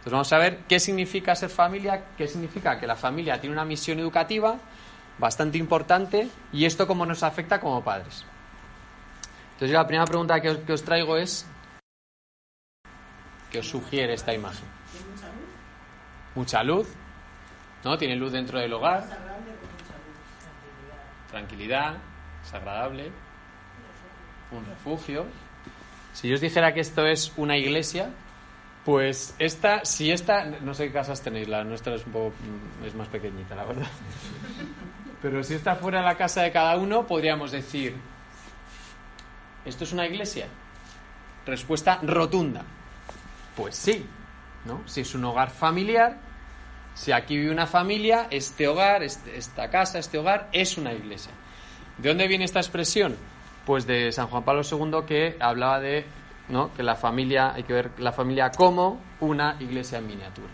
Entonces 0.00 0.12
vamos 0.12 0.32
a 0.32 0.38
ver 0.38 0.60
qué 0.66 0.80
significa 0.80 1.34
ser 1.34 1.50
familia, 1.50 2.02
qué 2.16 2.26
significa 2.26 2.80
que 2.80 2.86
la 2.86 2.96
familia 2.96 3.38
tiene 3.38 3.52
una 3.52 3.66
misión 3.66 3.98
educativa 3.98 4.56
bastante 5.18 5.58
importante 5.58 6.30
y 6.54 6.64
esto 6.64 6.86
cómo 6.86 7.04
nos 7.04 7.22
afecta 7.22 7.60
como 7.60 7.84
padres. 7.84 8.24
Entonces 9.52 9.74
la 9.74 9.86
primera 9.86 10.06
pregunta 10.06 10.40
que 10.40 10.72
os, 10.72 10.84
traigo 10.84 11.18
es, 11.18 11.46
¿qué 13.52 13.58
os 13.58 13.68
sugiere 13.68 14.14
esta 14.14 14.32
imagen? 14.32 14.64
Mucha 14.94 15.26
luz. 15.28 16.34
Mucha 16.34 16.62
luz, 16.62 16.88
¿no? 17.84 17.98
Tiene 17.98 18.16
luz 18.16 18.32
dentro 18.32 18.58
del 18.58 18.72
hogar, 18.72 19.04
tranquilidad, 21.30 21.96
es 22.42 22.54
agradable, 22.54 23.12
un 24.50 24.64
refugio. 24.64 25.26
Si 26.14 26.26
yo 26.26 26.36
os 26.36 26.40
dijera 26.40 26.72
que 26.72 26.80
esto 26.80 27.06
es 27.06 27.34
una 27.36 27.58
iglesia, 27.58 28.08
pues 28.90 29.36
esta, 29.38 29.84
si 29.84 30.10
esta, 30.10 30.44
no 30.46 30.74
sé 30.74 30.88
qué 30.88 30.92
casas 30.94 31.22
tenéis, 31.22 31.46
la 31.46 31.62
nuestra 31.62 31.94
es 31.94 32.04
un 32.06 32.12
poco, 32.12 32.30
mm, 32.30 32.86
es 32.86 32.94
más 32.96 33.06
pequeñita, 33.06 33.54
la 33.54 33.62
verdad. 33.62 33.86
Pero 35.22 35.44
si 35.44 35.54
esta 35.54 35.76
fuera 35.76 36.02
la 36.02 36.16
casa 36.16 36.42
de 36.42 36.50
cada 36.50 36.76
uno, 36.76 37.06
podríamos 37.06 37.52
decir, 37.52 37.94
¿esto 39.64 39.84
es 39.84 39.92
una 39.92 40.06
iglesia? 40.08 40.48
Respuesta 41.46 42.00
rotunda. 42.02 42.64
Pues 43.54 43.76
sí, 43.76 44.04
¿no? 44.64 44.82
Si 44.86 45.02
es 45.02 45.14
un 45.14 45.24
hogar 45.24 45.50
familiar, 45.50 46.16
si 46.94 47.12
aquí 47.12 47.36
vive 47.36 47.52
una 47.52 47.68
familia, 47.68 48.26
este 48.28 48.66
hogar, 48.66 49.04
este- 49.04 49.36
esta 49.38 49.70
casa, 49.70 50.00
este 50.00 50.18
hogar 50.18 50.48
es 50.50 50.76
una 50.76 50.92
iglesia. 50.92 51.30
¿De 51.98 52.08
dónde 52.08 52.26
viene 52.26 52.44
esta 52.44 52.58
expresión? 52.58 53.16
Pues 53.66 53.86
de 53.86 54.10
San 54.10 54.26
Juan 54.26 54.42
Pablo 54.42 54.62
II 54.68 55.04
que 55.06 55.36
hablaba 55.38 55.78
de 55.78 56.04
¿no? 56.50 56.72
que 56.74 56.82
la 56.82 56.96
familia, 56.96 57.52
hay 57.54 57.62
que 57.62 57.72
ver 57.72 57.90
la 57.98 58.12
familia 58.12 58.50
como 58.50 59.00
una 59.20 59.56
iglesia 59.60 59.98
en 59.98 60.06
miniatura. 60.06 60.48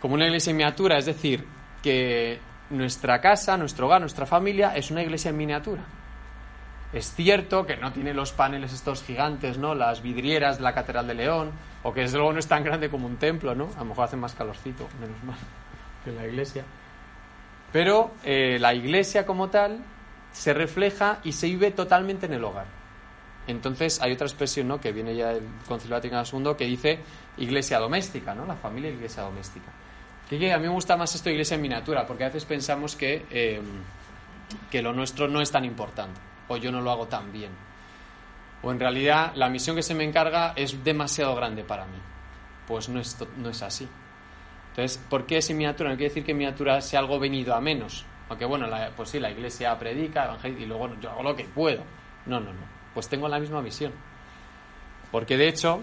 Como 0.00 0.14
una 0.14 0.26
iglesia 0.26 0.50
en 0.50 0.56
miniatura, 0.56 0.98
es 0.98 1.06
decir, 1.06 1.46
que 1.82 2.38
nuestra 2.70 3.20
casa, 3.20 3.56
nuestro 3.56 3.86
hogar, 3.86 4.00
nuestra 4.00 4.26
familia 4.26 4.76
es 4.76 4.90
una 4.90 5.02
iglesia 5.02 5.30
en 5.30 5.36
miniatura. 5.36 5.82
Es 6.92 7.12
cierto 7.12 7.66
que 7.66 7.76
no 7.76 7.92
tiene 7.92 8.14
los 8.14 8.32
paneles 8.32 8.72
estos 8.72 9.02
gigantes, 9.02 9.58
¿no? 9.58 9.74
Las 9.74 10.00
vidrieras 10.00 10.58
de 10.58 10.62
la 10.62 10.74
Catedral 10.74 11.06
de 11.06 11.14
León, 11.14 11.50
o 11.82 11.92
que 11.92 12.02
desde 12.02 12.18
luego 12.18 12.32
no 12.32 12.38
es 12.38 12.46
tan 12.46 12.62
grande 12.62 12.88
como 12.88 13.06
un 13.06 13.16
templo, 13.16 13.54
¿no? 13.54 13.70
A 13.76 13.80
lo 13.80 13.86
mejor 13.86 14.04
hace 14.04 14.16
más 14.16 14.34
calorcito, 14.34 14.88
menos 15.00 15.22
mal, 15.24 15.36
que 16.04 16.12
la 16.12 16.26
iglesia. 16.26 16.64
Pero 17.72 18.12
eh, 18.22 18.58
la 18.60 18.74
iglesia 18.74 19.26
como 19.26 19.48
tal 19.48 19.80
se 20.30 20.54
refleja 20.54 21.18
y 21.24 21.32
se 21.32 21.46
vive 21.46 21.72
totalmente 21.72 22.26
en 22.26 22.34
el 22.34 22.44
hogar. 22.44 22.66
Entonces 23.46 24.00
hay 24.00 24.12
otra 24.12 24.26
expresión, 24.26 24.68
¿no? 24.68 24.80
Que 24.80 24.92
viene 24.92 25.14
ya 25.14 25.28
del 25.28 25.44
Concilio 25.68 25.96
Vaticano 25.96 26.22
II 26.30 26.54
que 26.56 26.64
dice 26.64 27.00
iglesia 27.36 27.78
doméstica, 27.78 28.34
¿no? 28.34 28.46
La 28.46 28.56
familia 28.56 28.90
iglesia 28.90 29.22
doméstica. 29.22 29.70
Que, 30.28 30.52
a 30.52 30.56
mí 30.58 30.62
me 30.62 30.70
gusta 30.70 30.96
más 30.96 31.14
esto 31.14 31.28
de 31.28 31.32
iglesia 31.34 31.56
en 31.56 31.60
miniatura, 31.62 32.06
porque 32.06 32.24
a 32.24 32.28
veces 32.28 32.46
pensamos 32.46 32.96
que, 32.96 33.26
eh, 33.30 33.60
que 34.70 34.80
lo 34.80 34.92
nuestro 34.94 35.28
no 35.28 35.42
es 35.42 35.50
tan 35.50 35.64
importante, 35.66 36.18
o 36.48 36.56
yo 36.56 36.72
no 36.72 36.80
lo 36.80 36.90
hago 36.90 37.06
tan 37.06 37.30
bien. 37.32 37.50
O 38.62 38.72
en 38.72 38.80
realidad 38.80 39.32
la 39.34 39.50
misión 39.50 39.76
que 39.76 39.82
se 39.82 39.94
me 39.94 40.04
encarga 40.04 40.54
es 40.56 40.82
demasiado 40.82 41.34
grande 41.34 41.64
para 41.64 41.84
mí. 41.84 41.98
Pues 42.66 42.88
no 42.88 42.98
es, 42.98 43.18
no 43.36 43.50
es 43.50 43.60
así. 43.62 43.86
Entonces, 44.70 44.98
¿por 45.10 45.26
qué 45.26 45.36
es 45.36 45.50
en 45.50 45.58
miniatura? 45.58 45.90
No 45.90 45.96
quiere 45.96 46.08
decir 46.08 46.24
que 46.24 46.30
en 46.32 46.38
miniatura 46.38 46.80
sea 46.80 47.00
algo 47.00 47.18
venido 47.18 47.54
a 47.54 47.60
menos. 47.60 48.06
Aunque 48.30 48.46
bueno, 48.46 48.66
la- 48.66 48.90
pues 48.96 49.10
sí, 49.10 49.20
la 49.20 49.30
iglesia 49.30 49.78
predica, 49.78 50.24
evangeliza 50.24 50.60
y 50.62 50.66
luego 50.66 50.98
yo 50.98 51.10
hago 51.10 51.22
lo 51.22 51.36
que 51.36 51.44
puedo. 51.44 51.82
No, 52.24 52.40
no, 52.40 52.50
no. 52.54 52.73
Pues 52.94 53.08
tengo 53.08 53.28
la 53.28 53.38
misma 53.40 53.60
misión. 53.60 53.92
Porque 55.10 55.36
de 55.36 55.48
hecho, 55.48 55.82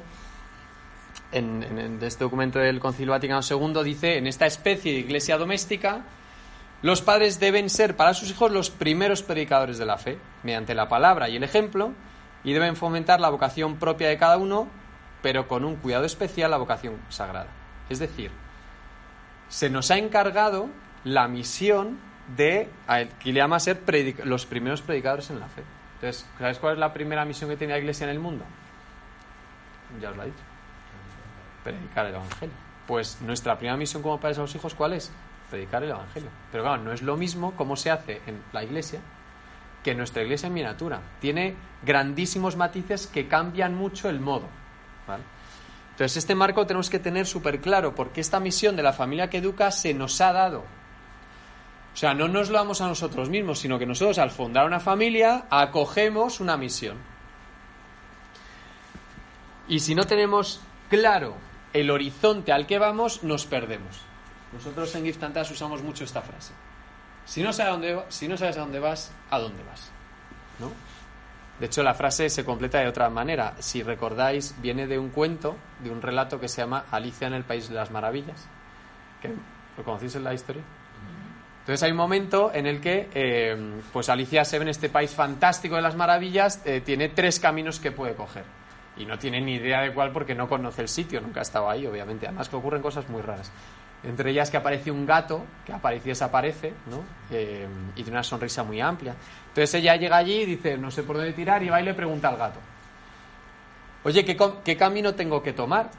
en, 1.31 1.99
este 2.01 2.23
documento 2.23 2.59
del 2.59 2.79
Concilio 2.79 3.11
Vaticano 3.11 3.41
II 3.47 3.83
dice, 3.83 4.17
en 4.17 4.27
esta 4.27 4.45
especie 4.45 4.93
de 4.93 4.99
iglesia 4.99 5.37
doméstica, 5.37 6.01
los 6.81 7.01
padres 7.01 7.39
deben 7.39 7.69
ser 7.69 7.95
para 7.95 8.13
sus 8.13 8.29
hijos 8.31 8.51
los 8.51 8.69
primeros 8.69 9.21
predicadores 9.23 9.77
de 9.77 9.85
la 9.85 9.97
fe, 9.97 10.17
mediante 10.43 10.73
la 10.73 10.89
palabra 10.89 11.29
y 11.29 11.35
el 11.35 11.43
ejemplo, 11.43 11.93
y 12.43 12.53
deben 12.53 12.75
fomentar 12.75 13.19
la 13.19 13.29
vocación 13.29 13.77
propia 13.77 14.09
de 14.09 14.17
cada 14.17 14.37
uno, 14.37 14.67
pero 15.21 15.47
con 15.47 15.63
un 15.63 15.75
cuidado 15.75 16.05
especial 16.05 16.49
la 16.51 16.57
vocación 16.57 16.97
sagrada. 17.09 17.47
Es 17.89 17.99
decir, 17.99 18.31
se 19.47 19.69
nos 19.69 19.91
ha 19.91 19.97
encargado 19.97 20.69
la 21.03 21.27
misión 21.27 21.99
de, 22.35 22.69
a- 22.87 23.03
que 23.05 23.31
le 23.31 23.33
llama 23.39 23.59
ser 23.59 23.81
los 24.23 24.45
primeros 24.45 24.81
predicadores 24.81 25.29
en 25.29 25.39
la 25.39 25.47
fe. 25.47 25.63
Entonces, 26.01 26.25
¿sabes 26.39 26.57
cuál 26.57 26.73
es 26.73 26.79
la 26.79 26.91
primera 26.91 27.23
misión 27.25 27.47
que 27.47 27.57
tiene 27.57 27.73
la 27.73 27.79
iglesia 27.79 28.05
en 28.05 28.09
el 28.09 28.19
mundo? 28.19 28.43
Ya 30.01 30.09
os 30.09 30.17
la 30.17 30.23
he 30.23 30.25
dicho. 30.27 30.43
Predicar 31.63 32.07
el 32.07 32.15
Evangelio. 32.15 32.55
Pues 32.87 33.21
nuestra 33.21 33.55
primera 33.55 33.77
misión 33.77 34.01
como 34.01 34.19
padres 34.19 34.39
a 34.39 34.41
los 34.41 34.55
hijos, 34.55 34.73
¿cuál 34.73 34.93
es? 34.93 35.11
Predicar 35.51 35.83
el 35.83 35.91
Evangelio. 35.91 36.29
Pero 36.51 36.63
claro, 36.63 36.81
no 36.81 36.91
es 36.91 37.03
lo 37.03 37.15
mismo 37.17 37.51
como 37.51 37.75
se 37.75 37.91
hace 37.91 38.19
en 38.25 38.41
la 38.51 38.63
iglesia 38.63 38.99
que 39.83 39.91
en 39.91 39.97
nuestra 39.97 40.23
iglesia 40.23 40.47
en 40.47 40.53
miniatura. 40.53 41.01
Tiene 41.19 41.55
grandísimos 41.83 42.55
matices 42.55 43.05
que 43.05 43.27
cambian 43.27 43.75
mucho 43.75 44.09
el 44.09 44.19
modo. 44.19 44.47
Entonces, 45.91 46.17
este 46.17 46.33
marco 46.33 46.65
tenemos 46.65 46.89
que 46.89 46.97
tener 46.97 47.27
súper 47.27 47.61
claro 47.61 47.93
porque 47.93 48.21
esta 48.21 48.39
misión 48.39 48.75
de 48.75 48.81
la 48.81 48.93
familia 48.93 49.29
que 49.29 49.37
educa 49.37 49.69
se 49.69 49.93
nos 49.93 50.19
ha 50.19 50.33
dado. 50.33 50.63
O 51.93 51.97
sea, 51.97 52.13
no 52.13 52.27
nos 52.27 52.49
lo 52.49 52.57
damos 52.57 52.81
a 52.81 52.87
nosotros 52.87 53.29
mismos, 53.29 53.59
sino 53.59 53.77
que 53.77 53.85
nosotros 53.85 54.17
al 54.17 54.31
fundar 54.31 54.65
una 54.65 54.79
familia 54.79 55.45
acogemos 55.49 56.39
una 56.39 56.55
misión. 56.57 56.97
Y 59.67 59.79
si 59.79 59.93
no 59.93 60.05
tenemos 60.05 60.61
claro 60.89 61.35
el 61.73 61.91
horizonte 61.91 62.51
al 62.51 62.65
que 62.65 62.79
vamos, 62.79 63.23
nos 63.23 63.45
perdemos. 63.45 64.01
Nosotros 64.53 64.93
en 64.95 65.05
Giftantas 65.05 65.51
usamos 65.51 65.81
mucho 65.81 66.03
esta 66.03 66.21
frase. 66.21 66.53
Si 67.25 67.41
no, 67.41 67.53
sabes 67.53 67.69
a 67.69 67.71
dónde, 67.71 68.03
si 68.09 68.27
no 68.27 68.37
sabes 68.37 68.57
a 68.57 68.61
dónde 68.61 68.79
vas, 68.79 69.11
¿a 69.29 69.39
dónde 69.39 69.63
vas? 69.63 69.91
¿No? 70.59 70.71
De 71.59 71.67
hecho, 71.67 71.83
la 71.83 71.93
frase 71.93 72.29
se 72.29 72.43
completa 72.43 72.79
de 72.79 72.87
otra 72.87 73.09
manera. 73.09 73.53
Si 73.59 73.83
recordáis, 73.83 74.55
viene 74.61 74.87
de 74.87 74.97
un 74.97 75.09
cuento, 75.09 75.55
de 75.83 75.91
un 75.91 76.01
relato 76.01 76.39
que 76.39 76.47
se 76.47 76.61
llama 76.61 76.85
Alicia 76.89 77.27
en 77.27 77.33
el 77.33 77.43
País 77.43 77.69
de 77.69 77.75
las 77.75 77.91
Maravillas. 77.91 78.47
que 79.21 79.29
¿Lo 79.77 79.83
conocéis 79.83 80.15
en 80.15 80.23
la 80.23 80.33
historia? 80.33 80.63
Entonces 81.61 81.83
hay 81.83 81.91
un 81.91 81.97
momento 81.97 82.51
en 82.53 82.65
el 82.65 82.81
que 82.81 83.07
eh, 83.13 83.55
pues 83.93 84.09
Alicia 84.09 84.43
se 84.45 84.57
ve 84.57 84.63
en 84.63 84.69
este 84.69 84.89
país 84.89 85.11
fantástico 85.11 85.75
de 85.75 85.83
las 85.83 85.95
maravillas, 85.95 86.61
eh, 86.65 86.81
tiene 86.81 87.09
tres 87.09 87.39
caminos 87.39 87.79
que 87.79 87.91
puede 87.91 88.15
coger. 88.15 88.43
Y 88.97 89.05
no 89.05 89.17
tiene 89.17 89.39
ni 89.41 89.55
idea 89.55 89.81
de 89.81 89.93
cuál 89.93 90.11
porque 90.11 90.33
no 90.35 90.49
conoce 90.49 90.81
el 90.81 90.87
sitio, 90.87 91.21
nunca 91.21 91.39
ha 91.39 91.43
estado 91.43 91.69
ahí, 91.69 91.85
obviamente. 91.85 92.25
Además 92.25 92.49
que 92.49 92.55
ocurren 92.55 92.81
cosas 92.81 93.07
muy 93.09 93.21
raras. 93.21 93.51
Entre 94.03 94.31
ellas 94.31 94.49
que 94.49 94.57
aparece 94.57 94.89
un 94.89 95.05
gato, 95.05 95.45
que 95.65 95.71
aparece 95.71 96.09
desaparece, 96.09 96.73
¿no? 96.89 97.03
Eh, 97.29 97.67
y 97.91 98.03
tiene 98.03 98.11
una 98.11 98.23
sonrisa 98.23 98.63
muy 98.63 98.81
amplia. 98.81 99.15
Entonces 99.49 99.75
ella 99.75 99.95
llega 99.95 100.17
allí 100.17 100.41
y 100.41 100.45
dice, 100.45 100.77
no 100.77 100.89
sé 100.89 101.03
por 101.03 101.17
dónde 101.17 101.33
tirar, 101.33 101.61
y 101.61 101.69
va 101.69 101.79
y 101.79 101.85
le 101.85 101.93
pregunta 101.93 102.29
al 102.29 102.37
gato. 102.37 102.59
Oye, 104.03 104.25
¿qué, 104.25 104.35
qué 104.65 104.75
camino 104.75 105.13
tengo 105.13 105.43
que 105.43 105.53
tomar? 105.53 105.91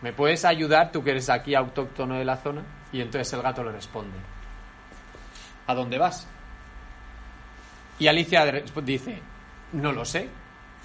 ¿Me 0.00 0.12
puedes 0.12 0.44
ayudar, 0.44 0.92
tú 0.92 1.02
que 1.02 1.10
eres 1.10 1.28
aquí 1.28 1.56
autóctono 1.56 2.14
de 2.14 2.24
la 2.24 2.36
zona? 2.36 2.62
Y 2.92 3.00
entonces 3.00 3.32
el 3.32 3.42
gato 3.42 3.64
le 3.64 3.72
responde, 3.72 4.16
¿a 5.66 5.74
dónde 5.74 5.98
vas? 5.98 6.26
Y 7.98 8.08
Alicia 8.08 8.44
dice, 8.82 9.20
no 9.72 9.92
lo 9.92 10.04
sé, 10.04 10.28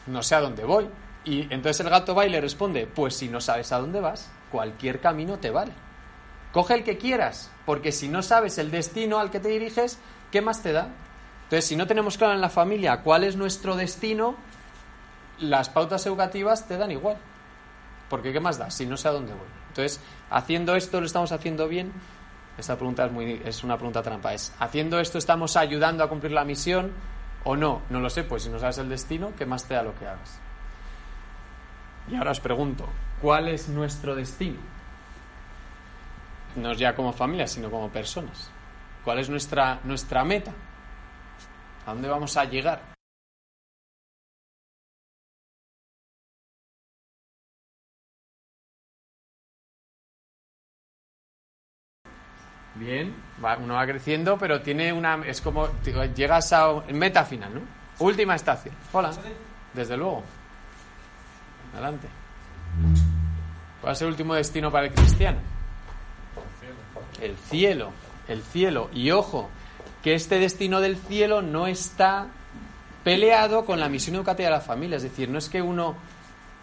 no 0.08 0.22
sé 0.22 0.36
a 0.36 0.42
dónde 0.42 0.64
voy. 0.64 0.88
Y 1.24 1.42
entonces 1.42 1.80
el 1.82 1.90
gato 1.90 2.16
va 2.16 2.26
y 2.26 2.30
le 2.30 2.40
responde, 2.40 2.88
pues 2.88 3.16
si 3.16 3.28
no 3.28 3.42
sabes 3.42 3.72
a 3.72 3.80
dónde 3.80 4.00
vas, 4.00 4.30
cualquier 4.52 5.02
camino 5.02 5.40
te 5.40 5.50
vale. 5.50 5.74
Coge 6.54 6.76
el 6.76 6.84
que 6.84 6.98
quieras, 6.98 7.52
porque 7.66 7.92
si 7.92 8.08
no 8.08 8.22
sabes 8.22 8.58
el 8.58 8.72
destino 8.72 9.20
al 9.20 9.30
que 9.30 9.40
te 9.40 9.50
diriges, 9.50 10.00
¿qué 10.32 10.42
más 10.42 10.64
te 10.64 10.72
da? 10.72 10.90
Entonces, 11.44 11.66
si 11.66 11.76
no 11.76 11.88
tenemos 11.88 12.18
claro 12.18 12.34
en 12.34 12.42
la 12.42 12.50
familia 12.50 13.02
cuál 13.04 13.24
es 13.24 13.36
nuestro 13.36 13.76
destino, 13.76 14.36
las 15.40 15.70
pautas 15.70 16.06
educativas 16.06 16.68
te 16.68 16.78
dan 16.78 16.92
igual. 16.92 17.18
Porque 18.10 18.32
¿qué 18.32 18.40
más 18.40 18.58
da 18.58 18.70
si 18.72 18.86
no 18.86 18.98
sé 18.98 19.08
a 19.08 19.12
dónde 19.12 19.34
voy? 19.34 19.48
Entonces, 19.70 20.00
haciendo 20.30 20.76
esto, 20.76 21.00
¿lo 21.00 21.06
estamos 21.06 21.32
haciendo 21.32 21.68
bien? 21.68 21.92
Esta 22.58 22.76
pregunta 22.76 23.06
es, 23.06 23.12
muy, 23.12 23.42
una 23.64 23.76
pregunta 23.76 24.02
trampa. 24.02 24.34
Es, 24.34 24.54
¿haciendo 24.60 25.00
esto 25.00 25.18
estamos 25.18 25.56
ayudando 25.56 26.04
a 26.04 26.10
cumplir 26.10 26.32
la 26.32 26.44
misión 26.44 26.92
o 27.44 27.56
no? 27.56 27.84
No 27.90 28.00
lo 28.00 28.10
sé, 28.10 28.24
pues 28.24 28.44
si 28.44 28.50
no 28.50 28.60
sabes 28.60 28.80
el 28.80 28.90
destino, 28.90 29.34
¿qué 29.38 29.46
más 29.46 29.68
te 29.68 29.76
da 29.76 29.84
lo 29.84 29.94
que 29.98 30.08
hagas? 30.08 30.40
Y 32.10 32.16
ahora 32.16 32.32
os 32.32 32.40
pregunto, 32.40 32.88
¿cuál 33.22 33.50
es 33.50 33.70
nuestro 33.70 34.16
destino? 34.16 34.58
No 36.56 36.74
ya 36.74 36.96
como 36.96 37.14
familia, 37.14 37.46
sino 37.46 37.70
como 37.70 37.90
personas. 37.90 38.50
¿Cuál 39.04 39.20
es 39.20 39.30
nuestra, 39.30 39.80
nuestra 39.84 40.24
meta? 40.24 40.52
¿A 41.86 41.94
dónde 41.94 42.10
vamos 42.10 42.36
a 42.38 42.46
llegar? 42.46 42.97
Bien, 52.80 53.14
va, 53.44 53.58
uno 53.58 53.76
va 53.76 53.86
creciendo, 53.86 54.38
pero 54.38 54.62
tiene 54.62 54.94
una. 54.94 55.22
Es 55.26 55.42
como. 55.42 55.70
Llegas 56.16 56.54
a 56.54 56.74
meta 56.94 57.26
final, 57.26 57.56
¿no? 57.56 57.62
Última 58.00 58.36
estación. 58.36 58.76
Hola. 58.92 59.12
Desde 59.74 59.98
luego. 59.98 60.24
Adelante. 61.74 62.08
¿Cuál 63.82 63.94
es 63.94 64.02
el 64.02 64.08
último 64.10 64.34
destino 64.36 64.72
para 64.72 64.88
el 64.88 64.94
cristiano? 64.94 65.40
El 67.22 67.36
cielo. 67.38 67.92
El 68.28 68.42
cielo. 68.44 68.90
Y 68.94 69.12
ojo, 69.12 69.50
que 70.04 70.14
este 70.14 70.40
destino 70.40 70.80
del 70.80 70.98
cielo 70.98 71.42
no 71.42 71.68
está 71.68 72.28
peleado 73.04 73.66
con 73.66 73.80
la 73.80 73.90
misión 73.90 74.16
educativa 74.18 74.50
de 74.50 74.56
la 74.56 74.62
familia. 74.62 74.98
Es 74.98 75.04
decir, 75.04 75.30
no 75.30 75.38
es 75.38 75.50
que 75.50 75.62
uno 75.62 75.96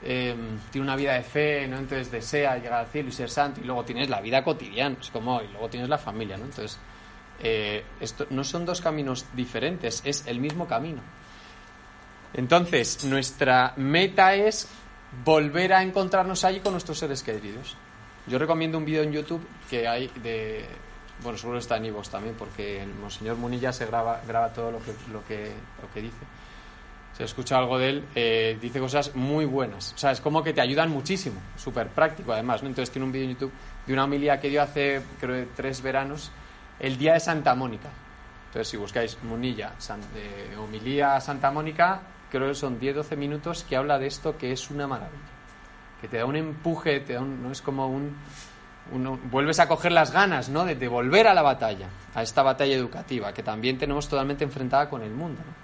eh, 0.06 0.36
tiene 0.70 0.84
una 0.84 0.96
vida 0.96 1.14
de 1.14 1.22
fe, 1.22 1.66
¿no? 1.66 1.78
Entonces 1.78 2.10
desea 2.10 2.56
llegar 2.58 2.80
al 2.80 2.86
cielo 2.88 3.08
y 3.08 3.12
ser 3.12 3.30
santo, 3.30 3.60
y 3.62 3.64
luego 3.64 3.84
tienes 3.84 4.10
la 4.10 4.20
vida 4.20 4.44
cotidiana, 4.44 4.96
es 5.00 5.10
como, 5.10 5.40
y 5.40 5.48
luego 5.48 5.70
tienes 5.70 5.88
la 5.88 5.96
familia, 5.96 6.36
¿no? 6.36 6.44
Entonces, 6.44 6.78
eh, 7.40 7.82
esto 8.00 8.26
no 8.30 8.44
son 8.44 8.66
dos 8.66 8.82
caminos 8.82 9.24
diferentes, 9.34 10.02
es 10.04 10.26
el 10.26 10.40
mismo 10.40 10.68
camino. 10.68 11.00
Entonces, 12.34 13.04
nuestra 13.04 13.72
meta 13.76 14.34
es 14.34 14.68
volver 15.24 15.72
a 15.72 15.82
encontrarnos 15.82 16.44
allí 16.44 16.60
con 16.60 16.72
nuestros 16.72 16.98
seres 16.98 17.22
queridos. 17.22 17.74
Yo 18.26 18.38
recomiendo 18.38 18.76
un 18.76 18.84
vídeo 18.84 19.02
en 19.02 19.12
YouTube 19.12 19.46
que 19.70 19.88
hay 19.88 20.08
de. 20.22 20.66
Bueno, 21.22 21.38
seguro 21.38 21.58
está 21.58 21.76
en 21.76 21.86
Ivox 21.86 22.10
también, 22.10 22.34
porque 22.38 22.82
el 22.82 22.92
Monseñor 22.94 23.36
Munilla 23.36 23.72
se 23.72 23.86
graba, 23.86 24.20
graba 24.26 24.52
todo 24.52 24.70
lo 24.70 24.82
que, 24.82 24.92
lo, 25.12 25.24
que, 25.24 25.52
lo 25.80 25.92
que 25.94 26.02
dice. 26.02 26.18
Se 27.16 27.22
escucha 27.22 27.58
algo 27.58 27.78
de 27.78 27.90
él, 27.90 28.04
eh, 28.16 28.58
dice 28.60 28.80
cosas 28.80 29.14
muy 29.14 29.44
buenas. 29.44 29.92
O 29.94 29.98
sea, 29.98 30.10
es 30.10 30.20
como 30.20 30.42
que 30.42 30.52
te 30.52 30.60
ayudan 30.60 30.90
muchísimo, 30.90 31.40
súper 31.56 31.88
práctico 31.88 32.32
además. 32.32 32.62
¿no? 32.62 32.68
Entonces 32.68 32.90
tiene 32.90 33.06
un 33.06 33.12
vídeo 33.12 33.26
en 33.26 33.34
YouTube 33.34 33.52
de 33.86 33.92
una 33.92 34.04
homilía 34.04 34.40
que 34.40 34.48
dio 34.48 34.60
hace, 34.60 35.00
creo, 35.20 35.46
tres 35.54 35.80
veranos, 35.80 36.32
el 36.80 36.98
día 36.98 37.14
de 37.14 37.20
Santa 37.20 37.54
Mónica. 37.54 37.88
Entonces, 38.46 38.68
si 38.68 38.76
buscáis 38.76 39.16
Munilla, 39.22 39.74
San, 39.78 40.00
eh, 40.16 40.56
homilía 40.58 41.20
Santa 41.20 41.52
Mónica, 41.52 42.00
creo 42.30 42.48
que 42.48 42.54
son 42.54 42.80
10-12 42.80 43.16
minutos 43.16 43.64
que 43.68 43.76
habla 43.76 43.98
de 43.98 44.08
esto 44.08 44.36
que 44.36 44.50
es 44.50 44.70
una 44.70 44.88
maravilla. 44.88 45.22
Que 46.00 46.08
te 46.08 46.18
da 46.18 46.26
un 46.26 46.36
empuje, 46.36 46.98
te 47.00 47.14
da 47.14 47.20
un, 47.20 47.42
no 47.42 47.52
es 47.52 47.62
como 47.62 47.86
un, 47.86 48.16
uno, 48.92 49.20
vuelves 49.30 49.60
a 49.60 49.68
coger 49.68 49.92
las 49.92 50.10
ganas, 50.10 50.48
¿no? 50.48 50.64
De, 50.64 50.74
de, 50.74 50.88
volver 50.88 51.28
a 51.28 51.34
la 51.34 51.42
batalla, 51.42 51.88
a 52.14 52.22
esta 52.22 52.42
batalla 52.42 52.74
educativa, 52.74 53.32
que 53.32 53.44
también 53.44 53.78
tenemos 53.78 54.08
totalmente 54.08 54.42
enfrentada 54.42 54.90
con 54.90 55.02
el 55.02 55.12
mundo, 55.12 55.40
¿no? 55.44 55.63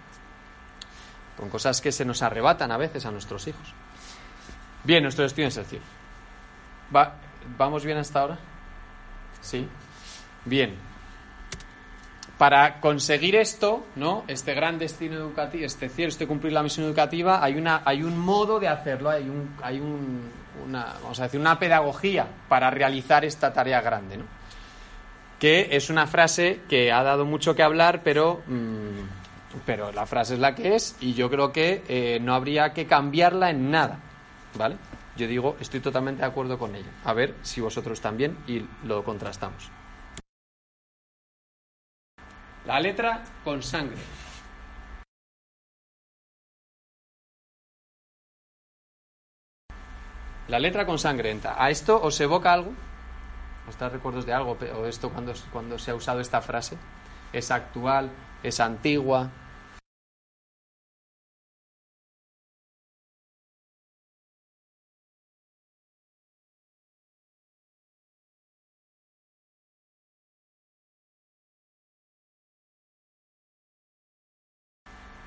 Con 1.36 1.48
cosas 1.48 1.80
que 1.80 1.92
se 1.92 2.04
nos 2.04 2.22
arrebatan 2.22 2.70
a 2.72 2.76
veces 2.76 3.06
a 3.06 3.10
nuestros 3.10 3.46
hijos. 3.46 3.74
Bien, 4.84 5.02
nuestro 5.02 5.24
destino 5.24 5.48
es 5.48 5.56
el 5.56 5.64
cielo. 5.64 5.84
¿Va, 6.94 7.14
¿Vamos 7.56 7.84
bien 7.84 7.98
hasta 7.98 8.20
ahora? 8.20 8.38
Sí. 9.40 9.66
Bien, 10.44 10.76
para 12.40 12.80
conseguir 12.80 13.36
esto, 13.36 13.84
¿no? 13.96 14.24
Este 14.26 14.54
gran 14.54 14.78
destino 14.78 15.16
educativo, 15.16 15.66
este 15.66 15.90
cielo, 15.90 16.08
este 16.08 16.26
cumplir 16.26 16.54
la 16.54 16.62
misión 16.62 16.86
educativa, 16.86 17.44
hay 17.44 17.56
una, 17.56 17.82
hay 17.84 18.02
un 18.02 18.18
modo 18.18 18.58
de 18.58 18.66
hacerlo, 18.66 19.10
hay 19.10 19.28
un, 19.28 19.54
hay 19.62 19.78
un, 19.78 20.30
una, 20.66 20.86
vamos 21.02 21.20
a 21.20 21.24
decir, 21.24 21.38
una 21.38 21.58
pedagogía 21.58 22.26
para 22.48 22.70
realizar 22.70 23.26
esta 23.26 23.52
tarea 23.52 23.82
grande, 23.82 24.16
¿no? 24.16 24.24
Que 25.38 25.68
es 25.72 25.90
una 25.90 26.06
frase 26.06 26.60
que 26.66 26.90
ha 26.90 27.02
dado 27.02 27.26
mucho 27.26 27.54
que 27.54 27.62
hablar, 27.62 28.00
pero, 28.02 28.40
mmm, 28.46 29.19
pero 29.66 29.92
la 29.92 30.06
frase 30.06 30.34
es 30.34 30.40
la 30.40 30.54
que 30.54 30.74
es 30.74 30.96
y 31.00 31.14
yo 31.14 31.30
creo 31.30 31.52
que 31.52 31.82
eh, 31.88 32.18
no 32.20 32.34
habría 32.34 32.72
que 32.72 32.86
cambiarla 32.86 33.50
en 33.50 33.70
nada, 33.70 33.98
¿vale? 34.56 34.76
Yo 35.16 35.26
digo, 35.26 35.56
estoy 35.60 35.80
totalmente 35.80 36.22
de 36.22 36.28
acuerdo 36.28 36.58
con 36.58 36.74
ella. 36.74 36.90
A 37.04 37.12
ver 37.12 37.34
si 37.42 37.60
vosotros 37.60 38.00
también 38.00 38.38
y 38.46 38.64
lo 38.84 39.04
contrastamos. 39.04 39.70
La 42.66 42.78
letra 42.78 43.22
con 43.44 43.62
sangre. 43.62 43.98
La 50.48 50.58
letra 50.58 50.84
con 50.84 50.98
sangre. 50.98 51.38
¿A 51.56 51.70
esto 51.70 52.00
os 52.02 52.20
evoca 52.20 52.52
algo? 52.52 52.72
¿Os 53.68 53.78
da 53.78 53.88
recuerdos 53.88 54.26
de 54.26 54.32
algo? 54.32 54.58
¿O 54.76 54.86
esto 54.86 55.10
cuando, 55.10 55.32
cuando 55.52 55.78
se 55.78 55.90
ha 55.90 55.94
usado 55.94 56.20
esta 56.20 56.40
frase? 56.40 56.76
¿Es 57.32 57.50
actual? 57.50 58.10
¿Es 58.42 58.58
antigua? 58.58 59.30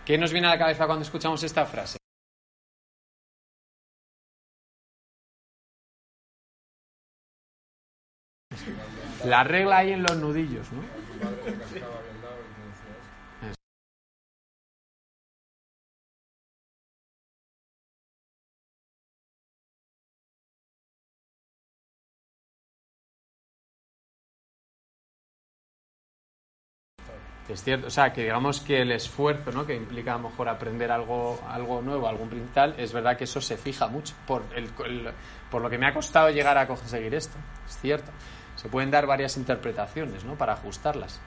¿Qué 0.06 0.18
nos 0.18 0.34
viene 0.34 0.48
a 0.48 0.52
la 0.52 0.60
cabeza 0.60 0.86
cuando 0.86 1.04
escuchamos 1.04 1.42
esta 1.44 1.66
frase? 1.66 1.98
La 9.26 9.46
regla 9.46 9.78
hay 9.78 9.94
en 9.94 10.04
los 10.04 10.18
nudillos, 10.18 10.68
¿no? 10.74 12.03
Es 27.50 27.62
cierto, 27.62 27.88
o 27.88 27.90
sea, 27.90 28.14
que 28.14 28.22
digamos 28.22 28.62
que 28.62 28.82
el 28.82 28.92
esfuerzo 28.92 29.52
¿no? 29.52 29.66
que 29.66 29.76
implica 29.76 30.14
a 30.14 30.18
lo 30.18 30.30
mejor 30.30 30.48
aprender 30.48 30.92
algo, 30.92 31.42
algo 31.50 31.82
nuevo, 31.82 32.08
algún 32.08 32.30
principal, 32.30 32.74
es 32.78 32.94
verdad 32.94 33.18
que 33.18 33.26
eso 33.26 33.42
se 33.42 33.58
fija 33.58 33.88
mucho 33.88 34.14
por, 34.26 34.44
el, 34.56 34.70
el, 34.86 35.12
por 35.52 35.62
lo 35.62 35.70
que 35.70 35.78
me 35.78 35.86
ha 35.86 35.94
costado 35.94 36.30
llegar 36.30 36.58
a 36.58 36.68
conseguir 36.68 37.14
esto. 37.14 37.38
Es 37.68 37.78
cierto. 37.80 38.12
Se 38.56 38.70
pueden 38.70 38.92
dar 38.92 39.06
varias 39.06 39.36
interpretaciones 39.36 40.24
¿no? 40.24 40.38
para 40.38 40.54
ajustarlas. 40.54 41.20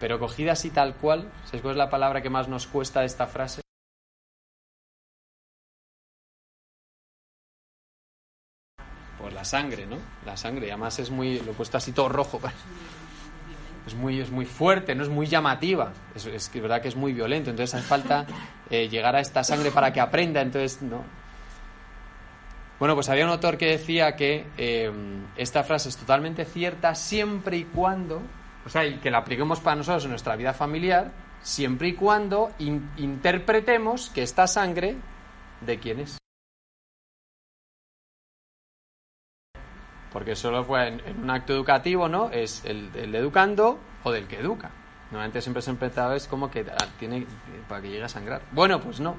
Pero 0.00 0.18
cogida 0.18 0.52
así 0.52 0.70
tal 0.70 0.94
cual, 0.94 1.30
¿sabes 1.44 1.60
cuál 1.60 1.72
es 1.72 1.78
la 1.78 1.90
palabra 1.90 2.22
que 2.22 2.30
más 2.30 2.48
nos 2.48 2.66
cuesta 2.66 3.00
de 3.00 3.06
esta 3.06 3.26
frase? 3.26 3.60
Pues 9.18 9.34
la 9.34 9.44
sangre, 9.44 9.86
¿no? 9.86 9.98
La 10.24 10.36
sangre. 10.36 10.70
Además 10.70 10.98
es 11.00 11.10
muy. 11.10 11.40
Lo 11.40 11.50
he 11.50 11.54
puesto 11.54 11.76
así 11.76 11.92
todo 11.92 12.08
rojo. 12.08 12.40
es 13.88 13.94
muy, 13.94 14.20
es 14.20 14.30
muy 14.30 14.44
fuerte, 14.44 14.94
no 14.94 15.02
es 15.02 15.08
muy 15.08 15.26
llamativa, 15.26 15.92
es, 16.14 16.50
verdad 16.54 16.80
que 16.80 16.88
es 16.88 16.96
muy 16.96 17.12
violento, 17.12 17.50
entonces 17.50 17.74
hace 17.74 17.86
falta 17.86 18.26
eh, 18.70 18.88
llegar 18.88 19.16
a 19.16 19.20
esta 19.20 19.42
sangre 19.42 19.70
para 19.70 19.92
que 19.92 20.00
aprenda, 20.00 20.40
entonces 20.40 20.80
no. 20.82 21.04
Bueno, 22.78 22.94
pues 22.94 23.08
había 23.08 23.24
un 23.24 23.30
autor 23.30 23.58
que 23.58 23.66
decía 23.66 24.14
que 24.14 24.46
eh, 24.56 24.92
esta 25.36 25.64
frase 25.64 25.88
es 25.88 25.96
totalmente 25.96 26.44
cierta 26.44 26.94
siempre 26.94 27.56
y 27.56 27.64
cuando, 27.64 28.22
o 28.64 28.68
sea, 28.68 28.86
y 28.86 28.98
que 28.98 29.10
la 29.10 29.18
apliquemos 29.18 29.58
para 29.58 29.74
nosotros 29.74 30.04
en 30.04 30.10
nuestra 30.10 30.36
vida 30.36 30.54
familiar, 30.54 31.10
siempre 31.42 31.88
y 31.88 31.94
cuando 31.94 32.52
in, 32.58 32.88
interpretemos 32.98 34.10
que 34.10 34.22
esta 34.22 34.46
sangre, 34.46 34.96
¿de 35.60 35.78
quién 35.80 36.00
es? 36.00 36.17
Porque 40.18 40.34
solo 40.34 40.64
fue 40.64 40.88
en, 40.88 41.00
un 41.22 41.30
acto 41.30 41.52
educativo, 41.52 42.08
¿no? 42.08 42.28
Es 42.30 42.64
el 42.64 43.14
educando 43.14 43.78
o 44.02 44.10
del 44.10 44.26
que 44.26 44.40
educa. 44.40 44.68
Normalmente 45.12 45.40
siempre 45.40 45.62
se 45.62 45.70
empezaba 45.70 46.16
es 46.16 46.26
como 46.26 46.50
que 46.50 46.66
tiene 46.98 47.24
para 47.68 47.80
que 47.80 47.88
llegue 47.88 48.02
a 48.02 48.08
sangrar. 48.08 48.42
Bueno, 48.50 48.80
pues 48.80 48.98
no. 48.98 49.14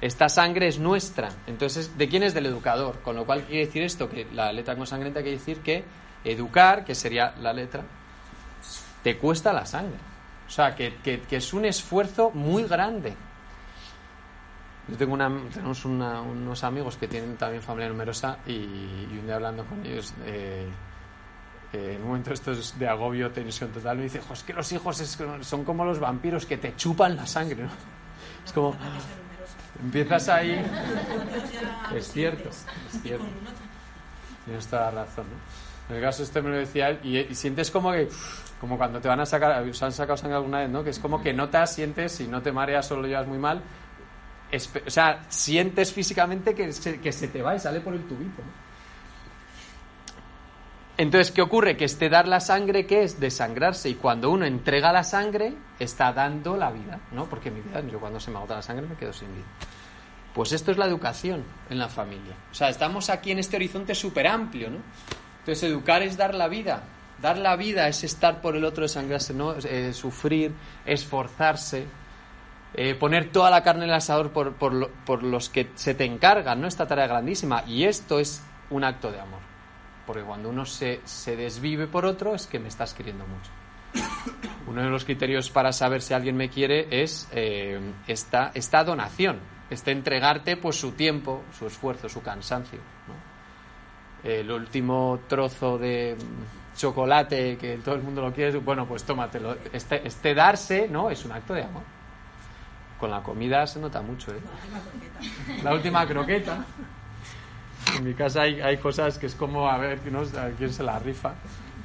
Esta 0.00 0.28
sangre 0.28 0.68
es 0.68 0.78
nuestra. 0.78 1.30
Entonces, 1.48 1.98
¿de 1.98 2.08
quién 2.08 2.22
es 2.22 2.32
del 2.32 2.46
educador? 2.46 3.00
Con 3.00 3.16
lo 3.16 3.26
cual 3.26 3.42
quiere 3.42 3.66
decir 3.66 3.82
esto, 3.82 4.08
que 4.08 4.24
la 4.32 4.52
letra 4.52 4.76
con 4.76 4.86
sangrienta 4.86 5.20
quiere 5.20 5.38
decir 5.38 5.62
que 5.62 5.82
educar, 6.22 6.84
que 6.84 6.94
sería 6.94 7.34
la 7.40 7.52
letra, 7.52 7.82
te 9.02 9.18
cuesta 9.18 9.52
la 9.52 9.66
sangre. 9.66 9.98
O 10.46 10.50
sea, 10.50 10.76
que 10.76 10.94
es 11.28 11.52
un 11.52 11.64
esfuerzo 11.64 12.30
muy 12.30 12.62
grande. 12.62 13.16
Yo 14.88 14.96
tengo 14.96 15.14
una, 15.14 15.30
tenemos 15.52 15.84
una, 15.86 16.20
unos 16.20 16.62
amigos 16.62 16.96
que 16.96 17.08
tienen 17.08 17.36
también 17.36 17.62
familia 17.62 17.88
numerosa 17.88 18.38
y, 18.46 18.52
y 18.52 19.18
un 19.18 19.26
día 19.26 19.36
hablando 19.36 19.64
con 19.64 19.84
ellos, 19.84 20.12
eh, 20.26 20.68
eh, 21.72 21.94
en 21.96 22.02
un 22.02 22.08
momento 22.08 22.32
esto 22.32 22.52
es 22.52 22.78
de 22.78 22.86
agobio, 22.86 23.30
tensión 23.30 23.70
total, 23.70 23.96
me 23.96 24.04
dice, 24.04 24.20
es 24.30 24.42
que 24.42 24.52
los 24.52 24.70
hijos 24.72 25.00
es, 25.00 25.18
son 25.40 25.64
como 25.64 25.84
los 25.86 25.98
vampiros 25.98 26.44
que 26.44 26.58
te 26.58 26.76
chupan 26.76 27.16
la 27.16 27.26
sangre, 27.26 27.64
¿no? 27.64 27.70
Es 28.44 28.52
como, 28.52 28.76
empiezas 29.82 30.28
ahí, 30.28 30.62
es 31.96 32.12
cierto, 32.12 32.50
es 32.50 33.02
cierto. 33.02 33.24
Tienes 34.44 34.66
toda 34.66 34.92
la 34.92 35.04
razón, 35.04 35.24
¿no? 35.30 35.64
En 35.88 35.96
el 35.96 36.02
caso 36.02 36.22
este 36.22 36.42
me 36.42 36.50
lo 36.50 36.56
decía 36.56 36.90
él, 36.90 37.00
y, 37.02 37.18
y 37.18 37.34
sientes 37.34 37.70
como 37.70 37.90
que, 37.90 38.08
como 38.60 38.76
cuando 38.76 39.00
te 39.00 39.08
van 39.08 39.20
a 39.20 39.26
sacar, 39.26 39.62
os 39.62 39.82
han 39.82 39.92
sacado 39.92 40.16
sangre 40.16 40.36
alguna 40.36 40.60
vez, 40.60 40.70
¿no? 40.70 40.84
Que 40.84 40.90
es 40.90 40.98
como 40.98 41.22
que 41.22 41.32
notas, 41.32 41.74
sientes, 41.74 42.20
y 42.20 42.28
no 42.28 42.42
te 42.42 42.52
mareas 42.52 42.90
o 42.92 42.96
lo 42.96 43.06
llevas 43.06 43.26
muy 43.26 43.38
mal, 43.38 43.62
o 44.56 44.90
sea, 44.90 45.24
sientes 45.28 45.92
físicamente 45.92 46.54
que 46.54 46.72
se, 46.72 47.00
que 47.00 47.12
se 47.12 47.28
te 47.28 47.42
va 47.42 47.54
y 47.54 47.58
sale 47.58 47.80
por 47.80 47.94
el 47.94 48.04
tubito, 48.04 48.42
¿no? 48.42 48.64
Entonces, 50.96 51.32
¿qué 51.32 51.42
ocurre? 51.42 51.76
Que 51.76 51.86
este 51.86 52.08
dar 52.08 52.28
la 52.28 52.38
sangre, 52.38 52.86
¿qué 52.86 53.02
es? 53.02 53.18
Desangrarse. 53.18 53.88
Y 53.88 53.94
cuando 53.94 54.30
uno 54.30 54.46
entrega 54.46 54.92
la 54.92 55.02
sangre, 55.02 55.54
está 55.78 56.12
dando 56.12 56.56
la 56.56 56.70
vida, 56.70 57.00
¿no? 57.10 57.28
Porque 57.28 57.50
mi 57.50 57.60
vida, 57.60 57.80
yo 57.90 57.98
cuando 57.98 58.20
se 58.20 58.30
me 58.30 58.36
agota 58.36 58.56
la 58.56 58.62
sangre 58.62 58.86
me 58.86 58.94
quedo 58.94 59.12
sin 59.12 59.34
vida. 59.34 59.46
Pues 60.32 60.52
esto 60.52 60.70
es 60.70 60.78
la 60.78 60.86
educación 60.86 61.42
en 61.68 61.78
la 61.78 61.88
familia. 61.88 62.34
O 62.50 62.54
sea, 62.54 62.68
estamos 62.68 63.10
aquí 63.10 63.32
en 63.32 63.40
este 63.40 63.56
horizonte 63.56 63.94
súper 63.94 64.28
amplio, 64.28 64.70
¿no? 64.70 64.78
Entonces, 65.40 65.64
educar 65.64 66.02
es 66.02 66.16
dar 66.16 66.34
la 66.34 66.46
vida. 66.46 66.82
Dar 67.20 67.38
la 67.38 67.56
vida 67.56 67.88
es 67.88 68.04
estar 68.04 68.40
por 68.40 68.56
el 68.56 68.64
otro, 68.64 68.82
desangrarse, 68.82 69.34
¿no? 69.34 69.56
Sufrir, 69.92 70.52
esforzarse, 70.86 71.86
eh, 72.74 72.94
poner 72.94 73.30
toda 73.30 73.50
la 73.50 73.62
carne 73.62 73.84
en 73.84 73.90
el 73.90 73.96
asador 73.96 74.30
por, 74.30 74.54
por, 74.54 74.72
lo- 74.74 74.90
por 75.06 75.22
los 75.22 75.48
que 75.48 75.70
se 75.74 75.94
te 75.94 76.04
encargan, 76.04 76.60
¿no? 76.60 76.66
Esta 76.66 76.86
tarea 76.86 77.06
grandísima. 77.06 77.62
Y 77.66 77.84
esto 77.84 78.18
es 78.18 78.42
un 78.70 78.84
acto 78.84 79.10
de 79.12 79.20
amor. 79.20 79.40
Porque 80.06 80.22
cuando 80.22 80.50
uno 80.50 80.66
se, 80.66 81.00
se 81.04 81.36
desvive 81.36 81.86
por 81.86 82.04
otro 82.04 82.34
es 82.34 82.46
que 82.46 82.58
me 82.58 82.68
estás 82.68 82.92
queriendo 82.94 83.24
mucho. 83.26 83.50
Uno 84.66 84.82
de 84.82 84.90
los 84.90 85.04
criterios 85.04 85.50
para 85.50 85.72
saber 85.72 86.02
si 86.02 86.12
alguien 86.14 86.36
me 86.36 86.48
quiere 86.50 86.88
es 87.02 87.28
eh, 87.32 87.80
esta, 88.08 88.50
esta 88.54 88.82
donación, 88.82 89.38
este 89.70 89.92
entregarte 89.92 90.56
pues 90.56 90.76
su 90.80 90.92
tiempo, 90.92 91.44
su 91.56 91.66
esfuerzo, 91.66 92.08
su 92.08 92.22
cansancio. 92.22 92.80
El 94.22 94.50
último 94.50 95.20
trozo 95.28 95.78
de 95.78 96.16
chocolate 96.76 97.56
que 97.58 97.76
todo 97.78 97.94
el 97.94 98.02
mundo 98.02 98.22
lo 98.22 98.32
quiere, 98.32 98.58
bueno, 98.58 98.86
pues 98.86 99.04
tómatelo. 99.04 99.56
Este, 99.72 100.06
este 100.06 100.34
darse, 100.34 100.88
¿no? 100.88 101.10
Es 101.10 101.24
un 101.24 101.32
acto 101.32 101.54
de 101.54 101.62
amor. 101.62 101.82
Con 103.04 103.10
la 103.10 103.22
comida 103.22 103.66
se 103.66 103.78
nota 103.80 104.00
mucho, 104.00 104.32
¿eh? 104.32 104.40
La 105.62 105.74
última 105.74 106.06
croqueta. 106.06 106.64
En 107.98 108.02
mi 108.02 108.14
casa 108.14 108.40
hay, 108.40 108.62
hay 108.62 108.78
cosas 108.78 109.18
que 109.18 109.26
es 109.26 109.34
como 109.34 109.68
a 109.68 109.76
ver 109.76 110.00
¿no? 110.10 110.20
a 110.20 110.48
quién 110.56 110.72
se 110.72 110.82
la 110.82 110.98
rifa. 110.98 111.34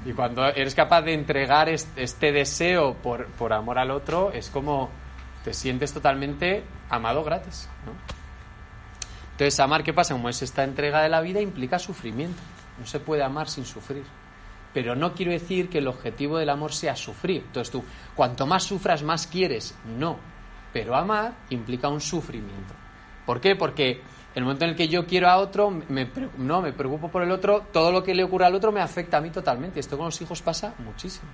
Y 0.06 0.14
cuando 0.14 0.46
eres 0.46 0.74
capaz 0.74 1.02
de 1.02 1.14
entregar 1.14 1.68
este, 1.68 2.32
deseo 2.32 2.94
por, 2.94 3.26
por 3.32 3.52
amor 3.52 3.80
al 3.80 3.92
otro, 3.92 4.32
es 4.32 4.50
como 4.50 4.92
te 5.44 5.54
sientes 5.54 5.92
totalmente 5.92 6.64
amado 6.90 7.22
gratis. 7.22 7.68
¿no? 7.86 7.92
Entonces, 9.32 9.60
amar, 9.60 9.84
¿qué 9.84 9.92
pasa? 9.92 10.14
Como 10.14 10.30
es 10.30 10.42
esta 10.42 10.64
entrega 10.64 11.02
de 11.02 11.10
la 11.10 11.20
vida, 11.20 11.42
implica 11.42 11.80
sufrimiento. 11.80 12.42
No 12.80 12.86
se 12.86 13.02
puede 13.02 13.24
amar 13.24 13.50
sin 13.50 13.66
sufrir. 13.66 14.06
Pero 14.74 14.96
no 14.96 15.14
quiero 15.14 15.34
decir 15.34 15.68
que 15.68 15.80
el 15.80 15.88
objetivo 15.90 16.38
del 16.38 16.48
amor 16.48 16.72
sea 16.72 16.96
sufrir. 16.96 17.44
Entonces 17.46 17.74
tú, 17.74 17.84
cuanto 18.16 18.48
más 18.48 18.64
sufras, 18.64 19.04
más 19.04 19.28
quieres. 19.28 19.76
No. 19.98 20.39
Pero 20.74 20.96
amar 20.96 21.34
implica 21.50 21.90
un 21.90 22.02
sufrimiento. 22.02 22.74
¿Por 23.26 23.42
qué? 23.42 23.56
Porque 23.56 24.02
el 24.36 24.44
momento 24.44 24.66
en 24.66 24.72
el 24.72 24.76
que 24.76 24.88
yo 24.88 25.06
quiero 25.06 25.30
a 25.30 25.38
otro, 25.38 25.72
no, 26.38 26.62
me 26.62 26.74
preocupo 26.74 27.10
por 27.10 27.24
el 27.24 27.32
otro, 27.32 27.66
todo 27.72 27.92
lo 27.92 28.04
que 28.04 28.14
le 28.14 28.24
ocurre 28.24 28.46
al 28.46 28.56
otro 28.56 28.72
me 28.72 28.82
afecta 28.82 29.18
a 29.18 29.22
mí 29.22 29.30
totalmente. 29.30 29.80
Esto 29.80 29.98
con 29.98 30.08
los 30.08 30.22
hijos 30.22 30.42
pasa 30.42 30.74
muchísimo. 30.80 31.30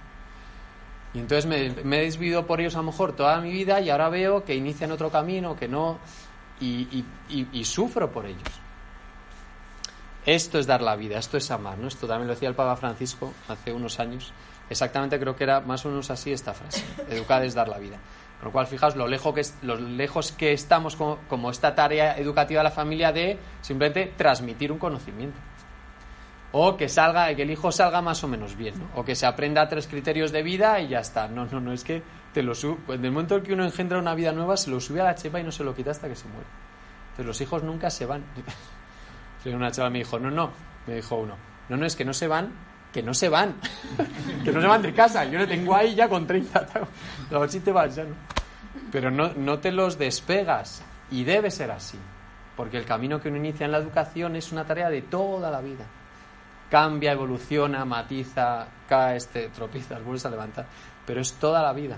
Y 1.14 1.20
entonces 1.20 1.46
me, 1.46 1.84
me 1.84 2.00
he 2.00 2.02
desvivido 2.04 2.46
por 2.46 2.60
ellos 2.60 2.76
a 2.76 2.80
lo 2.80 2.86
mejor 2.86 3.14
toda 3.14 3.40
mi 3.40 3.52
vida 3.52 3.80
y 3.80 3.90
ahora 3.90 4.10
veo 4.10 4.44
que 4.44 4.56
inician 4.56 4.92
otro 4.92 5.10
camino, 5.10 5.56
que 5.56 5.68
no... 5.68 6.00
Y 6.60 7.66
sufro 7.66 8.12
por 8.12 8.26
ellos. 8.26 8.42
Esto 10.26 10.58
es 10.58 10.66
dar 10.66 10.82
la 10.82 10.96
vida, 10.96 11.20
esto 11.20 11.38
es 11.38 11.52
amar, 11.52 11.78
¿no? 11.78 11.88
Esto 11.88 12.08
también 12.08 12.28
lo 12.28 12.34
decía 12.34 12.50
el 12.50 12.56
Papa 12.56 12.76
Francisco 12.76 13.32
hace 13.48 13.72
unos 13.72 14.00
años. 14.00 14.34
Exactamente 14.70 15.20
creo 15.20 15.36
que 15.36 15.44
era 15.44 15.62
más 15.62 15.86
o 15.86 15.90
menos 15.90 16.10
así 16.10 16.32
esta 16.32 16.54
frase. 16.54 16.84
Educar 17.10 17.44
es 17.44 17.54
dar 17.54 17.68
la 17.68 17.78
vida. 17.78 17.98
Con 18.40 18.48
lo 18.48 18.52
cual, 18.52 18.68
fijaos 18.68 18.96
lo 18.96 19.08
lejos 19.08 19.34
que, 19.34 19.66
lejos 19.66 20.32
que 20.32 20.54
estamos 20.54 20.96
como, 20.96 21.50
esta 21.50 21.74
tarea 21.74 22.18
educativa 22.18 22.60
de 22.60 22.64
la 22.66 22.72
familia 22.72 23.12
de 23.12 23.40
simplemente 23.62 24.14
transmitir 24.18 24.72
un 24.72 24.78
conocimiento. 24.78 25.40
O 26.52 26.78
que 26.78 26.88
salga, 26.88 27.34
que 27.36 27.42
el 27.42 27.52
hijo 27.52 27.72
salga 27.72 28.02
más 28.02 28.24
o 28.24 28.28
menos 28.28 28.56
bien, 28.56 28.80
¿no? 28.80 28.88
O 28.96 29.04
que 29.04 29.16
se 29.16 29.26
aprenda 29.26 29.68
tres 29.68 29.88
criterios 29.88 30.32
de 30.32 30.42
vida 30.44 30.80
y 30.80 30.90
ya 30.90 31.00
está. 31.00 31.28
No, 31.28 31.46
no, 31.46 31.60
no, 31.60 31.74
es 31.74 31.84
que 31.84 32.02
te 32.34 32.44
lo 32.44 32.56
sube. 32.56 32.96
En 32.96 33.04
el 33.04 33.12
momento 33.12 33.38
en 33.38 33.44
que 33.44 33.54
uno 33.54 33.66
engendra 33.66 34.00
una 34.00 34.16
vida 34.16 34.32
nueva, 34.32 34.56
se 34.56 34.70
lo 34.70 34.80
sube 34.80 35.02
a 35.02 35.06
la 35.06 35.16
chepa 35.16 35.40
y 35.40 35.44
no 35.44 35.52
se 35.52 35.64
lo 35.64 35.76
quita 35.76 35.92
hasta 35.92 36.08
que 36.08 36.16
se 36.16 36.28
muere. 36.28 36.48
Entonces 37.10 37.26
los 37.26 37.42
hijos 37.42 37.64
nunca 37.64 37.90
se 37.90 38.06
van. 38.06 38.24
Una 39.46 39.72
chava 39.72 39.90
me 39.90 40.00
dijo, 40.00 40.18
no, 40.18 40.32
no, 40.32 40.52
me 40.88 40.96
dijo 40.96 41.16
uno, 41.18 41.36
no, 41.70 41.78
no, 41.78 41.86
es 41.86 41.96
que 41.96 42.04
no 42.04 42.14
se 42.14 42.28
van, 42.28 42.52
que 42.96 43.04
no 43.04 43.14
se 43.14 43.28
van, 43.28 43.56
que 44.46 44.54
no 44.54 44.62
se 44.62 44.68
van 44.68 44.82
de 44.82 44.94
casa, 44.94 45.26
yo 45.26 45.40
lo 45.40 45.46
tengo 45.46 45.76
ahí 45.76 45.96
ya 45.96 46.08
con 46.08 46.26
30, 46.26 46.66
a 47.30 47.40
ver 47.40 47.50
si 47.50 47.60
te 47.60 47.74
vas 47.74 47.94
ya, 47.94 48.06
¿no? 48.06 48.16
Pero 48.90 49.12
no, 49.12 49.34
no 49.34 49.60
te 49.60 49.74
los 49.74 49.98
despegas 49.98 50.82
y 51.12 51.26
debe 51.26 51.52
ser 51.52 51.72
así, 51.72 52.00
porque 52.56 52.78
el 52.78 52.86
camino 52.86 53.20
que 53.20 53.28
uno 53.28 53.38
inicia 53.38 53.66
en 53.66 53.74
la 53.74 53.80
educación 53.80 54.38
es 54.38 54.54
una 54.54 54.64
tarea 54.64 54.90
de 54.90 55.02
toda 55.02 55.52
la 55.52 55.60
vida. 55.60 55.84
Cambia, 56.72 57.12
evoluciona, 57.12 57.84
matiza, 57.84 58.66
cae, 58.88 59.18
este, 59.18 59.50
tropieza, 59.50 60.00
vuelves 60.00 60.26
a 60.26 60.30
levantar, 60.30 60.66
pero 61.06 61.20
es 61.20 61.34
toda 61.34 61.62
la 61.62 61.74
vida. 61.74 61.98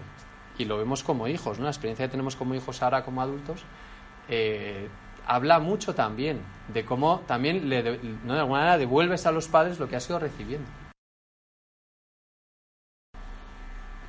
Y 0.57 0.65
lo 0.65 0.79
vemos 0.79 1.03
como 1.03 1.27
hijos, 1.27 1.59
¿no? 1.59 1.65
La 1.65 1.69
experiencia 1.69 2.07
que 2.07 2.11
tenemos 2.11 2.35
como 2.35 2.55
hijos 2.55 2.81
ahora 2.81 3.03
como 3.03 3.21
adultos 3.21 3.63
eh, 4.29 4.89
habla 5.27 5.59
mucho 5.59 5.93
también 5.93 6.41
de 6.73 6.83
cómo 6.85 7.19
también 7.27 7.69
le 7.69 7.83
¿no? 8.25 8.33
de 8.33 8.39
alguna 8.39 8.61
manera 8.61 8.77
devuelves 8.79 9.27
a 9.27 9.31
los 9.31 9.47
padres 9.47 9.77
lo 9.77 9.87
que 9.87 9.95
has 9.95 10.09
ido 10.09 10.17
recibiendo. 10.17 10.67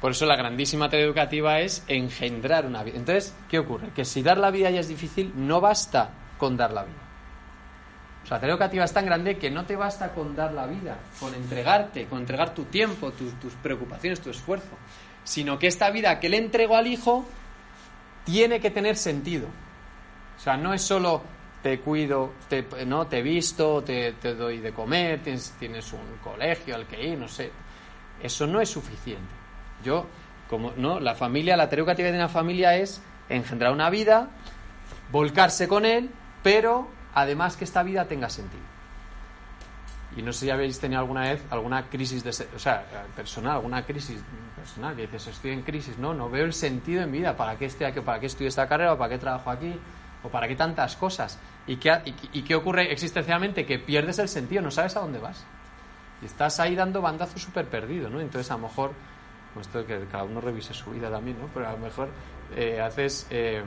Por 0.01 0.13
eso 0.13 0.27
la 0.27 0.37
grandísima 0.37 0.89
tarea 0.89 1.05
educativa 1.07 1.59
es 1.61 1.83
engendrar 1.89 2.67
una 2.67 2.83
vida. 2.85 2.97
Entonces, 2.99 3.35
¿qué 3.49 3.59
ocurre? 3.59 3.89
Que 3.95 4.05
si 4.05 4.23
dar 4.23 4.39
la 4.39 4.51
vida 4.51 4.71
ya 4.71 4.81
es 4.81 4.89
difícil, 4.89 5.33
no 5.35 5.61
basta 5.61 6.11
con 6.39 6.57
dar 6.57 6.73
la 6.73 6.85
vida. 6.85 6.95
O 8.23 8.27
sea, 8.29 8.37
la 8.37 8.41
tarea 8.41 8.55
educativa 8.55 8.85
es 8.85 8.93
tan 8.93 9.07
grande 9.07 9.39
que 9.39 9.51
no 9.51 9.65
te 9.65 9.75
basta 9.75 10.11
con 10.13 10.37
dar 10.37 10.53
la 10.53 10.67
vida, 10.67 10.99
con 11.19 11.35
entregarte, 11.35 12.07
con 12.07 12.21
entregar 12.21 12.55
tu 12.55 12.65
tiempo, 12.67 13.11
tu- 13.13 13.31
tus 13.33 13.55
preocupaciones, 13.55 14.21
tu 14.21 14.31
esfuerzo, 14.31 14.77
sino 15.25 15.59
que 15.59 15.67
esta 15.67 15.91
vida 15.91 16.21
que 16.21 16.29
le 16.29 16.37
entrego 16.37 16.77
al 16.77 16.87
hijo 16.87 17.27
tiene 18.25 18.61
que 18.61 18.71
tener 18.71 18.97
sentido. 18.97 19.49
O 20.37 20.41
sea, 20.41 20.57
no 20.57 20.73
es 20.75 20.83
solo 20.83 21.23
te 21.63 21.81
cuido, 21.81 22.35
te, 22.49 22.65
no 22.87 23.09
te 23.09 23.21
visto, 23.23 23.83
te, 23.83 24.13
te 24.13 24.35
doy 24.37 24.59
de 24.59 24.73
comer, 24.73 25.21
tienes, 25.25 25.55
tienes 25.59 25.93
un 25.93 26.19
colegio 26.23 26.77
al 26.77 26.87
que 26.87 27.03
ir, 27.05 27.19
no 27.19 27.27
sé. 27.27 27.51
Eso 28.23 28.47
no 28.47 28.61
es 28.61 28.69
suficiente. 28.71 29.38
Yo, 29.85 30.07
como 30.49 30.73
no, 30.77 31.01
la 31.01 31.15
familia, 31.15 31.57
la 31.57 31.69
tarea 31.69 31.85
de 31.95 32.15
una 32.15 32.29
familia 32.29 32.77
es 32.77 33.03
engendrar 33.29 33.73
una 33.73 33.91
vida, 33.91 34.29
volcarse 35.13 35.69
con 35.69 35.85
él, 35.85 36.11
pero 36.43 36.89
además 37.15 37.57
que 37.57 37.65
esta 37.65 37.83
vida 37.83 38.07
tenga 38.07 38.29
sentido. 38.29 38.63
Y 40.17 40.23
no 40.23 40.33
sé 40.33 40.47
si 40.47 40.51
habéis 40.51 40.81
tenido 40.81 41.01
alguna 41.01 41.23
vez 41.23 41.45
alguna 41.51 41.89
crisis 41.89 42.25
de, 42.25 42.31
o 42.31 42.59
sea, 42.59 42.85
personal, 43.15 43.53
alguna 43.53 43.85
crisis 43.85 44.21
personal 44.57 44.97
que 44.97 45.03
dices, 45.03 45.29
estoy 45.29 45.53
en 45.53 45.63
crisis, 45.63 45.99
no, 45.99 46.15
no 46.15 46.31
veo 46.31 46.45
el 46.45 46.55
sentido 46.55 47.03
en 47.03 47.13
vida, 47.13 47.37
¿para 47.37 47.57
qué 47.57 47.67
estoy 47.67 47.87
aquí? 47.87 48.01
¿Para 48.01 48.19
qué 48.19 48.27
estudio 48.27 48.49
esta 48.49 48.67
carrera? 48.67 48.95
¿O 48.95 48.99
¿Para 48.99 49.11
qué 49.11 49.19
trabajo 49.19 49.51
aquí? 49.51 49.79
¿O 50.23 50.29
para 50.29 50.49
qué 50.49 50.57
tantas 50.57 50.97
cosas? 50.97 51.39
¿Y 51.67 51.77
qué, 51.77 51.93
y, 52.05 52.39
y 52.39 52.43
qué 52.43 52.55
ocurre 52.55 52.91
existencialmente? 52.91 53.65
Que 53.65 53.79
pierdes 53.79 54.19
el 54.19 54.29
sentido, 54.29 54.63
no 54.63 54.71
sabes 54.71 54.97
a 54.97 55.01
dónde 55.01 55.19
vas. 55.19 55.45
Y 56.23 56.27
estás 56.27 56.59
ahí 56.59 56.75
dando 56.75 57.01
bandazo 57.01 57.39
súper 57.39 57.67
perdido, 57.67 58.11
¿no? 58.11 58.21
Entonces, 58.21 58.51
a 58.51 58.55
lo 58.55 58.61
mejor, 58.61 58.93
pues 59.59 59.67
esto 59.67 59.85
que 59.85 60.07
cada 60.07 60.23
uno 60.23 60.41
revise 60.41 60.73
su 60.73 60.93
vida 60.93 61.11
también, 61.11 61.37
¿no? 61.41 61.49
Pero 61.53 61.69
a 61.69 61.73
lo 61.73 61.79
mejor 61.79 62.09
eh, 62.55 62.81
haces, 62.81 63.27
eh, 63.29 63.61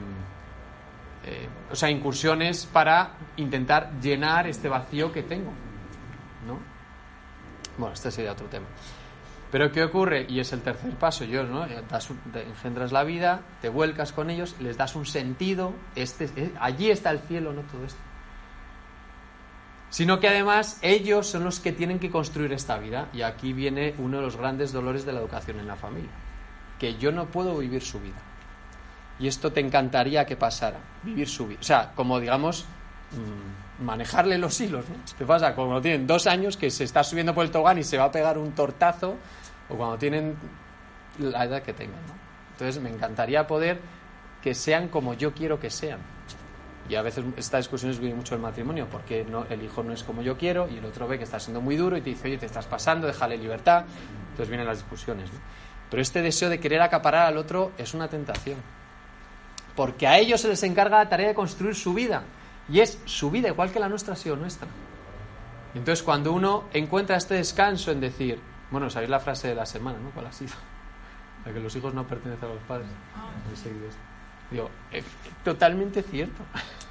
eh, 1.26 1.48
o 1.70 1.76
sea, 1.76 1.90
incursiones 1.90 2.64
para 2.64 3.12
intentar 3.36 4.00
llenar 4.00 4.46
este 4.46 4.70
vacío 4.70 5.12
que 5.12 5.22
tengo, 5.22 5.50
¿no? 6.46 6.58
Bueno, 7.76 7.92
este 7.92 8.10
sería 8.10 8.32
otro 8.32 8.46
tema. 8.46 8.64
Pero 9.50 9.70
¿qué 9.70 9.84
ocurre? 9.84 10.24
Y 10.26 10.40
es 10.40 10.50
el 10.54 10.62
tercer 10.62 10.92
paso, 10.94 11.24
yo, 11.24 11.42
¿no? 11.44 11.66
Eh, 11.66 11.82
das 11.90 12.10
te 12.32 12.42
engendras 12.42 12.90
la 12.90 13.04
vida, 13.04 13.42
te 13.60 13.68
vuelcas 13.68 14.12
con 14.12 14.30
ellos, 14.30 14.56
les 14.60 14.78
das 14.78 14.96
un 14.96 15.04
sentido, 15.04 15.74
este, 15.94 16.54
allí 16.58 16.90
está 16.90 17.10
el 17.10 17.18
cielo, 17.20 17.52
no 17.52 17.60
todo 17.62 17.84
esto 17.84 18.00
sino 19.92 20.20
que 20.20 20.28
además 20.28 20.78
ellos 20.80 21.26
son 21.26 21.44
los 21.44 21.60
que 21.60 21.70
tienen 21.70 21.98
que 21.98 22.10
construir 22.10 22.50
esta 22.54 22.78
vida. 22.78 23.10
Y 23.12 23.20
aquí 23.20 23.52
viene 23.52 23.94
uno 23.98 24.16
de 24.16 24.22
los 24.22 24.38
grandes 24.38 24.72
dolores 24.72 25.04
de 25.04 25.12
la 25.12 25.20
educación 25.20 25.60
en 25.60 25.66
la 25.66 25.76
familia, 25.76 26.10
que 26.78 26.96
yo 26.96 27.12
no 27.12 27.26
puedo 27.26 27.58
vivir 27.58 27.82
su 27.82 28.00
vida. 28.00 28.16
Y 29.18 29.28
esto 29.28 29.52
te 29.52 29.60
encantaría 29.60 30.24
que 30.24 30.34
pasara, 30.34 30.78
vivir 31.02 31.28
su 31.28 31.46
vida. 31.46 31.58
O 31.60 31.62
sea, 31.62 31.92
como 31.94 32.18
digamos, 32.20 32.64
mm, 33.10 33.84
manejarle 33.84 34.38
los 34.38 34.58
hilos. 34.62 34.88
¿no? 34.88 34.96
¿Qué 35.18 35.26
pasa? 35.26 35.54
Como 35.54 35.78
tienen 35.82 36.06
dos 36.06 36.26
años 36.26 36.56
que 36.56 36.70
se 36.70 36.84
está 36.84 37.04
subiendo 37.04 37.34
por 37.34 37.44
el 37.44 37.50
tobogán 37.50 37.76
y 37.76 37.84
se 37.84 37.98
va 37.98 38.04
a 38.04 38.10
pegar 38.10 38.38
un 38.38 38.52
tortazo, 38.52 39.16
o 39.68 39.76
cuando 39.76 39.98
tienen 39.98 40.36
la 41.18 41.44
edad 41.44 41.62
que 41.62 41.74
tengan. 41.74 42.00
¿no? 42.06 42.14
Entonces 42.52 42.82
me 42.82 42.88
encantaría 42.88 43.46
poder 43.46 43.78
que 44.42 44.54
sean 44.54 44.88
como 44.88 45.12
yo 45.12 45.34
quiero 45.34 45.60
que 45.60 45.68
sean. 45.68 46.00
Y 46.88 46.94
a 46.96 47.02
veces 47.02 47.24
estas 47.36 47.60
discusiones 47.60 47.98
vienen 47.98 48.18
mucho 48.18 48.34
el 48.34 48.40
matrimonio, 48.40 48.88
porque 48.90 49.24
no, 49.24 49.46
el 49.48 49.62
hijo 49.62 49.82
no 49.82 49.92
es 49.92 50.02
como 50.02 50.22
yo 50.22 50.36
quiero 50.36 50.68
y 50.68 50.78
el 50.78 50.84
otro 50.84 51.06
ve 51.06 51.16
que 51.16 51.24
está 51.24 51.38
siendo 51.38 51.60
muy 51.60 51.76
duro 51.76 51.96
y 51.96 52.00
te 52.00 52.10
dice, 52.10 52.28
oye, 52.28 52.38
te 52.38 52.46
estás 52.46 52.66
pasando, 52.66 53.06
déjale 53.06 53.36
libertad. 53.36 53.84
Entonces 54.30 54.48
vienen 54.48 54.66
las 54.66 54.78
discusiones. 54.78 55.32
¿no? 55.32 55.38
Pero 55.90 56.02
este 56.02 56.22
deseo 56.22 56.48
de 56.48 56.58
querer 56.58 56.82
acaparar 56.82 57.26
al 57.26 57.36
otro 57.36 57.72
es 57.78 57.94
una 57.94 58.08
tentación. 58.08 58.58
Porque 59.76 60.06
a 60.06 60.18
ellos 60.18 60.40
se 60.40 60.48
les 60.48 60.62
encarga 60.62 60.98
la 60.98 61.08
tarea 61.08 61.28
de 61.28 61.34
construir 61.34 61.74
su 61.74 61.94
vida. 61.94 62.24
Y 62.68 62.80
es 62.80 62.98
su 63.04 63.30
vida, 63.30 63.48
igual 63.48 63.70
que 63.70 63.80
la 63.80 63.88
nuestra 63.88 64.14
ha 64.14 64.16
sido 64.16 64.36
nuestra. 64.36 64.68
Y 65.74 65.78
entonces 65.78 66.02
cuando 66.02 66.32
uno 66.32 66.64
encuentra 66.72 67.16
este 67.16 67.34
descanso 67.34 67.90
en 67.90 68.00
decir, 68.00 68.40
bueno, 68.70 68.90
sabéis 68.90 69.10
la 69.10 69.20
frase 69.20 69.48
de 69.48 69.54
la 69.54 69.66
semana, 69.66 69.98
¿no? 69.98 70.10
¿Cuál 70.10 70.26
ha 70.26 70.32
sido? 70.32 70.54
La 71.44 71.52
que 71.52 71.60
los 71.60 71.74
hijos 71.74 71.92
no 71.92 72.06
pertenecen 72.06 72.48
a 72.48 72.54
los 72.54 72.62
padres. 72.62 72.86
Esto. 73.52 74.11
Digo, 74.52 74.70
eh, 74.92 75.02
totalmente 75.44 76.02
cierto. 76.02 76.42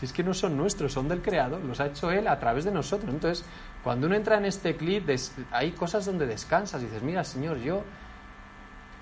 Si 0.00 0.06
es 0.06 0.14
que 0.14 0.24
no 0.24 0.32
son 0.32 0.56
nuestros, 0.56 0.94
son 0.94 1.08
del 1.08 1.20
Creador, 1.20 1.62
los 1.62 1.78
ha 1.78 1.88
hecho 1.88 2.10
Él 2.10 2.26
a 2.26 2.40
través 2.40 2.64
de 2.64 2.70
nosotros. 2.70 3.12
Entonces, 3.12 3.44
cuando 3.84 4.06
uno 4.06 4.16
entra 4.16 4.38
en 4.38 4.46
este 4.46 4.74
clip, 4.74 5.06
hay 5.50 5.72
cosas 5.72 6.06
donde 6.06 6.24
descansas 6.24 6.80
y 6.80 6.86
dices, 6.86 7.02
mira, 7.02 7.22
Señor, 7.22 7.58
yo... 7.58 7.82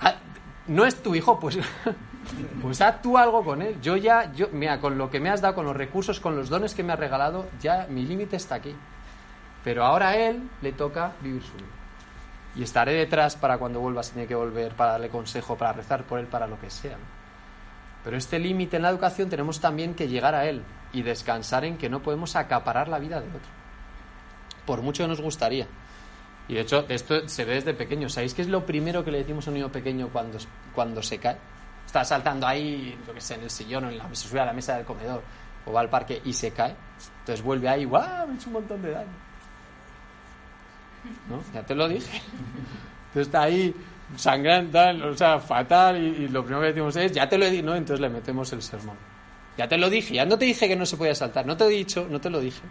Ah, 0.01 0.17
no 0.67 0.85
es 0.85 1.01
tu 1.01 1.15
hijo, 1.15 1.39
pues, 1.39 1.57
pues 2.63 2.81
haz 2.81 3.01
tú 3.01 3.17
algo 3.17 3.45
con 3.45 3.63
él. 3.63 3.81
Yo 3.81 3.97
ya, 3.97 4.33
yo, 4.33 4.49
mira, 4.51 4.81
con 4.81 4.99
lo 4.99 5.09
que 5.09 5.21
me 5.21 5.31
has 5.31 5.41
dado, 5.41 5.55
con 5.55 5.67
los 5.67 5.77
recursos, 5.77 6.19
con 6.19 6.35
los 6.35 6.49
dones 6.49 6.75
que 6.75 6.83
me 6.83 6.93
has 6.93 6.99
regalado, 6.99 7.47
ya 7.61 7.87
mi 7.89 8.05
límite 8.05 8.35
está 8.35 8.57
aquí. 8.57 8.75
Pero 9.63 9.85
ahora 9.85 10.09
a 10.09 10.17
él 10.17 10.51
le 10.63 10.73
toca 10.73 11.13
vivir 11.21 11.45
su 11.45 11.55
vida. 11.55 11.67
Y 12.57 12.65
estaré 12.65 12.95
detrás 12.95 13.37
para 13.37 13.57
cuando 13.59 13.79
vuelva, 13.79 14.03
si 14.03 14.15
tiene 14.15 14.27
que 14.27 14.35
volver, 14.35 14.75
para 14.75 14.93
darle 14.93 15.11
consejo, 15.11 15.57
para 15.57 15.75
rezar 15.75 16.03
por 16.03 16.19
él, 16.19 16.27
para 16.27 16.49
lo 16.49 16.59
que 16.61 16.71
sea. 16.71 16.97
¿no? 16.97 17.18
Pero 18.05 18.17
este 18.17 18.39
límite 18.39 18.77
en 18.77 18.83
la 18.83 18.91
educación 18.91 19.29
tenemos 19.29 19.61
también 19.61 19.95
que 19.95 20.09
llegar 20.09 20.35
a 20.35 20.47
él 20.47 20.63
y 20.93 21.03
descansar 21.03 21.65
en 21.65 21.77
que 21.77 21.89
no 21.89 22.03
podemos 22.03 22.37
acaparar 22.37 22.89
la 22.89 22.99
vida 22.99 23.21
de 23.21 23.29
otro. 23.29 23.41
Por 24.65 24.83
mucho 24.83 25.05
que 25.05 25.09
nos 25.09 25.21
gustaría. 25.21 25.67
Y 26.49 26.55
de 26.55 26.61
hecho, 26.61 26.87
esto 26.89 27.29
se 27.29 27.45
ve 27.45 27.55
desde 27.55 27.75
pequeño. 27.75 28.09
¿Sabéis 28.09 28.35
qué 28.35 28.43
es 28.43 28.49
lo 28.49 28.65
primero 28.65 29.05
que 29.05 29.11
le 29.11 29.19
decimos 29.19 29.47
a 29.47 29.51
un 29.51 29.55
niño 29.55 29.71
pequeño 29.71 30.09
cuando, 30.09 30.39
cuando 30.75 31.03
se 31.03 31.19
cae? 31.19 31.37
Está 31.85 32.05
saltando 32.05 32.47
ahí, 32.47 32.99
yo 33.07 33.15
que 33.15 33.21
sé, 33.21 33.35
en 33.35 33.43
el 33.43 33.51
sillón 33.51 33.85
o 33.85 33.89
en 33.89 33.99
la, 33.99 34.09
se 34.15 34.29
sube 34.29 34.41
a 34.41 34.47
la 34.47 34.53
mesa 34.53 34.77
del 34.77 34.85
comedor 34.85 35.23
o 35.67 35.73
va 35.73 35.81
al 35.81 35.91
parque 35.91 36.23
y 36.25 36.33
se 36.33 36.51
cae. 36.53 36.75
Entonces 37.21 37.45
vuelve 37.45 37.69
ahí, 37.69 37.85
¡guau! 37.85 38.27
Me 38.27 38.35
he 38.35 38.37
hecho 38.37 38.49
un 38.49 38.55
montón 38.55 38.81
de 38.83 38.91
daño. 38.91 39.09
¿No? 41.29 41.43
Ya 41.53 41.63
te 41.63 41.75
lo 41.75 41.89
dije. 41.89 42.23
Entonces 43.09 43.27
está 43.27 43.43
ahí 43.43 43.75
sangrando, 44.17 44.73
tal, 44.73 45.03
o 45.03 45.17
sea, 45.17 45.39
fatal, 45.39 46.03
y, 46.03 46.25
y 46.25 46.29
lo 46.29 46.43
primero 46.43 46.63
que 46.63 46.69
decimos 46.69 46.97
es, 46.97 47.13
ya 47.13 47.29
te 47.29 47.39
lo 47.39 47.45
he 47.45 47.51
dicho, 47.51 47.67
¿no? 47.67 47.75
Entonces 47.75 48.01
le 48.01 48.09
metemos 48.09 48.53
el 48.53 48.63
sermón. 48.63 48.97
Ya 49.57 49.69
te 49.69 49.77
lo 49.77 49.91
dije, 49.91 50.15
ya 50.15 50.25
no 50.25 50.39
te 50.39 50.45
dije 50.45 50.69
que 50.69 50.77
no 50.77 50.87
se 50.87 50.97
podía 50.97 51.15
saltar, 51.15 51.45
no 51.45 51.57
te 51.57 51.65
he 51.65 51.69
dicho, 51.69 52.07
no 52.09 52.21
te 52.21 52.31
lo 52.31 52.41
dije. 52.41 52.63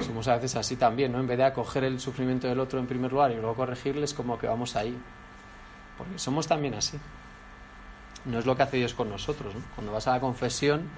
Somos 0.00 0.28
a 0.28 0.36
veces 0.36 0.56
así 0.56 0.76
también, 0.76 1.12
¿no? 1.12 1.18
En 1.18 1.26
vez 1.26 1.38
de 1.38 1.44
acoger 1.44 1.84
el 1.84 1.98
sufrimiento 1.98 2.46
del 2.46 2.60
otro 2.60 2.78
en 2.78 2.86
primer 2.86 3.10
lugar 3.10 3.30
y 3.32 3.34
luego 3.34 3.54
corregirles, 3.54 4.14
como 4.14 4.38
que 4.38 4.46
vamos 4.46 4.76
ahí. 4.76 4.96
Porque 5.98 6.18
somos 6.18 6.46
también 6.46 6.74
así. 6.74 6.98
No 8.24 8.38
es 8.38 8.46
lo 8.46 8.56
que 8.56 8.62
hace 8.62 8.76
Dios 8.76 8.94
con 8.94 9.08
nosotros, 9.08 9.54
¿no? 9.54 9.62
Cuando 9.74 9.92
vas 9.92 10.06
a 10.06 10.12
la 10.12 10.20
confesión, 10.20 10.88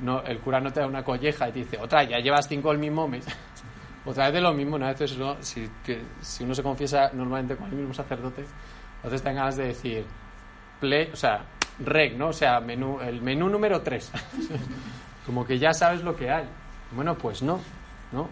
no, 0.00 0.22
el 0.22 0.38
cura 0.38 0.60
no 0.60 0.72
te 0.72 0.80
da 0.80 0.86
una 0.86 1.04
colleja 1.04 1.48
y 1.48 1.52
te 1.52 1.58
dice, 1.60 1.78
otra, 1.78 2.02
ya 2.04 2.18
llevas 2.18 2.48
cinco 2.48 2.72
el 2.72 2.78
mismo 2.78 3.06
mes. 3.08 3.24
Otra 4.04 4.24
vez 4.26 4.34
de 4.34 4.40
lo 4.40 4.52
mismo, 4.52 4.78
¿no? 4.78 4.86
A 4.86 4.90
veces 4.92 5.12
uno, 5.16 5.36
si, 5.40 5.70
que- 5.84 6.02
si 6.20 6.42
uno 6.44 6.54
se 6.54 6.62
confiesa 6.62 7.10
normalmente 7.12 7.56
con 7.56 7.68
el 7.68 7.76
mismo 7.76 7.94
sacerdote, 7.94 8.44
a 9.02 9.06
veces 9.06 9.22
tengan 9.22 9.36
ganas 9.44 9.56
de 9.56 9.66
decir, 9.68 10.04
play, 10.80 11.10
o 11.12 11.16
sea, 11.16 11.44
reg, 11.78 12.16
¿no? 12.16 12.28
O 12.28 12.32
sea, 12.32 12.58
menú, 12.60 13.00
el 13.00 13.20
menú 13.22 13.48
número 13.48 13.80
3. 13.82 14.10
Como 15.26 15.46
que 15.46 15.58
ya 15.58 15.72
sabes 15.72 16.02
lo 16.02 16.16
que 16.16 16.30
hay. 16.30 16.44
Bueno, 16.90 17.16
pues 17.16 17.42
no, 17.42 17.60
¿no? 18.10 18.28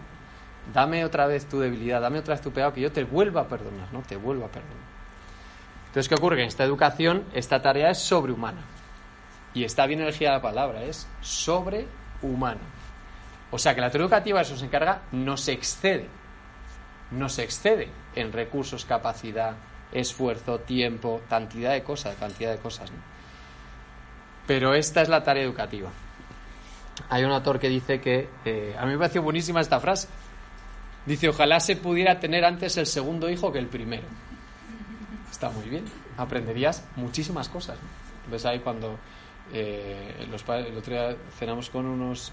Dame 0.73 1.05
otra 1.05 1.25
vez 1.25 1.47
tu 1.47 1.59
debilidad, 1.59 2.01
dame 2.01 2.19
otra 2.19 2.33
vez 2.35 2.41
tu 2.41 2.51
pecado, 2.51 2.73
que 2.73 2.81
yo 2.81 2.91
te 2.91 3.03
vuelva 3.05 3.41
a 3.41 3.47
perdonar, 3.47 3.87
¿no? 3.93 4.01
Te 4.01 4.15
vuelva 4.17 4.45
a 4.47 4.49
perdonar. 4.49 4.75
Entonces, 5.87 6.07
¿qué 6.09 6.15
ocurre? 6.15 6.41
En 6.41 6.47
esta 6.47 6.63
educación, 6.63 7.23
esta 7.33 7.61
tarea 7.61 7.89
es 7.89 7.97
sobrehumana. 7.99 8.61
Y 9.53 9.63
está 9.63 9.85
bien 9.85 10.01
elegida 10.01 10.31
la 10.31 10.41
palabra, 10.41 10.83
es 10.83 11.07
sobrehumana. 11.21 12.59
O 13.51 13.59
sea 13.59 13.75
que 13.75 13.81
la 13.81 13.89
teoría 13.89 14.05
educativa 14.05 14.41
eso 14.41 14.55
se 14.55 14.65
encarga, 14.65 15.01
no 15.11 15.37
se 15.37 15.51
excede. 15.51 16.07
No 17.11 17.27
se 17.27 17.43
excede 17.43 17.89
en 18.15 18.31
recursos, 18.31 18.85
capacidad, 18.85 19.55
esfuerzo, 19.91 20.59
tiempo, 20.59 21.21
cantidad 21.29 21.73
de 21.73 21.83
cosas, 21.83 22.15
cantidad 22.15 22.51
de 22.51 22.57
cosas. 22.57 22.89
¿no? 22.89 22.97
Pero 24.47 24.73
esta 24.73 25.01
es 25.01 25.09
la 25.09 25.23
tarea 25.23 25.43
educativa. 25.43 25.89
Hay 27.09 27.23
un 27.23 27.31
autor 27.31 27.59
que 27.59 27.67
dice 27.67 27.99
que, 27.99 28.29
eh, 28.45 28.75
a 28.79 28.85
mí 28.85 28.93
me 28.93 28.97
pareció 28.97 29.21
buenísima 29.21 29.59
esta 29.59 29.79
frase. 29.79 30.07
Dice, 31.05 31.29
ojalá 31.29 31.59
se 31.59 31.75
pudiera 31.75 32.19
tener 32.19 32.45
antes 32.45 32.77
el 32.77 32.85
segundo 32.85 33.29
hijo 33.29 33.51
que 33.51 33.59
el 33.59 33.67
primero. 33.67 34.07
Está 35.29 35.49
muy 35.49 35.67
bien. 35.67 35.85
Aprenderías 36.17 36.85
muchísimas 36.95 37.49
cosas. 37.49 37.77
¿no? 37.77 38.31
Ves 38.31 38.45
ahí 38.45 38.59
cuando 38.59 38.97
eh, 39.53 40.25
los 40.29 40.43
padres, 40.43 40.67
el 40.67 40.77
otro 40.77 40.93
día 40.93 41.15
cenamos 41.37 41.69
con 41.69 41.85
unos 41.85 42.31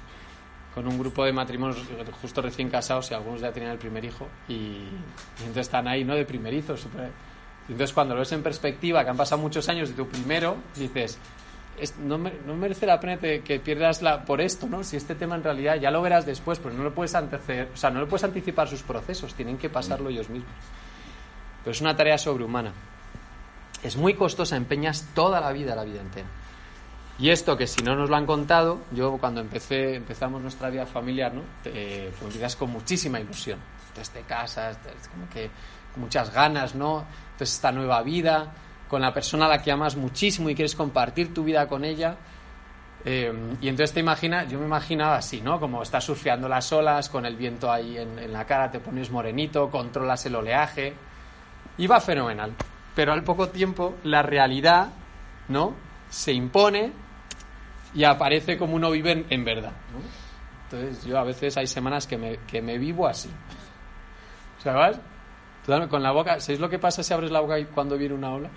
con 0.78 0.86
un 0.86 0.98
grupo 0.98 1.24
de 1.24 1.32
matrimonios 1.32 1.78
justo 2.22 2.40
recién 2.40 2.70
casados 2.70 3.10
y 3.10 3.14
algunos 3.14 3.40
ya 3.40 3.50
tenían 3.52 3.72
el 3.72 3.78
primer 3.78 4.04
hijo 4.04 4.28
y, 4.48 4.78
entonces 5.40 5.66
están 5.66 5.88
ahí, 5.88 6.04
¿no? 6.04 6.14
De 6.14 6.24
primerizos. 6.24 6.86
Y 7.68 7.72
entonces 7.72 7.92
cuando 7.92 8.14
lo 8.14 8.20
ves 8.20 8.30
en 8.30 8.42
perspectiva, 8.44 9.02
que 9.02 9.10
han 9.10 9.16
pasado 9.16 9.40
muchos 9.42 9.68
años 9.68 9.88
de 9.88 9.94
tu 9.96 10.06
primero, 10.06 10.56
dices, 10.76 11.18
es- 11.80 11.96
no, 11.98 12.16
me- 12.16 12.32
no 12.46 12.54
merece 12.54 12.86
la 12.86 13.00
pena 13.00 13.18
que 13.18 13.60
pierdas 13.62 14.02
la, 14.02 14.24
por 14.24 14.40
esto, 14.40 14.68
¿no? 14.68 14.84
Si 14.84 14.96
este 14.96 15.16
tema 15.16 15.34
en 15.34 15.42
realidad 15.42 15.76
ya 15.80 15.90
lo 15.90 16.00
verás 16.00 16.24
después, 16.26 16.60
pero 16.60 16.74
no 16.74 16.84
lo 16.84 16.94
puedes 16.94 17.14
anteceder, 17.16 17.68
o 17.74 17.76
sea, 17.76 17.90
no 17.90 17.98
le 18.00 18.06
puedes 18.06 18.22
anticipar 18.22 18.68
sus 18.68 18.82
procesos, 18.84 19.34
tienen 19.34 19.58
que 19.58 19.68
pasarlo 19.68 20.10
ellos 20.10 20.28
mismos. 20.30 20.52
Pero 21.64 21.72
es 21.72 21.80
una 21.80 21.96
tarea 21.96 22.18
sobrehumana. 22.18 22.72
Es 23.82 23.96
muy 23.96 24.14
costosa, 24.14 24.56
empeñas 24.56 25.08
toda 25.14 25.40
la 25.40 25.50
vida, 25.52 25.74
la 25.74 25.82
vida 25.84 26.00
entera. 26.00 26.26
Y 27.18 27.30
esto 27.30 27.56
que 27.56 27.66
si 27.66 27.82
no 27.82 27.96
nos 27.96 28.08
lo 28.08 28.16
han 28.16 28.26
contado, 28.26 28.78
yo 28.92 29.18
cuando 29.18 29.40
empecé, 29.40 29.96
empezamos 29.96 30.40
nuestra 30.40 30.70
vida 30.70 30.86
familiar, 30.86 31.34
¿no? 31.34 31.42
Te, 31.64 32.10
pues 32.10 32.22
empiezas 32.22 32.54
con 32.54 32.70
muchísima 32.70 33.18
ilusión. 33.18 33.58
Entonces 33.88 34.14
te 34.14 34.20
casas, 34.22 34.78
como 35.10 35.28
que 35.28 35.50
muchas 35.96 36.32
ganas, 36.32 36.76
¿no? 36.76 37.04
Entonces 37.32 37.56
esta 37.56 37.72
nueva 37.72 38.02
vida, 38.02 38.52
con 38.88 39.02
la 39.02 39.12
persona 39.12 39.46
a 39.46 39.48
la 39.48 39.60
que 39.60 39.72
amas 39.72 39.96
muchísimo 39.96 40.48
y 40.48 40.54
quieres 40.54 40.76
compartir 40.76 41.34
tu 41.34 41.42
vida 41.42 41.66
con 41.66 41.84
ella. 41.84 42.16
Eh, 43.04 43.32
y 43.60 43.68
entonces 43.68 43.94
te 43.94 44.00
imaginas, 44.00 44.48
yo 44.48 44.60
me 44.60 44.66
imaginaba 44.66 45.16
así, 45.16 45.40
¿no? 45.40 45.58
Como 45.58 45.82
estás 45.82 46.04
surfeando 46.04 46.48
las 46.48 46.72
olas, 46.72 47.08
con 47.08 47.26
el 47.26 47.34
viento 47.34 47.72
ahí 47.72 47.98
en, 47.98 48.16
en 48.20 48.32
la 48.32 48.46
cara, 48.46 48.70
te 48.70 48.78
pones 48.78 49.10
morenito, 49.10 49.68
controlas 49.70 50.24
el 50.26 50.36
oleaje. 50.36 50.94
Va 51.90 52.00
fenomenal. 52.00 52.54
Pero 52.94 53.12
al 53.12 53.24
poco 53.24 53.48
tiempo 53.48 53.96
la 54.04 54.22
realidad, 54.22 54.90
¿no? 55.48 55.74
Se 56.10 56.32
impone 56.32 56.92
y 57.94 58.04
aparece 58.04 58.56
como 58.56 58.74
uno 58.76 58.90
vive 58.90 59.24
en, 59.28 59.44
verdad. 59.44 59.72
¿no? 59.92 60.00
Entonces 60.64 61.04
yo 61.04 61.18
a 61.18 61.24
veces 61.24 61.56
hay 61.56 61.66
semanas 61.66 62.06
que 62.06 62.18
me, 62.18 62.38
que 62.46 62.60
me 62.60 62.78
vivo 62.78 63.06
así. 63.06 63.30
¿Sabes? 64.62 64.98
Con 65.90 66.02
la 66.02 66.12
boca, 66.12 66.40
¿sabéis 66.40 66.60
lo 66.60 66.70
que 66.70 66.78
pasa 66.78 67.02
si 67.02 67.12
abres 67.12 67.30
la 67.30 67.40
boca 67.40 67.58
y 67.58 67.66
cuando 67.66 67.98
viene 67.98 68.14
una 68.14 68.30
ola? 68.30 68.50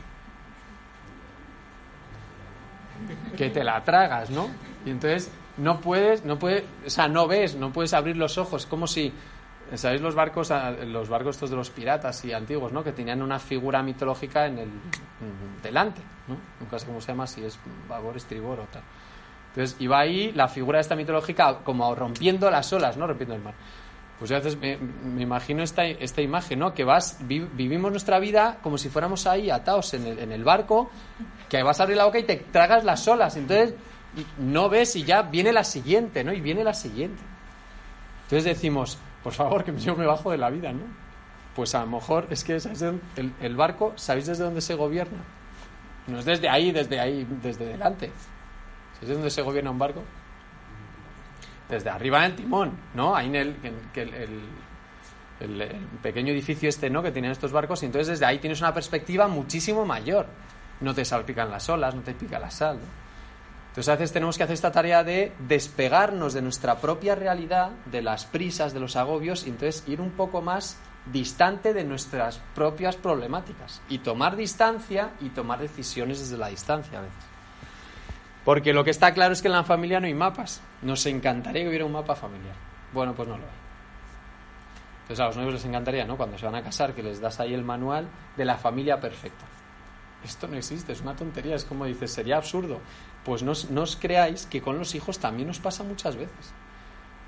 Que 3.36 3.50
te 3.50 3.64
la 3.64 3.84
tragas, 3.84 4.30
¿no? 4.30 4.50
Y 4.86 4.92
entonces 4.92 5.30
no 5.58 5.82
puedes, 5.82 6.24
no 6.24 6.40
puedes, 6.40 6.64
o 6.86 6.90
sea, 6.90 7.10
no 7.10 7.28
ves, 7.28 7.56
no 7.56 7.74
puedes 7.74 7.94
abrir 7.94 8.16
los 8.16 8.38
ojos, 8.38 8.66
como 8.66 8.88
si, 8.88 9.12
¿sabéis 9.76 10.02
los 10.02 10.16
barcos, 10.16 10.54
los 10.86 11.10
barcos 11.10 11.36
estos 11.36 11.50
de 11.50 11.58
los 11.58 11.70
piratas 11.70 12.24
y 12.24 12.32
antiguos, 12.32 12.72
¿no? 12.72 12.82
Que 12.82 12.94
tenían 12.94 13.22
una 13.22 13.40
figura 13.40 13.84
mitológica 13.84 14.46
en 14.46 14.60
el 14.60 14.70
delante, 15.62 16.02
¿no? 16.28 16.38
Nunca 16.62 16.80
sé 16.80 16.86
cómo 16.86 17.02
se 17.02 17.10
llama, 17.10 17.28
si 17.28 17.44
es 17.44 17.60
babor, 17.90 18.16
estribor 18.16 18.62
o 18.62 18.64
tal. 18.66 18.84
Entonces 19.52 19.76
iba 19.80 20.00
ahí 20.00 20.32
la 20.34 20.48
figura 20.48 20.80
esta 20.80 20.96
mitológica 20.96 21.60
como 21.64 21.94
rompiendo 21.94 22.50
las 22.50 22.72
olas, 22.74 22.96
¿no? 22.98 23.06
Rompiendo 23.08 23.36
el 23.36 23.42
mar. 23.42 23.54
Pues 24.18 24.32
a 24.32 24.36
veces 24.36 24.56
me, 24.58 24.78
me 24.78 25.24
imagino 25.24 25.64
esta, 25.64 25.86
esta 25.86 26.22
imagen, 26.22 26.60
¿no? 26.60 26.74
Que 26.74 26.84
vas, 26.84 27.18
vi- 27.22 27.40
vivimos 27.54 27.92
nuestra 27.92 28.20
vida 28.20 28.60
como 28.62 28.78
si 28.78 28.88
fuéramos 28.90 29.26
ahí 29.28 29.50
atados 29.50 29.94
en 29.96 30.06
el, 30.32 30.44
barco, 30.44 30.90
que 31.50 31.62
vas 31.64 31.80
a 31.80 31.84
abrir 31.84 31.98
la 31.98 32.06
boca 32.06 32.20
y 32.20 32.24
te 32.24 32.36
tragas 32.38 32.84
las 32.84 33.08
olas. 33.08 33.36
Entonces 33.36 33.74
no 34.38 34.70
ves 34.70 34.96
y 34.96 35.04
ya 35.04 35.24
viene 35.24 35.52
la 35.52 35.64
siguiente, 35.64 36.24
¿no? 36.24 36.32
Y 36.34 36.40
viene 36.40 36.64
la 36.64 36.74
siguiente. 36.74 37.22
Entonces 38.24 38.46
decimos, 38.46 38.98
por 39.24 39.34
favor, 39.34 39.64
que 39.64 39.76
yo 39.78 39.96
me 39.96 40.06
bajo 40.06 40.32
de 40.32 40.38
la 40.38 40.50
vida, 40.50 40.72
¿no? 40.72 40.84
Pues 41.56 41.76
a 41.76 41.82
lo 41.82 41.88
mejor 41.88 42.28
es 42.30 42.44
que 42.46 42.60
¿sabéis 42.60 42.80
de 42.80 43.00
el, 43.18 43.34
el 43.42 43.56
barco, 43.58 43.92
¿sabéis 43.98 44.28
desde 44.28 44.44
dónde 44.46 44.62
se 44.62 44.76
gobierna? 44.76 45.18
No 46.08 46.20
es 46.20 46.26
desde 46.26 46.48
ahí, 46.48 46.72
desde 46.72 47.00
ahí, 47.00 47.28
desde 47.42 47.66
delante. 47.66 48.12
¿Sabéis 49.02 49.18
dónde 49.18 49.30
se 49.30 49.42
gobierna 49.42 49.72
un 49.72 49.80
barco? 49.80 50.04
Desde 51.70 51.90
arriba 51.90 52.20
en 52.20 52.32
el 52.32 52.36
timón, 52.36 52.72
¿no? 52.94 53.16
Ahí 53.16 53.28
en 53.28 53.36
el, 53.36 53.56
en- 53.64 53.92
el- 53.96 54.50
el 55.40 55.76
pequeño 56.04 56.32
edificio 56.34 56.70
este, 56.70 56.90
¿no? 56.90 57.02
Que 57.02 57.12
tienen 57.12 57.32
estos 57.32 57.52
barcos 57.52 57.82
y 57.82 57.88
entonces 57.88 58.08
desde 58.08 58.26
ahí 58.26 58.40
tienes 58.40 58.60
una 58.62 58.74
perspectiva 58.74 59.28
muchísimo 59.28 59.86
mayor. 59.86 60.28
No 60.82 60.94
te 60.94 61.04
salpican 61.06 61.50
las 61.50 61.68
olas, 61.70 61.96
no 61.96 62.02
te 62.02 62.14
pica 62.14 62.38
la 62.40 62.52
sal. 62.52 62.78
¿no? 62.78 62.84
Entonces 63.70 63.88
a 63.90 63.94
veces 63.94 64.12
tenemos 64.12 64.38
que 64.38 64.44
hacer 64.44 64.54
esta 64.54 64.72
tarea 64.72 65.04
de 65.04 65.32
despegarnos 65.48 66.34
de 66.34 66.42
nuestra 66.42 66.76
propia 66.80 67.16
realidad, 67.16 67.72
de 67.86 68.02
las 68.02 68.26
prisas, 68.26 68.74
de 68.74 68.82
los 68.82 68.96
agobios, 68.98 69.48
y 69.48 69.50
entonces 69.50 69.84
ir 69.88 70.02
un 70.02 70.12
poco 70.12 70.42
más 70.42 70.78
distante 71.12 71.74
de 71.74 71.86
nuestras 71.86 72.40
propias 72.54 72.96
problemáticas 72.98 73.82
y 73.90 74.00
tomar 74.00 74.36
distancia 74.36 75.12
y 75.22 75.30
tomar 75.30 75.60
decisiones 75.60 76.20
desde 76.20 76.38
la 76.38 76.50
distancia 76.50 77.00
a 77.00 77.02
veces. 77.04 77.31
Porque 78.44 78.74
lo 78.74 78.84
que 78.84 78.90
está 78.90 79.14
claro 79.14 79.34
es 79.34 79.42
que 79.42 79.48
en 79.48 79.54
la 79.54 79.64
familia 79.64 80.00
no 80.00 80.08
hay 80.08 80.14
mapas. 80.14 80.62
Nos 80.82 81.06
encantaría 81.06 81.64
que 81.64 81.70
hubiera 81.70 81.86
un 81.86 81.92
mapa 81.92 82.16
familiar. 82.16 82.56
Bueno, 82.94 83.14
pues 83.14 83.28
no 83.28 83.38
lo 83.38 83.44
hay. 83.44 83.62
Entonces 85.04 85.20
a 85.20 85.28
los 85.28 85.36
nuevos 85.36 85.54
les 85.56 85.66
encantaría, 85.66 86.06
¿no? 86.06 86.18
Cuando 86.18 86.38
se 86.38 86.46
van 86.46 86.56
a 86.56 86.64
casar, 86.64 86.94
que 86.94 87.04
les 87.04 87.20
das 87.20 87.40
ahí 87.40 87.54
el 87.54 87.64
manual 87.64 88.08
de 88.38 88.46
la 88.46 88.58
familia 88.58 89.00
perfecta. 89.00 89.46
Esto 90.24 90.48
no 90.48 90.56
existe, 90.56 90.94
es 90.94 91.02
una 91.02 91.16
tontería, 91.16 91.56
es 91.56 91.66
como 91.66 91.86
dices, 91.86 92.12
sería 92.12 92.38
absurdo. 92.38 92.80
Pues 93.26 93.44
no, 93.44 93.54
no 93.70 93.82
os 93.82 93.96
creáis 93.96 94.46
que 94.46 94.62
con 94.62 94.78
los 94.78 94.96
hijos 94.96 95.20
también 95.20 95.48
nos 95.48 95.60
pasa 95.60 95.84
muchas 95.84 96.16
veces. 96.16 96.54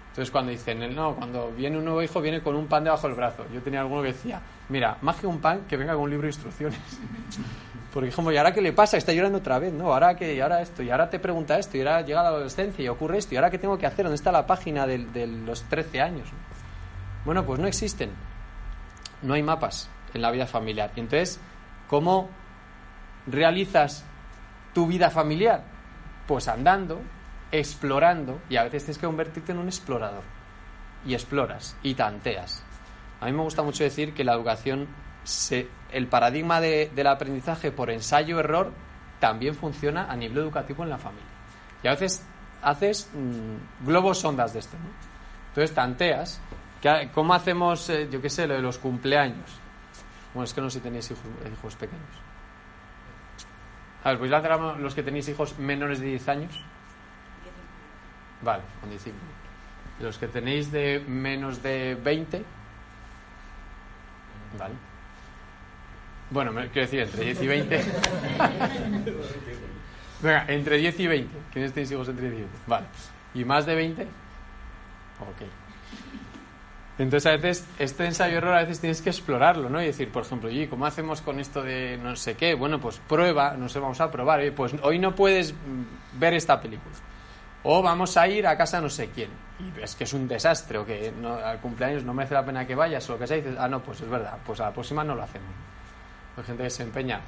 Entonces 0.09 0.31
cuando 0.31 0.51
dicen, 0.51 0.95
no, 0.95 1.15
cuando 1.15 1.51
viene 1.51 1.77
un 1.77 1.85
nuevo 1.85 2.03
hijo 2.03 2.21
viene 2.21 2.41
con 2.41 2.55
un 2.55 2.67
pan 2.67 2.83
debajo 2.83 3.07
del 3.07 3.15
brazo. 3.15 3.45
Yo 3.51 3.61
tenía 3.61 3.81
alguno 3.81 4.03
que 4.03 4.09
decía, 4.09 4.41
mira, 4.69 4.97
más 5.01 5.15
que 5.15 5.25
un 5.25 5.41
pan, 5.41 5.65
que 5.67 5.75
venga 5.75 5.93
con 5.93 6.03
un 6.03 6.11
libro 6.11 6.27
de 6.27 6.33
instrucciones. 6.33 6.79
Porque 7.93 8.09
como, 8.11 8.31
¿y 8.31 8.37
ahora 8.37 8.51
qué 8.51 8.61
le 8.61 8.73
pasa? 8.73 8.97
Está 8.97 9.13
llorando 9.13 9.37
otra 9.37 9.59
vez, 9.59 9.71
¿no? 9.71 9.93
Ahora 9.93 10.15
que, 10.15 10.33
y 10.33 10.39
ahora 10.39 10.61
esto, 10.61 10.81
y 10.81 10.89
ahora 10.89 11.09
te 11.11 11.19
pregunta 11.19 11.59
esto, 11.59 11.77
y 11.77 11.81
ahora 11.81 12.01
llega 12.01 12.23
la 12.23 12.29
adolescencia 12.29 12.83
y 12.83 12.87
ocurre 12.87 13.19
esto, 13.19 13.35
y 13.35 13.37
ahora 13.37 13.51
qué 13.51 13.59
tengo 13.59 13.77
que 13.77 13.85
hacer, 13.85 14.05
¿dónde 14.05 14.15
está 14.15 14.31
la 14.31 14.47
página 14.47 14.87
del- 14.87 15.13
de, 15.13 15.27
los 15.27 15.61
13 15.65 16.01
años? 16.01 16.27
Bueno, 17.23 17.45
pues 17.45 17.59
no 17.59 17.67
existen. 17.67 18.09
No 19.21 19.35
hay 19.35 19.43
mapas 19.43 19.89
en 20.13 20.23
la 20.23 20.31
vida 20.31 20.47
familiar. 20.47 20.91
Y 20.95 21.01
entonces, 21.01 21.39
¿cómo 21.87 22.29
realizas 23.27 24.03
tu 24.73 24.87
vida 24.87 25.09
familiar? 25.09 25.63
Pues 26.27 26.47
andando, 26.47 26.99
explorando, 27.51 28.41
y 28.49 28.57
a 28.57 28.63
veces 28.63 28.85
tienes 28.85 28.97
que 28.97 29.05
convertirte 29.05 29.51
en 29.51 29.59
un 29.59 29.67
explorador. 29.67 30.23
Y 31.05 31.13
exploras, 31.13 31.75
y 31.83 31.93
tanteas. 31.95 32.63
A 33.21 33.25
mí 33.25 33.33
me 33.33 33.43
gusta 33.43 33.61
mucho 33.61 33.83
decir 33.83 34.13
que 34.13 34.23
la 34.23 34.33
educación, 34.33 34.87
se, 35.23 35.67
el 35.93 36.07
paradigma 36.07 36.59
de- 36.59 36.91
del 36.93 37.07
aprendizaje 37.07 37.71
por 37.71 37.89
ensayo-error 37.89 38.71
también 39.19 39.55
funciona 39.55 40.11
a 40.11 40.15
nivel 40.15 40.39
educativo 40.39 40.83
en 40.83 40.89
la 40.89 40.97
familia. 40.97 41.27
Y 41.83 41.87
a 41.87 41.91
veces 41.91 42.25
haces 42.61 43.09
mm, 43.13 43.85
globos 43.87 44.19
sondas 44.19 44.53
de 44.53 44.59
esto, 44.59 44.77
¿no? 44.77 44.89
Entonces 45.49 45.73
tanteas. 45.75 46.41
¿Qué- 46.81 47.09
¿Cómo 47.13 47.33
hacemos, 47.33 47.89
eh, 47.89 48.07
yo 48.11 48.21
qué 48.21 48.29
sé, 48.29 48.47
lo 48.47 48.55
de 48.55 48.61
los 48.61 48.77
cumpleaños? 48.77 49.49
Bueno, 50.33 50.45
es 50.45 50.53
que 50.53 50.61
no 50.61 50.69
sé 50.69 50.79
si 50.79 50.83
tenéis 50.83 51.11
hijos, 51.11 51.75
pequeños. 51.75 52.03
A 54.03 54.09
ver, 54.09 54.17
¿podéis 54.17 54.31
lanzar 54.31 54.51
la 54.51 54.57
mano 54.57 54.79
los 54.79 54.93
que 54.95 55.03
tenéis 55.03 55.29
hijos 55.29 55.57
menores 55.59 55.99
de 55.99 56.07
10 56.07 56.27
años? 56.27 56.59
Vale, 58.41 58.63
con 58.81 58.89
15. 58.89 59.11
Los 60.01 60.17
que 60.17 60.27
tenéis 60.27 60.71
de 60.71 60.99
menos 61.07 61.61
de 61.63 61.95
20. 61.95 62.43
Vale. 64.57 64.73
Bueno, 66.29 66.51
quiero 66.53 66.69
decir, 66.73 67.01
entre 67.01 67.25
10 67.25 67.41
y 67.41 67.47
20. 67.47 67.85
Venga, 70.21 70.45
entre 70.47 70.77
10 70.77 70.99
y 70.99 71.07
20. 71.07 71.37
¿Quiénes 71.51 71.73
tenéis 71.73 71.91
hijos 71.91 72.07
entre 72.09 72.29
10 72.29 72.33
y 72.33 72.41
20? 72.41 72.59
Vale. 72.67 72.85
¿Y 73.33 73.45
más 73.45 73.65
de 73.65 73.75
20? 73.75 74.03
Ok. 74.03 74.07
Entonces, 76.97 77.25
a 77.25 77.35
veces, 77.35 77.67
este 77.79 78.05
ensayo-error, 78.05 78.53
a 78.53 78.61
veces 78.61 78.79
tienes 78.79 79.01
que 79.01 79.09
explorarlo, 79.09 79.67
¿no? 79.67 79.81
Y 79.81 79.85
decir, 79.87 80.11
por 80.11 80.23
ejemplo, 80.23 80.49
oye, 80.49 80.69
¿cómo 80.69 80.85
hacemos 80.85 81.21
con 81.21 81.39
esto 81.39 81.63
de 81.63 81.97
no 81.97 82.15
sé 82.15 82.35
qué? 82.35 82.53
Bueno, 82.53 82.79
pues 82.79 82.99
prueba, 82.99 83.55
no 83.57 83.67
sé, 83.67 83.79
vamos 83.79 83.99
a 83.99 84.11
probar. 84.11 84.39
Oye, 84.39 84.51
pues 84.51 84.75
hoy 84.83 84.99
no 84.99 85.15
puedes 85.15 85.53
mm, 85.53 86.19
ver 86.19 86.35
esta 86.35 86.61
película. 86.61 86.95
O 87.63 87.81
vamos 87.81 88.15
a 88.17 88.27
ir 88.27 88.45
a 88.45 88.55
casa 88.57 88.79
no 88.79 88.89
sé 88.89 89.09
quién. 89.09 89.29
Y 89.59 89.71
ves 89.71 89.95
que 89.95 90.03
es 90.03 90.13
un 90.13 90.27
desastre, 90.27 90.77
o 90.77 90.85
que 90.85 91.11
no, 91.19 91.33
al 91.33 91.59
cumpleaños 91.59 92.03
no 92.03 92.13
merece 92.13 92.35
la 92.35 92.45
pena 92.45 92.67
que 92.67 92.75
vayas, 92.75 93.09
o 93.09 93.13
lo 93.13 93.19
que 93.19 93.25
sea, 93.25 93.37
y 93.37 93.41
dices, 93.41 93.57
ah, 93.59 93.67
no, 93.67 93.81
pues 93.81 94.01
es 94.01 94.09
verdad, 94.09 94.37
pues 94.45 94.59
a 94.59 94.65
la 94.65 94.73
próxima 94.73 95.03
no 95.03 95.15
lo 95.15 95.23
hacemos. 95.23 95.49
Hay 96.37 96.43
gente 96.43 96.63
que 96.63 96.69
se 96.69 96.83
empeña, 96.83 97.21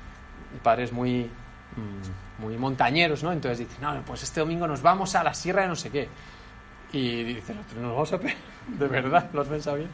padres 0.63 0.91
muy, 0.91 1.23
mm, 1.23 2.41
muy 2.41 2.57
montañeros, 2.57 3.23
¿no? 3.23 3.31
Entonces 3.31 3.59
dicen, 3.59 3.77
no, 3.81 4.01
pues 4.05 4.23
este 4.23 4.39
domingo 4.39 4.67
nos 4.67 4.81
vamos 4.81 5.15
a 5.15 5.23
la 5.23 5.33
sierra 5.33 5.63
de 5.63 5.67
no 5.67 5.75
sé 5.75 5.89
qué. 5.89 6.09
Y 6.91 7.23
dice 7.23 7.51
el 7.53 7.59
otro, 7.59 7.81
nos 7.81 7.91
vamos 7.91 8.13
a 8.13 8.17
¿De 8.67 8.87
verdad? 8.87 9.29
¿Lo 9.33 9.41
has 9.41 9.47
pensado 9.47 9.77
bien? 9.77 9.89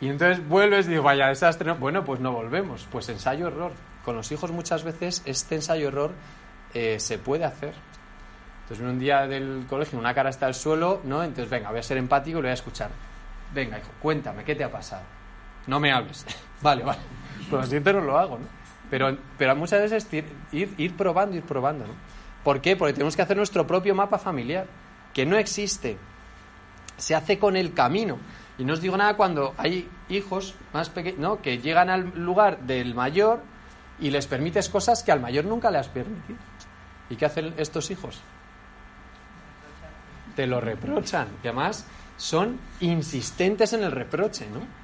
Y 0.00 0.08
entonces 0.08 0.46
vuelves 0.46 0.86
y 0.86 0.90
digo, 0.90 1.02
vaya 1.02 1.28
desastre. 1.28 1.66
¿no? 1.66 1.76
Bueno, 1.76 2.04
pues 2.04 2.20
no 2.20 2.32
volvemos. 2.32 2.86
Pues 2.90 3.08
ensayo-error. 3.08 3.72
Con 4.04 4.16
los 4.16 4.30
hijos 4.32 4.50
muchas 4.50 4.84
veces 4.84 5.22
este 5.24 5.54
ensayo-error 5.54 6.12
eh, 6.74 6.98
se 6.98 7.18
puede 7.18 7.44
hacer. 7.44 7.74
Entonces 8.62 8.78
viene 8.78 8.92
un 8.92 8.98
día 8.98 9.26
del 9.26 9.66
colegio, 9.68 9.98
una 9.98 10.14
cara 10.14 10.30
está 10.30 10.46
al 10.46 10.54
suelo, 10.54 11.02
¿no? 11.04 11.22
Entonces, 11.22 11.50
venga, 11.50 11.70
voy 11.70 11.80
a 11.80 11.82
ser 11.82 11.98
empático 11.98 12.38
y 12.38 12.40
lo 12.40 12.46
voy 12.46 12.50
a 12.50 12.54
escuchar. 12.54 12.90
Venga, 13.52 13.78
hijo, 13.78 13.90
cuéntame, 14.00 14.42
¿qué 14.42 14.54
te 14.54 14.64
ha 14.64 14.70
pasado? 14.70 15.02
No 15.66 15.78
me 15.78 15.92
hables. 15.92 16.24
vale, 16.62 16.82
vale. 16.82 17.00
Pues 17.50 17.60
lo 17.60 17.64
siguiente 17.64 17.92
no 17.92 18.00
lo 18.00 18.18
hago, 18.18 18.38
¿no? 18.38 18.46
Pero, 18.90 19.16
pero 19.38 19.56
muchas 19.56 19.90
veces 19.90 20.08
ir, 20.52 20.74
ir 20.76 20.96
probando, 20.96 21.36
ir 21.36 21.42
probando, 21.42 21.86
¿no? 21.86 21.94
¿Por 22.44 22.60
qué? 22.60 22.76
Porque 22.76 22.92
tenemos 22.92 23.16
que 23.16 23.22
hacer 23.22 23.36
nuestro 23.36 23.66
propio 23.66 23.94
mapa 23.94 24.18
familiar, 24.18 24.66
que 25.14 25.24
no 25.24 25.36
existe. 25.38 25.96
Se 26.96 27.14
hace 27.14 27.38
con 27.38 27.56
el 27.56 27.72
camino. 27.72 28.18
Y 28.58 28.64
no 28.64 28.74
os 28.74 28.80
digo 28.80 28.96
nada 28.96 29.16
cuando 29.16 29.54
hay 29.56 29.88
hijos 30.08 30.54
más 30.72 30.90
pequeños, 30.90 31.18
¿no? 31.18 31.42
Que 31.42 31.58
llegan 31.58 31.90
al 31.90 32.12
lugar 32.14 32.60
del 32.60 32.94
mayor 32.94 33.40
y 33.98 34.10
les 34.10 34.26
permites 34.26 34.68
cosas 34.68 35.02
que 35.02 35.10
al 35.10 35.20
mayor 35.20 35.46
nunca 35.46 35.70
le 35.70 35.78
has 35.78 35.88
permitido. 35.88 36.38
¿Y 37.10 37.16
qué 37.16 37.26
hacen 37.26 37.54
estos 37.56 37.90
hijos? 37.90 38.20
Te 40.36 40.46
lo 40.46 40.60
reprochan. 40.60 41.28
Y 41.42 41.48
además 41.48 41.86
son 42.16 42.60
insistentes 42.80 43.72
en 43.72 43.82
el 43.82 43.90
reproche, 43.90 44.46
¿no? 44.52 44.83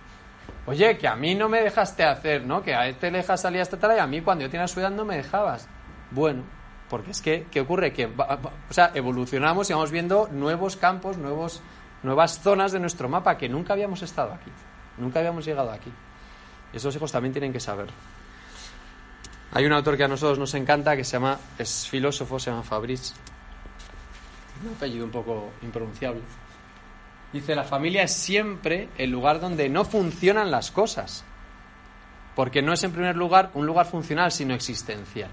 Oye, 0.66 0.99
que 0.99 1.09
a 1.09 1.16
mí 1.16 1.35
no 1.35 1.49
me 1.49 1.62
dejaste 1.62 2.05
hacer, 2.05 2.44
¿no? 2.44 2.62
Que 2.62 2.75
a 2.75 2.87
este 2.87 3.11
le 3.11 3.18
dejas 3.18 3.40
salir 3.40 3.61
hasta 3.61 3.79
tal 3.79 3.96
y 3.96 3.99
a 3.99 4.07
mí 4.07 4.20
cuando 4.20 4.42
yo 4.42 4.51
tenía 4.51 4.68
su 4.68 4.81
edad 4.81 4.90
no 4.90 5.05
me 5.05 5.16
dejabas. 5.16 5.68
Bueno, 6.11 6.44
porque 6.88 7.12
es 7.12 7.23
que, 7.23 7.46
¿qué 7.51 7.61
ocurre? 7.61 7.92
Que, 7.92 8.07
o 8.07 8.73
sea, 8.73 8.90
evolucionamos 8.94 9.70
y 9.70 9.73
vamos 9.73 9.90
viendo 9.90 10.29
nuevos 10.31 10.77
campos, 10.77 11.16
nuevos, 11.16 11.62
nuevas 12.03 12.40
zonas 12.40 12.73
de 12.73 12.81
nuestro 12.81 13.09
mapa 13.09 13.38
que 13.38 13.49
nunca 13.49 13.73
habíamos 13.73 14.03
estado 14.03 14.33
aquí, 14.33 14.51
nunca 14.99 15.20
habíamos 15.20 15.44
llegado 15.44 15.70
aquí. 15.70 15.92
Y 16.73 16.77
esos 16.77 16.94
hijos 16.94 17.11
también 17.11 17.33
tienen 17.33 17.53
que 17.53 17.61
saber. 17.61 17.88
Hay 19.53 19.66
un 19.66 19.73
autor 19.73 19.96
que 19.96 20.05
a 20.05 20.09
nosotros 20.09 20.38
nos 20.38 20.55
encanta 20.55 20.96
que 20.96 21.05
se 21.05 21.12
llama, 21.12 21.38
es 21.59 21.88
filósofo, 21.88 22.38
se 22.38 22.51
llama 22.51 22.62
Fabrice. 22.62 23.14
Un 24.64 24.75
apellido 24.75 25.05
un 25.05 25.11
poco 25.11 25.51
impronunciable. 25.62 26.20
Dice, 27.33 27.55
la 27.55 27.64
familia 27.64 28.03
es 28.03 28.12
siempre 28.12 28.88
el 28.99 29.11
lugar 29.11 29.40
donde 29.40 29.69
no 29.69 29.85
funcionan 29.85 30.51
las 30.51 30.71
cosas. 30.71 31.25
Porque 32.35 32.62
no 32.62 32.73
es 32.73 32.83
en 32.83 32.93
primer 32.93 33.16
lugar 33.16 33.51
un 33.55 33.66
lugar 33.66 33.87
funcional, 33.87 34.33
sino 34.33 34.55
existencial. 34.55 35.31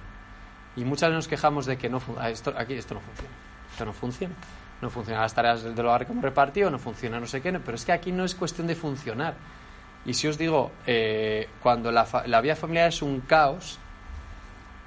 Y 0.76 0.84
muchas 0.86 1.10
veces 1.10 1.16
nos 1.16 1.28
quejamos 1.28 1.66
de 1.66 1.78
que 1.78 1.90
no 1.90 2.02
ah, 2.20 2.30
esto, 2.30 2.54
aquí 2.56 2.74
esto 2.74 2.94
no 2.94 3.02
funciona. 3.02 3.34
Esto 3.72 3.86
no 3.86 3.94
funciona. 3.94 4.36
No 4.82 4.90
funcionan 4.92 5.24
las 5.24 5.34
tareas 5.34 5.64
del 5.64 5.86
hogar 5.86 6.06
que 6.06 6.12
hemos 6.12 6.24
repartido, 6.24 6.70
no 6.70 6.78
funciona 6.78 7.20
no 7.20 7.26
sé 7.26 7.42
qué. 7.42 7.52
Pero 7.52 7.76
es 7.76 7.84
que 7.84 7.92
aquí 7.92 8.12
no 8.12 8.26
es 8.26 8.36
cuestión 8.36 8.68
de 8.68 8.76
funcionar. 8.76 9.36
Y 10.06 10.14
si 10.14 10.28
os 10.28 10.38
digo, 10.38 10.72
eh, 10.86 11.50
cuando 11.64 11.92
la, 11.92 12.08
la 12.28 12.42
vida 12.42 12.56
familiar 12.56 12.90
es 12.90 13.02
un 13.02 13.22
caos, 13.22 13.80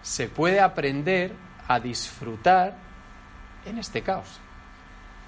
se 0.03 0.29
puede 0.29 0.61
aprender 0.61 1.33
a 1.67 1.81
disfrutar 1.81 2.75
en 3.67 3.79
este 3.79 4.03
caos. 4.03 4.41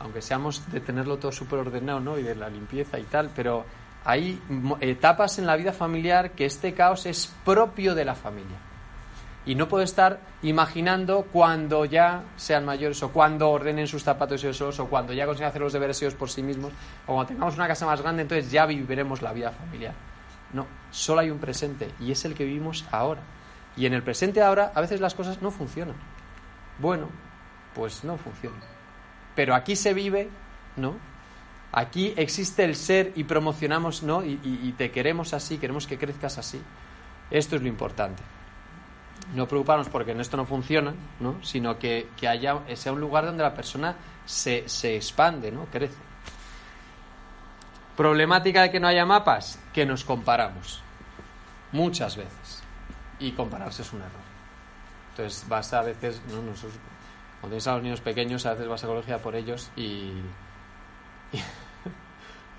Aunque 0.03 0.21
seamos 0.21 0.71
de 0.73 0.81
tenerlo 0.81 1.19
todo 1.19 1.33
súper 1.33 1.61
ordenado 1.61 2.01
¿no? 2.01 2.19
y 2.19 2.23
de 2.23 2.35
la 2.35 2.49
limpieza 2.49 2.99
y 2.99 3.05
tal, 3.05 3.31
pero 3.35 3.65
hay 4.05 4.41
etapas 4.81 5.38
en 5.38 5.47
la 5.47 5.57
vida 5.57 5.73
familiar 5.73 6.33
que 6.33 6.45
este 6.45 6.75
caos 6.75 7.07
es 7.07 7.33
propio 7.45 7.95
de 7.95 8.05
la 8.05 8.15
familia. 8.15 8.59
Y 9.45 9.57
no 9.57 9.67
puedo 9.67 9.83
estar 9.83 10.21
imaginando 10.43 11.27
cuando 11.33 11.85
ya 11.85 12.23
sean 12.37 12.65
mayores 12.65 13.03
o 13.03 13.11
cuando 13.11 13.51
ordenen 13.51 13.88
sus 13.88 14.05
zapatos 14.05 14.43
ellos 14.43 14.57
solos 14.57 14.79
o 14.79 14.87
cuando 14.87 15.12
ya 15.12 15.27
consigan 15.27 15.51
hacer 15.51 15.62
los 15.62 15.73
deberes 15.73 16.01
ellos 16.01 16.15
por 16.15 16.31
sí 16.31 16.43
mismos 16.43 16.73
o 17.07 17.15
cuando 17.15 17.27
tengamos 17.27 17.57
una 17.57 17.67
casa 17.67 17.85
más 17.87 18.01
grande, 18.01 18.23
entonces 18.23 18.51
ya 18.53 18.67
viviremos 18.67 19.21
la 19.21 19.33
vida 19.33 19.51
familiar. 19.51 19.95
No, 20.53 20.67
solo 20.91 21.23
hay 21.23 21.31
un 21.31 21.38
presente 21.38 21.91
y 21.99 22.12
es 22.12 22.25
el 22.25 22.35
que 22.35 22.45
vivimos 22.45 22.85
ahora. 22.93 23.23
Y 23.77 23.87
en 23.87 23.95
el 23.95 24.03
presente 24.03 24.43
ahora 24.43 24.71
a 24.75 24.81
veces 24.81 25.01
las 25.01 25.15
cosas 25.15 25.43
no 25.43 25.51
funcionan. 25.51 25.97
Bueno, 26.79 27.09
pues 27.75 28.05
no 28.05 28.17
funcionan. 28.17 28.72
Pero 29.35 29.55
aquí 29.55 29.77
se 29.77 29.95
vive, 29.95 30.29
¿no? 30.77 30.97
Aquí 31.73 32.12
existe 32.16 32.64
el 32.64 32.77
ser 32.77 33.12
y 33.16 33.25
promocionamos, 33.25 34.03
¿no? 34.03 34.23
Y, 34.23 34.75
te 34.77 34.90
queremos 34.90 35.33
así, 35.33 35.57
queremos 35.57 35.87
que 35.87 35.99
crezcas 35.99 36.37
así. 36.37 36.61
Esto 37.31 37.57
es 37.57 37.62
lo 37.62 37.68
importante. 37.68 38.23
No 39.35 39.49
preocuparnos 39.49 39.88
porque 39.88 40.11
en 40.12 40.21
esto 40.21 40.37
no 40.37 40.45
funciona, 40.45 40.92
¿no? 41.18 41.42
Sino 41.42 41.79
que, 41.79 42.09
que 42.18 42.29
haya, 42.29 42.61
sea 42.75 42.92
un 42.92 43.01
lugar 43.01 43.25
donde 43.25 43.42
la 43.42 43.55
persona 43.55 43.97
se, 44.27 44.68
se 44.68 44.97
expande, 44.97 45.51
¿no? 45.51 45.64
Crece. 45.66 45.97
Problemática 47.97 48.62
de 48.62 48.71
que 48.71 48.81
no 48.81 48.88
haya 48.88 49.07
mapas, 49.07 49.59
que 49.73 49.87
nos 49.87 50.05
comparamos. 50.05 50.83
Muchas 51.73 52.16
veces. 52.16 52.62
Y 53.18 53.33
compararse 53.33 53.81
es 53.81 53.92
un 53.95 54.01
error. 54.01 54.23
Entonces 55.11 55.49
vas 55.49 55.73
a 55.73 55.81
veces, 55.81 56.21
¿no? 56.31 56.42
Nosotros 56.42 56.75
Cuando 57.42 57.57
tienes 57.57 57.66
a 57.66 57.74
los 57.74 57.83
niños 57.83 58.00
pequeños, 58.00 58.46
a 58.46 58.52
veces 58.52 58.68
vas 58.68 58.85
a 58.85 58.87
colegio 58.87 59.18
por 59.18 59.35
ellos 59.35 59.72
y. 59.74 60.12
y 61.33 61.40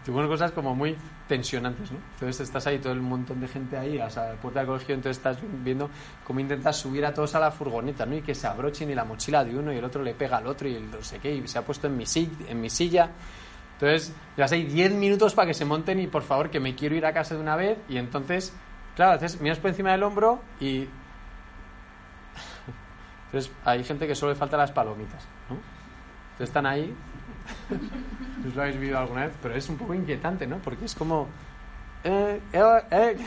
ponen 0.11 0.27
cosas 0.27 0.51
como 0.51 0.75
muy 0.75 0.97
tensionantes, 1.29 1.89
¿no? 1.89 1.99
Entonces 2.15 2.41
estás 2.41 2.67
ahí, 2.67 2.79
todo 2.79 2.91
el 2.91 2.99
montón 2.99 3.39
de 3.39 3.47
gente 3.47 3.77
ahí, 3.77 3.97
a 3.97 4.09
la 4.09 4.33
puerta 4.33 4.59
del 4.59 4.67
colegio, 4.67 4.93
entonces 4.93 5.15
estás 5.15 5.37
viendo 5.63 5.89
cómo 6.25 6.41
intentas 6.41 6.75
subir 6.75 7.05
a 7.05 7.13
todos 7.13 7.33
a 7.35 7.39
la 7.39 7.49
furgoneta, 7.49 8.05
¿no? 8.05 8.17
Y 8.17 8.21
que 8.21 8.35
se 8.35 8.45
abrochen 8.45 8.89
y 8.89 8.93
la 8.93 9.05
mochila 9.05 9.45
de 9.45 9.57
uno 9.57 9.71
y 9.71 9.77
el 9.77 9.85
otro 9.85 10.03
le 10.03 10.13
pega 10.15 10.35
al 10.35 10.47
otro 10.47 10.67
y 10.67 10.75
el 10.75 10.91
no 10.91 11.01
sé 11.01 11.19
qué, 11.19 11.33
y 11.33 11.47
se 11.47 11.59
ha 11.59 11.61
puesto 11.61 11.87
en 11.87 11.95
mi, 11.95 12.03
en 12.49 12.59
mi 12.59 12.69
silla. 12.69 13.09
Entonces, 13.75 14.13
ya 14.35 14.47
hay 14.51 14.65
10 14.65 14.95
minutos 14.95 15.33
para 15.33 15.47
que 15.47 15.53
se 15.53 15.63
monten 15.63 16.01
y 16.01 16.07
por 16.07 16.23
favor 16.23 16.49
que 16.49 16.59
me 16.59 16.75
quiero 16.75 16.95
ir 16.95 17.05
a 17.05 17.13
casa 17.13 17.35
de 17.35 17.41
una 17.41 17.55
vez. 17.55 17.77
Y 17.87 17.97
entonces, 17.97 18.53
claro, 18.97 19.13
haces, 19.13 19.39
miras 19.39 19.59
por 19.59 19.69
encima 19.69 19.93
del 19.93 20.03
hombro 20.03 20.41
y. 20.59 20.89
Entonces, 23.33 23.51
hay 23.65 23.83
gente 23.83 24.05
que 24.05 24.13
solo 24.13 24.31
le 24.31 24.37
faltan 24.37 24.59
las 24.59 24.71
palomitas, 24.71 25.23
¿no? 25.49 25.57
Están 26.43 26.67
ahí. 26.67 26.93
Lo 28.55 28.61
habéis 28.61 28.79
vivido 28.79 28.99
alguna 28.99 29.25
vez, 29.25 29.35
pero 29.41 29.55
es 29.55 29.67
un 29.69 29.77
poco 29.77 29.95
inquietante, 29.95 30.45
¿no? 30.45 30.57
Porque 30.57 30.85
es 30.85 30.93
como. 30.93 31.27
Eh, 32.03 32.39
eh, 32.53 32.81
eh. 32.91 33.17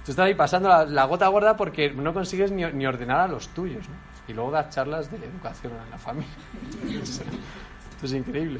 Estás 0.00 0.18
ahí 0.18 0.34
pasando 0.34 0.84
la, 0.86 1.04
gota 1.04 1.28
gorda 1.28 1.56
porque 1.56 1.92
no 1.92 2.12
consigues 2.12 2.50
ni, 2.50 2.64
ni 2.64 2.84
ordenar 2.84 3.20
a 3.20 3.28
los 3.28 3.48
tuyos, 3.50 3.88
¿no? 3.88 3.94
Y 4.26 4.32
luego 4.34 4.50
das 4.50 4.70
charlas 4.70 5.08
de 5.08 5.18
educación 5.18 5.74
en 5.84 5.90
la 5.90 5.98
familia. 5.98 6.34
Esto 7.00 7.22
es 8.02 8.12
increíble. 8.12 8.58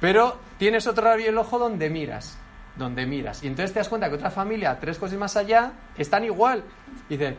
Pero 0.00 0.40
tienes 0.58 0.88
otro 0.88 1.04
rabillo 1.04 1.30
el 1.30 1.38
ojo 1.38 1.56
donde 1.56 1.88
miras. 1.88 2.36
Donde 2.76 3.06
miras. 3.06 3.42
Y 3.42 3.46
entonces 3.46 3.72
te 3.72 3.80
das 3.80 3.88
cuenta 3.88 4.08
que 4.08 4.16
otra 4.16 4.30
familia, 4.30 4.78
tres 4.78 4.98
cosas 4.98 5.18
más 5.18 5.36
allá, 5.36 5.72
están 5.96 6.24
igual. 6.24 6.62
Y 7.08 7.16
dices, 7.16 7.36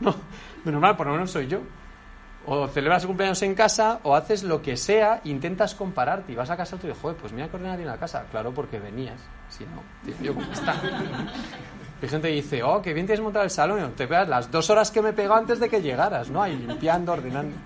no, 0.00 0.14
menos 0.64 0.80
mal, 0.80 0.96
por 0.96 1.06
lo 1.06 1.14
menos 1.14 1.30
soy 1.30 1.48
yo. 1.48 1.60
O 2.48 2.68
celebras 2.68 3.02
el 3.02 3.08
cumpleaños 3.08 3.42
en 3.42 3.56
casa, 3.56 3.98
o 4.04 4.14
haces 4.14 4.44
lo 4.44 4.62
que 4.62 4.76
sea, 4.76 5.20
intentas 5.24 5.74
compararte. 5.74 6.32
Y 6.32 6.36
vas 6.36 6.50
a 6.50 6.56
casa 6.56 6.76
y 6.76 6.86
dices, 6.86 6.98
joder, 7.02 7.16
pues 7.16 7.32
mira 7.32 7.48
que 7.48 7.56
ordena 7.56 7.74
tiene 7.74 7.90
la 7.90 7.98
casa. 7.98 8.24
Claro, 8.30 8.52
porque 8.52 8.78
venías. 8.78 9.20
Si 9.48 9.64
no, 9.64 9.82
yo 10.22 10.34
cómo 10.34 10.52
está. 10.52 10.80
Hay 12.02 12.08
gente 12.08 12.28
que 12.28 12.34
dice, 12.34 12.62
oh, 12.62 12.82
qué 12.82 12.92
bien 12.92 13.06
tienes 13.06 13.22
montado 13.22 13.44
el 13.44 13.50
salón. 13.50 13.80
Y 13.82 13.88
te 13.96 14.06
pegas 14.06 14.28
las 14.28 14.50
dos 14.50 14.70
horas 14.70 14.90
que 14.92 15.02
me 15.02 15.12
pegó 15.12 15.34
antes 15.34 15.58
de 15.58 15.68
que 15.68 15.82
llegaras, 15.82 16.30
¿no? 16.30 16.42
Ahí 16.42 16.56
limpiando, 16.56 17.12
ordenando. 17.12 17.56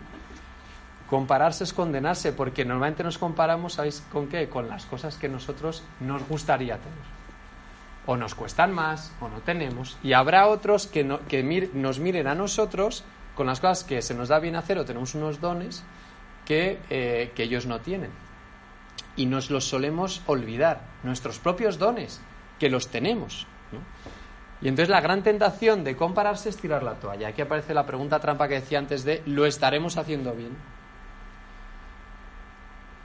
Compararse 1.10 1.64
es 1.64 1.72
condenarse, 1.72 2.32
porque 2.32 2.64
normalmente 2.64 3.02
nos 3.02 3.18
comparamos, 3.18 3.72
¿sabéis 3.74 4.00
con 4.12 4.28
qué? 4.28 4.48
Con 4.48 4.68
las 4.68 4.86
cosas 4.86 5.16
que 5.16 5.28
nosotros 5.28 5.82
nos 5.98 6.22
gustaría 6.28 6.78
tener. 6.78 7.20
O 8.06 8.16
nos 8.16 8.36
cuestan 8.36 8.72
más, 8.72 9.12
o 9.20 9.28
no 9.28 9.40
tenemos. 9.40 9.98
Y 10.04 10.12
habrá 10.12 10.46
otros 10.46 10.86
que, 10.86 11.02
no- 11.02 11.18
que 11.26 11.42
nos 11.74 11.98
miren 11.98 12.28
a 12.28 12.36
nosotros 12.36 13.02
con 13.34 13.48
las 13.48 13.58
cosas 13.60 13.82
que 13.82 14.02
se 14.02 14.14
nos 14.14 14.28
da 14.28 14.38
bien 14.38 14.54
hacer 14.54 14.78
o 14.78 14.84
tenemos 14.84 15.14
unos 15.16 15.40
dones 15.40 15.82
que, 16.46 16.78
eh, 16.90 17.32
ellos 17.36 17.66
no 17.66 17.80
tienen. 17.80 18.10
Y 19.16 19.26
nos 19.26 19.50
los 19.50 19.64
solemos 19.64 20.22
olvidar, 20.26 20.82
nuestros 21.02 21.40
propios 21.40 21.78
dones, 21.78 22.20
que 22.60 22.70
los 22.70 22.86
tenemos. 22.88 23.48
Y 24.62 24.68
entonces 24.68 24.90
la 24.90 25.00
gran 25.00 25.22
tentación 25.24 25.82
de 25.84 25.96
compararse 25.96 26.50
es 26.50 26.56
tirar 26.56 26.82
la 26.84 26.94
toalla. 26.94 27.28
Aquí 27.28 27.42
aparece 27.42 27.74
la 27.74 27.86
pregunta 27.86 28.20
trampa 28.20 28.46
que 28.46 28.60
decía 28.60 28.78
antes 28.78 29.04
de 29.04 29.22
¿lo 29.26 29.46
estaremos 29.46 29.96
haciendo 29.96 30.32
bien? 30.34 30.56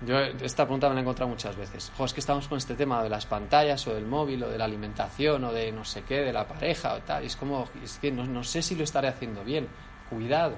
Yo 0.02 0.20
esta 0.20 0.66
pregunta 0.66 0.90
me 0.90 0.96
la 0.96 1.00
he 1.00 1.04
encontrado 1.04 1.30
muchas 1.30 1.56
veces. 1.56 1.92
Jo, 1.98 2.06
es 2.06 2.14
que 2.14 2.20
estamos 2.20 2.48
con 2.48 2.58
este 2.58 2.76
tema 2.76 3.02
de 3.02 3.10
las 3.10 3.26
pantallas 3.26 3.88
o 3.88 3.94
del 3.94 4.06
móvil 4.06 4.44
o 4.44 4.50
de 4.50 4.58
la 4.58 4.66
alimentación 4.66 5.44
o 5.46 5.54
de 5.54 5.72
no 5.72 5.86
sé 5.86 6.04
qué, 6.04 6.22
de 6.22 6.34
la 6.34 6.48
pareja 6.48 6.96
o 6.96 7.00
tal. 7.00 7.24
Y 7.24 7.28
es 7.28 7.36
como, 7.38 7.70
es 7.82 7.98
que 8.00 8.12
no, 8.12 8.26
no 8.26 8.44
sé 8.44 8.62
si 8.62 8.76
lo 8.76 8.84
estaré 8.84 9.08
haciendo 9.08 9.44
bien. 9.44 9.68
Cuidado. 10.10 10.58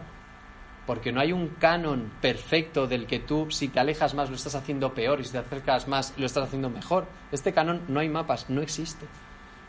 Porque 0.88 1.12
no 1.12 1.20
hay 1.20 1.34
un 1.34 1.50
canon 1.50 2.14
perfecto 2.22 2.88
del 2.88 3.06
que 3.06 3.20
tú, 3.20 3.52
si 3.52 3.68
te 3.68 3.80
alejas 3.80 4.14
más, 4.14 4.30
lo 4.30 4.36
estás 4.36 4.56
haciendo 4.56 4.94
peor 4.94 5.20
y 5.20 5.26
si 5.26 5.34
te 5.34 5.38
acercas 5.38 5.88
más, 5.88 6.14
lo 6.18 6.26
estás 6.26 6.46
haciendo 6.46 6.70
mejor. 6.70 7.06
Este 7.32 7.54
canon 7.54 7.84
no 7.90 8.00
hay 8.00 8.10
mapas, 8.10 8.50
no 8.50 8.62
existe. 8.62 9.06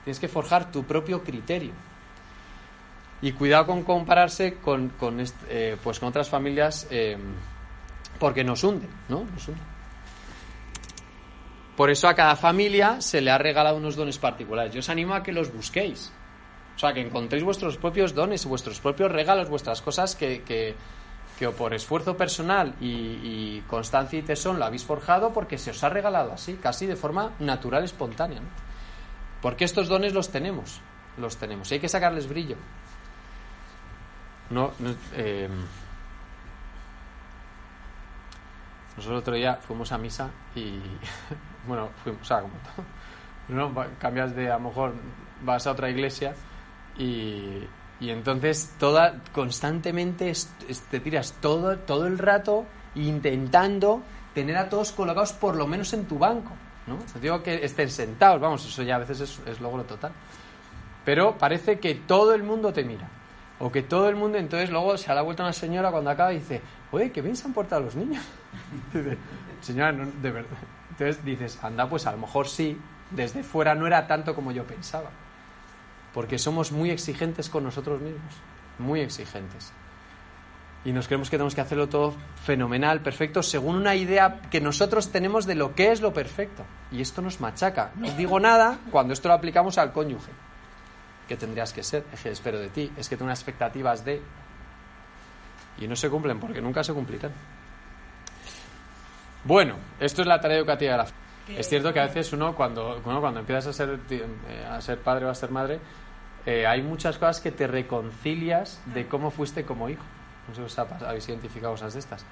Tienes 0.05 0.21
que 0.21 0.29
forjar 0.29 0.71
tu 0.73 0.85
propio 0.85 1.23
criterio. 1.23 1.73
Y 3.21 3.33
cuidado 3.33 3.67
con 3.67 3.83
compararse 3.83 4.55
con, 4.55 4.91
con, 4.91 5.23
eh, 5.49 5.77
pues 5.83 5.99
con 5.99 6.09
otras 6.09 6.29
familias 6.29 6.87
eh, 6.91 7.19
porque 8.19 8.45
nos 8.45 8.65
hunde, 8.65 8.89
¿no? 9.09 9.25
Nos 9.25 9.49
hunde. 9.49 9.61
Por 11.77 11.91
eso 11.91 12.09
a 12.09 12.15
cada 12.15 12.35
familia 12.35 13.01
se 13.01 13.21
le 13.21 13.31
ha 13.31 13.39
regalado 13.39 13.77
unos 13.77 13.95
dones 13.95 14.19
particulares. 14.19 14.75
Yo 14.75 14.81
os 14.81 14.89
animo 14.89 15.15
a 15.15 15.23
que 15.23 15.33
los 15.33 15.53
busquéis. 15.53 16.13
O 16.75 16.79
sea, 16.79 16.93
que 16.93 17.01
encontréis 17.01 17.45
vuestros 17.45 17.77
propios 17.77 18.15
dones, 18.15 18.45
vuestros 18.47 18.81
propios 18.81 19.13
regalos, 19.13 19.49
vuestras 19.49 19.81
cosas 19.81 20.17
que, 20.17 20.43
que, 20.43 20.75
por 21.51 21.73
esfuerzo 21.75 22.17
personal 22.17 22.75
y, 22.81 22.89
y 22.89 23.65
constancia 23.69 24.19
y 24.19 24.23
tesón 24.23 24.59
lo 24.59 24.65
habéis 24.65 24.85
forjado 24.85 25.33
porque 25.33 25.57
se 25.57 25.71
os 25.71 25.85
ha 25.85 25.89
regalado 25.89 26.33
así, 26.33 26.55
casi 26.55 26.87
de 26.87 26.97
forma 26.97 27.33
natural, 27.39 27.85
espontánea. 27.85 28.41
¿no? 28.41 28.49
Porque 29.41 29.65
estos 29.65 29.89
dones 29.89 30.13
los 30.13 30.31
tenemos, 30.31 30.81
los 31.17 31.37
tenemos. 31.37 31.71
Y 31.71 31.75
hay 31.75 31.81
que 31.81 31.89
sacarles 31.89 32.29
brillo. 32.29 32.57
No, 34.51 34.73
no, 34.79 34.95
eh, 35.15 35.49
nosotros 38.99 39.21
otro 39.21 39.35
día 39.35 39.55
fuimos 39.57 39.93
a 39.93 39.99
misa 39.99 40.29
y, 40.57 40.81
bueno, 41.69 41.91
fuimos, 42.03 42.23
o 42.23 42.25
sea, 42.25 42.41
como. 42.41 42.55
¿no? 43.49 43.73
Cambias 43.99 44.35
de, 44.35 44.51
a 44.51 44.55
lo 44.55 44.69
mejor, 44.69 44.95
vas 45.43 45.67
a 45.67 45.71
otra 45.71 45.89
iglesia 45.89 46.35
y, 46.99 47.63
y 48.01 48.11
entonces 48.11 48.75
toda, 48.79 49.23
constantemente 49.33 50.33
te 50.91 51.01
tiras 51.01 51.35
todo, 51.41 51.79
todo 51.79 52.07
el 52.09 52.19
rato 52.19 52.67
intentando 52.97 54.03
tener 54.35 54.57
a 54.57 54.69
todos 54.69 54.91
colocados 54.91 55.33
por 55.33 55.57
lo 55.57 55.67
menos 55.69 55.93
en 55.93 56.07
tu 56.07 56.19
banco, 56.19 56.51
¿no? 56.89 56.97
No 56.97 57.21
digo 57.21 57.43
que 57.43 57.65
estén 57.65 57.91
sentados, 57.91 58.41
vamos, 58.41 58.67
eso 58.67 58.83
ya 58.83 58.97
a 58.97 58.99
veces 58.99 59.21
es, 59.21 59.41
es 59.47 59.61
logro 59.61 59.85
total. 59.85 60.13
Pero 61.05 61.39
parece 61.39 61.79
que 61.79 61.95
todo 61.95 62.35
el 62.35 62.43
mundo 62.43 62.73
te 62.73 62.83
mira. 62.83 63.09
O 63.61 63.73
que 63.73 63.83
todo 63.83 64.09
el 64.09 64.15
mundo, 64.15 64.39
entonces 64.39 64.71
luego 64.71 64.97
se 64.97 65.09
da 65.09 65.17
la 65.17 65.23
vuelta 65.23 65.43
una 65.43 65.53
señora 65.53 65.91
cuando 65.91 66.11
acaba 66.11 66.33
y 66.33 66.39
dice, 66.39 66.63
oye, 66.93 67.11
que 67.11 67.23
bien 67.23 67.35
se 67.35 67.47
han 67.47 67.53
portado 67.53 67.83
los 67.83 67.97
niños. 67.97 68.25
Señora, 69.61 69.91
no, 69.91 70.07
de 70.23 70.31
verdad. 70.31 70.59
Entonces 70.91 71.25
dices, 71.25 71.59
anda, 71.63 71.89
pues 71.89 72.07
a 72.07 72.13
lo 72.13 72.19
mejor 72.19 72.47
sí, 72.47 72.79
desde 73.11 73.43
fuera 73.43 73.75
no 73.75 73.87
era 73.87 74.07
tanto 74.07 74.35
como 74.35 74.53
yo 74.53 74.65
pensaba. 74.65 75.11
Porque 76.15 76.39
somos 76.39 76.71
muy 76.71 76.91
exigentes 76.91 77.49
con 77.51 77.65
nosotros 77.65 78.01
mismos, 78.01 78.33
muy 78.79 79.01
exigentes. 79.01 79.73
Y 80.85 80.93
nos 80.93 81.09
creemos 81.09 81.29
que 81.29 81.37
tenemos 81.37 81.57
que 81.57 81.61
hacerlo 81.61 81.89
todo 81.89 82.15
fenomenal, 82.45 83.01
perfecto, 83.01 83.43
según 83.43 83.75
una 83.75 83.97
idea 83.97 84.41
que 84.51 84.61
nosotros 84.61 85.11
tenemos 85.11 85.47
de 85.47 85.57
lo 85.57 85.75
que 85.75 85.91
es 85.91 86.01
lo 86.01 86.13
perfecto. 86.13 86.65
Y 86.93 87.01
esto 87.01 87.23
nos 87.23 87.41
machaca. 87.41 87.91
No 87.97 88.07
os 88.07 88.17
digo 88.17 88.39
nada 88.39 88.79
cuando 88.93 89.13
esto 89.13 89.27
lo 89.27 89.35
aplicamos 89.35 89.79
al 89.79 89.93
cónyuge 89.93 90.31
que 91.29 91.37
tendrías 91.37 91.73
que 91.73 91.83
ser, 91.83 92.05
es 92.13 92.23
que 92.23 92.31
espero 92.31 92.59
de 92.59 92.71
ti, 92.71 92.91
es 92.97 93.09
que 93.09 93.17
tengo 93.17 93.27
unas 93.27 93.39
expectativas 93.39 94.05
de... 94.05 94.21
Y 95.79 95.87
no 95.87 95.95
se 95.95 96.11
cumplen 96.11 96.41
porque 96.41 96.61
nunca 96.61 96.83
se 96.83 96.93
cumplirán. 96.93 97.31
Bueno, 99.45 99.77
esto 100.01 100.23
es 100.23 100.29
la 100.29 100.41
tarea 100.41 100.59
educativa 100.59 100.93
de 100.93 100.99
la. 100.99 101.07
Es 101.57 101.69
cierto 101.69 101.93
que 101.93 102.01
a 102.01 102.07
veces 102.07 102.33
uno 102.33 102.55
cuando, 102.55 103.01
uno 103.05 103.21
cuando 103.21 103.41
empiezas 103.41 103.69
a 103.69 103.73
ser, 103.73 104.01
eh, 104.11 104.67
a 104.69 104.81
ser 104.81 104.99
padre 104.99 105.25
o 105.27 105.31
a 105.31 105.35
ser 105.35 105.51
madre, 105.51 105.79
eh, 106.45 106.67
hay 106.67 106.83
muchas 106.83 107.17
cosas 107.17 107.41
que 107.41 107.53
te 107.53 107.67
reconcilias 107.67 108.83
de 108.87 109.07
cómo 109.07 109.31
fuiste 109.31 109.65
como 109.65 109.89
hijo. 109.89 110.03
No 110.49 110.55
sé 110.55 110.69
si 110.69 110.81
habéis 111.05 111.29
identificado 111.29 111.73
cosas 111.75 111.95
de 111.95 112.01
estas. 112.01 112.25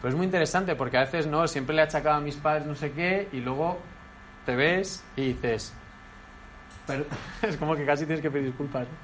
Pero 0.00 0.10
es 0.10 0.16
muy 0.16 0.26
interesante 0.26 0.76
porque 0.76 0.98
a 0.98 1.00
veces 1.00 1.26
no, 1.26 1.46
siempre 1.48 1.74
le 1.74 1.82
he 1.82 1.84
achacado 1.84 2.16
a 2.16 2.20
mis 2.20 2.36
padres 2.36 2.66
no 2.66 2.74
sé 2.74 2.92
qué 2.92 3.28
y 3.32 3.40
luego 3.40 3.78
te 4.46 4.56
ves 4.56 5.04
y 5.16 5.32
dices, 5.32 5.74
es 7.42 7.56
como 7.56 7.74
que 7.76 7.84
casi 7.84 8.04
tienes 8.06 8.22
que 8.22 8.30
pedir 8.30 8.46
disculpas. 8.46 8.82
¿no? 8.82 8.94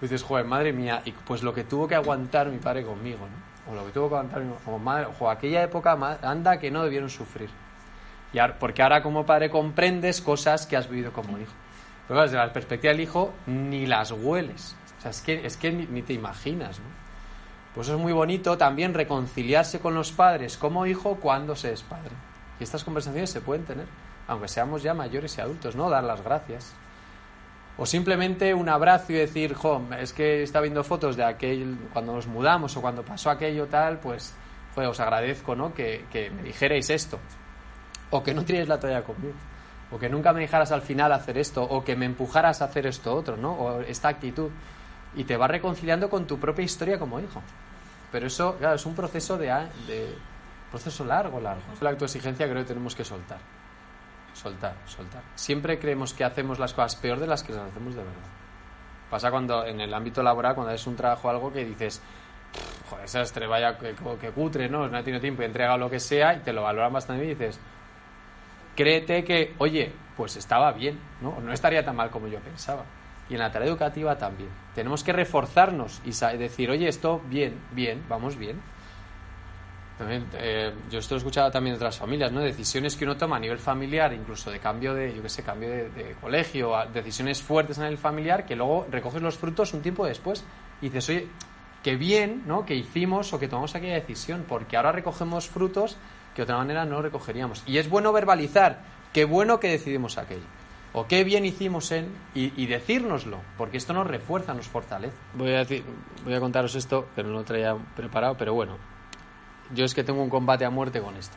Dices, 0.00 0.22
joder, 0.22 0.44
madre 0.44 0.72
mía, 0.72 1.00
y 1.04 1.12
pues 1.12 1.42
lo 1.42 1.54
que 1.54 1.64
tuvo 1.64 1.88
que 1.88 1.94
aguantar 1.94 2.48
mi 2.48 2.58
padre 2.58 2.84
conmigo, 2.84 3.20
¿no? 3.20 3.72
O 3.72 3.74
lo 3.74 3.84
que 3.86 3.92
tuvo 3.92 4.08
que 4.08 4.14
aguantar 4.16 4.42
mi 4.42 4.52
como 4.64 4.78
madre, 4.78 5.06
ojo, 5.06 5.30
aquella 5.30 5.62
época, 5.62 5.92
anda 6.22 6.58
que 6.58 6.70
no 6.70 6.84
debieron 6.84 7.08
sufrir. 7.10 7.48
Y 8.32 8.38
ahora- 8.38 8.58
porque 8.58 8.82
ahora 8.82 9.02
como 9.02 9.24
padre 9.24 9.50
comprendes 9.50 10.20
cosas 10.20 10.66
que 10.66 10.76
has 10.76 10.88
vivido 10.88 11.12
como 11.12 11.38
hijo. 11.38 11.52
Pero 12.06 12.20
desde 12.22 12.36
la 12.36 12.52
perspectiva 12.52 12.92
del 12.92 13.00
hijo, 13.00 13.32
ni 13.46 13.86
las 13.86 14.12
hueles. 14.12 14.76
O 14.98 15.00
sea, 15.02 15.10
es 15.10 15.20
que, 15.22 15.46
es 15.46 15.56
que 15.56 15.72
ni, 15.72 15.86
ni 15.86 16.02
te 16.02 16.12
imaginas, 16.12 16.78
¿no? 16.78 16.84
Pues 17.74 17.88
es 17.88 17.96
muy 17.98 18.12
bonito 18.12 18.56
también 18.56 18.94
reconciliarse 18.94 19.80
con 19.80 19.94
los 19.94 20.12
padres 20.12 20.56
como 20.56 20.86
hijo 20.86 21.16
cuando 21.16 21.56
se 21.56 21.72
es 21.72 21.82
padre. 21.82 22.12
Y 22.60 22.64
estas 22.64 22.84
conversaciones 22.84 23.30
se 23.30 23.40
pueden 23.40 23.64
tener, 23.64 23.86
aunque 24.28 24.48
seamos 24.48 24.82
ya 24.82 24.94
mayores 24.94 25.36
y 25.36 25.40
adultos, 25.40 25.74
¿no? 25.74 25.90
Dar 25.90 26.04
las 26.04 26.22
gracias. 26.22 26.72
O 27.78 27.84
simplemente 27.84 28.54
un 28.54 28.68
abrazo 28.68 29.12
y 29.12 29.16
decir, 29.16 29.52
jo, 29.52 29.82
es 29.98 30.12
que 30.12 30.42
está 30.42 30.60
viendo 30.60 30.82
fotos 30.82 31.14
de 31.16 31.24
aquel, 31.24 31.78
cuando 31.92 32.14
nos 32.14 32.26
mudamos 32.26 32.74
o 32.76 32.80
cuando 32.80 33.02
pasó 33.02 33.30
aquello 33.30 33.66
tal, 33.66 33.98
pues, 33.98 34.32
joder, 34.74 34.88
os 34.88 34.98
agradezco, 34.98 35.54
¿no? 35.54 35.74
Que, 35.74 36.04
me 36.34 36.42
dijerais 36.42 36.88
esto. 36.88 37.18
O 38.10 38.22
que 38.22 38.32
no 38.32 38.44
tiréis 38.44 38.68
la 38.68 38.80
toalla 38.80 39.02
conmigo. 39.02 39.34
O 39.90 39.98
que 39.98 40.08
nunca 40.08 40.32
me 40.32 40.40
dejaras 40.40 40.72
al 40.72 40.80
final 40.80 41.12
hacer 41.12 41.36
esto. 41.36 41.62
O 41.62 41.84
que 41.84 41.96
me 41.96 42.06
empujaras 42.06 42.62
a 42.62 42.66
hacer 42.66 42.86
esto 42.86 43.14
otro, 43.14 43.36
¿no? 43.36 43.52
O 43.52 43.80
esta 43.82 44.08
actitud. 44.08 44.50
Y 45.14 45.24
te 45.24 45.36
vas 45.36 45.50
reconciliando 45.50 46.08
con 46.08 46.26
tu 46.26 46.38
propia 46.38 46.64
historia 46.64 46.98
como 46.98 47.20
hijo. 47.20 47.42
pero 48.10 48.26
eso, 48.26 48.56
claro, 48.56 48.76
es 48.76 48.86
un 48.86 48.94
proceso 48.94 49.36
de, 49.36 49.48
de 49.86 50.14
proceso 50.70 51.04
largo, 51.04 51.40
largo. 51.40 51.62
La 51.80 51.90
autoexigencia 51.90 52.46
creo 52.48 52.62
que 52.62 52.68
tenemos 52.68 52.94
que 52.94 53.04
soltar. 53.04 53.38
Soltar, 54.36 54.74
soltar. 54.84 55.22
Siempre 55.34 55.78
creemos 55.78 56.12
que 56.12 56.22
hacemos 56.24 56.58
las 56.58 56.74
cosas 56.74 56.96
peor 56.96 57.18
de 57.18 57.26
las 57.26 57.42
que 57.42 57.52
las 57.52 57.70
hacemos 57.70 57.94
de 57.94 58.02
verdad. 58.02 58.28
Pasa 59.10 59.30
cuando 59.30 59.64
en 59.64 59.80
el 59.80 59.92
ámbito 59.94 60.22
laboral, 60.22 60.54
cuando 60.54 60.72
haces 60.72 60.86
un 60.86 60.96
trabajo 60.96 61.30
algo 61.30 61.52
que 61.52 61.64
dices, 61.64 62.02
"Pff, 62.52 62.90
joder, 62.90 63.04
desastre, 63.04 63.46
vaya 63.46 63.78
que, 63.78 63.94
que 64.20 64.30
cutre, 64.30 64.68
¿no? 64.68 64.88
No 64.88 64.98
he 64.98 65.02
tenido 65.02 65.20
tiempo 65.20 65.42
entregado 65.42 65.78
lo 65.78 65.88
que 65.88 66.00
sea 66.00 66.34
y 66.34 66.40
te 66.40 66.52
lo 66.52 66.62
valoran 66.62 66.92
bastante 66.92 67.24
y 67.24 67.28
dices, 67.28 67.58
créete 68.74 69.24
que, 69.24 69.54
oye, 69.58 69.92
pues 70.16 70.36
estaba 70.36 70.72
bien, 70.72 70.98
¿no? 71.20 71.40
No 71.40 71.52
estaría 71.52 71.84
tan 71.84 71.96
mal 71.96 72.10
como 72.10 72.28
yo 72.28 72.38
pensaba. 72.40 72.84
Y 73.28 73.34
en 73.34 73.40
la 73.40 73.50
tarea 73.50 73.68
educativa 73.68 74.16
también. 74.18 74.50
Tenemos 74.74 75.02
que 75.02 75.12
reforzarnos 75.12 76.00
y 76.04 76.10
decir, 76.36 76.70
oye, 76.70 76.88
esto 76.88 77.20
bien, 77.26 77.58
bien, 77.72 78.04
vamos 78.08 78.36
bien. 78.36 78.60
También, 79.98 80.26
eh, 80.34 80.74
yo 80.90 80.98
esto 80.98 81.14
lo 81.14 81.16
he 81.16 81.20
escuchado 81.20 81.50
también 81.50 81.74
de 81.74 81.78
otras 81.78 81.96
familias, 81.96 82.30
¿no? 82.30 82.40
Decisiones 82.40 82.96
que 82.96 83.04
uno 83.04 83.16
toma 83.16 83.36
a 83.36 83.40
nivel 83.40 83.58
familiar, 83.58 84.12
incluso 84.12 84.50
de 84.50 84.58
cambio 84.58 84.92
de, 84.92 85.14
yo 85.14 85.22
qué 85.22 85.28
sé, 85.30 85.42
cambio 85.42 85.70
de, 85.70 86.16
colegio, 86.20 86.74
decisiones 86.92 87.42
fuertes 87.42 87.78
en 87.78 87.84
el 87.84 87.96
familiar, 87.96 88.44
que 88.44 88.56
luego 88.56 88.86
recoges 88.90 89.22
los 89.22 89.38
frutos 89.38 89.72
un 89.72 89.80
tiempo 89.80 90.04
después 90.04 90.44
y 90.82 90.86
dices, 90.86 91.08
oye, 91.08 91.28
qué 91.82 91.96
bien, 91.96 92.42
¿no? 92.46 92.66
Que 92.66 92.74
hicimos 92.74 93.32
o 93.32 93.38
que 93.38 93.48
tomamos 93.48 93.74
aquella 93.74 93.94
decisión, 93.94 94.44
porque 94.46 94.76
ahora 94.76 94.92
recogemos 94.92 95.48
frutos 95.48 95.96
que 96.34 96.42
otra 96.42 96.58
manera 96.58 96.84
no 96.84 97.00
recogeríamos. 97.00 97.62
Y 97.66 97.78
es 97.78 97.88
bueno 97.88 98.12
verbalizar, 98.12 98.82
qué 99.14 99.24
bueno 99.24 99.60
que 99.60 99.68
decidimos 99.68 100.18
aquello. 100.18 100.44
O 100.92 101.06
qué 101.06 101.24
bien 101.24 101.44
hicimos 101.44 101.90
en. 101.92 102.08
Y, 102.34 102.52
y 102.60 102.66
decírnoslo, 102.66 103.38
porque 103.58 103.76
esto 103.76 103.92
nos 103.92 104.06
refuerza, 104.06 104.54
nos 104.54 104.66
fortalece. 104.66 105.14
Voy 105.34 105.52
a, 105.52 105.58
decir, 105.58 105.84
voy 106.24 106.34
a 106.34 106.40
contaros 106.40 106.74
esto, 106.74 107.06
pero 107.14 107.28
no 107.28 107.34
lo 107.34 107.44
traía 107.44 107.76
preparado, 107.94 108.36
pero 108.36 108.54
bueno. 108.54 108.95
Yo 109.74 109.84
es 109.84 109.94
que 109.94 110.04
tengo 110.04 110.22
un 110.22 110.30
combate 110.30 110.64
a 110.64 110.70
muerte 110.70 111.00
con 111.00 111.16
esto. 111.16 111.36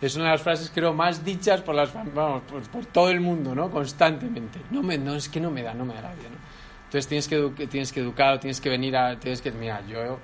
Es 0.00 0.14
una 0.14 0.26
de 0.26 0.30
las 0.32 0.42
frases, 0.42 0.70
creo, 0.72 0.92
más 0.92 1.24
dichas 1.24 1.62
por, 1.62 1.74
las, 1.74 1.92
vamos, 1.92 2.42
por, 2.42 2.62
por 2.68 2.84
todo 2.86 3.10
el 3.10 3.20
mundo, 3.20 3.54
¿no? 3.54 3.70
Constantemente. 3.70 4.60
No, 4.70 4.82
me, 4.82 4.98
no, 4.98 5.14
es 5.14 5.28
que 5.28 5.40
no 5.40 5.50
me 5.50 5.62
da, 5.62 5.72
no 5.72 5.84
me 5.86 5.94
da 5.94 6.02
la 6.02 6.14
vida, 6.14 6.28
¿no? 6.28 6.36
Entonces 6.84 7.08
tienes 7.08 7.26
que, 7.28 7.66
tienes 7.66 7.92
que 7.92 8.00
educar, 8.00 8.38
tienes 8.38 8.60
que 8.60 8.68
venir 8.68 8.96
a... 8.96 9.18
Tienes 9.18 9.40
que, 9.40 9.50
mira, 9.52 9.80
yo... 9.86 10.18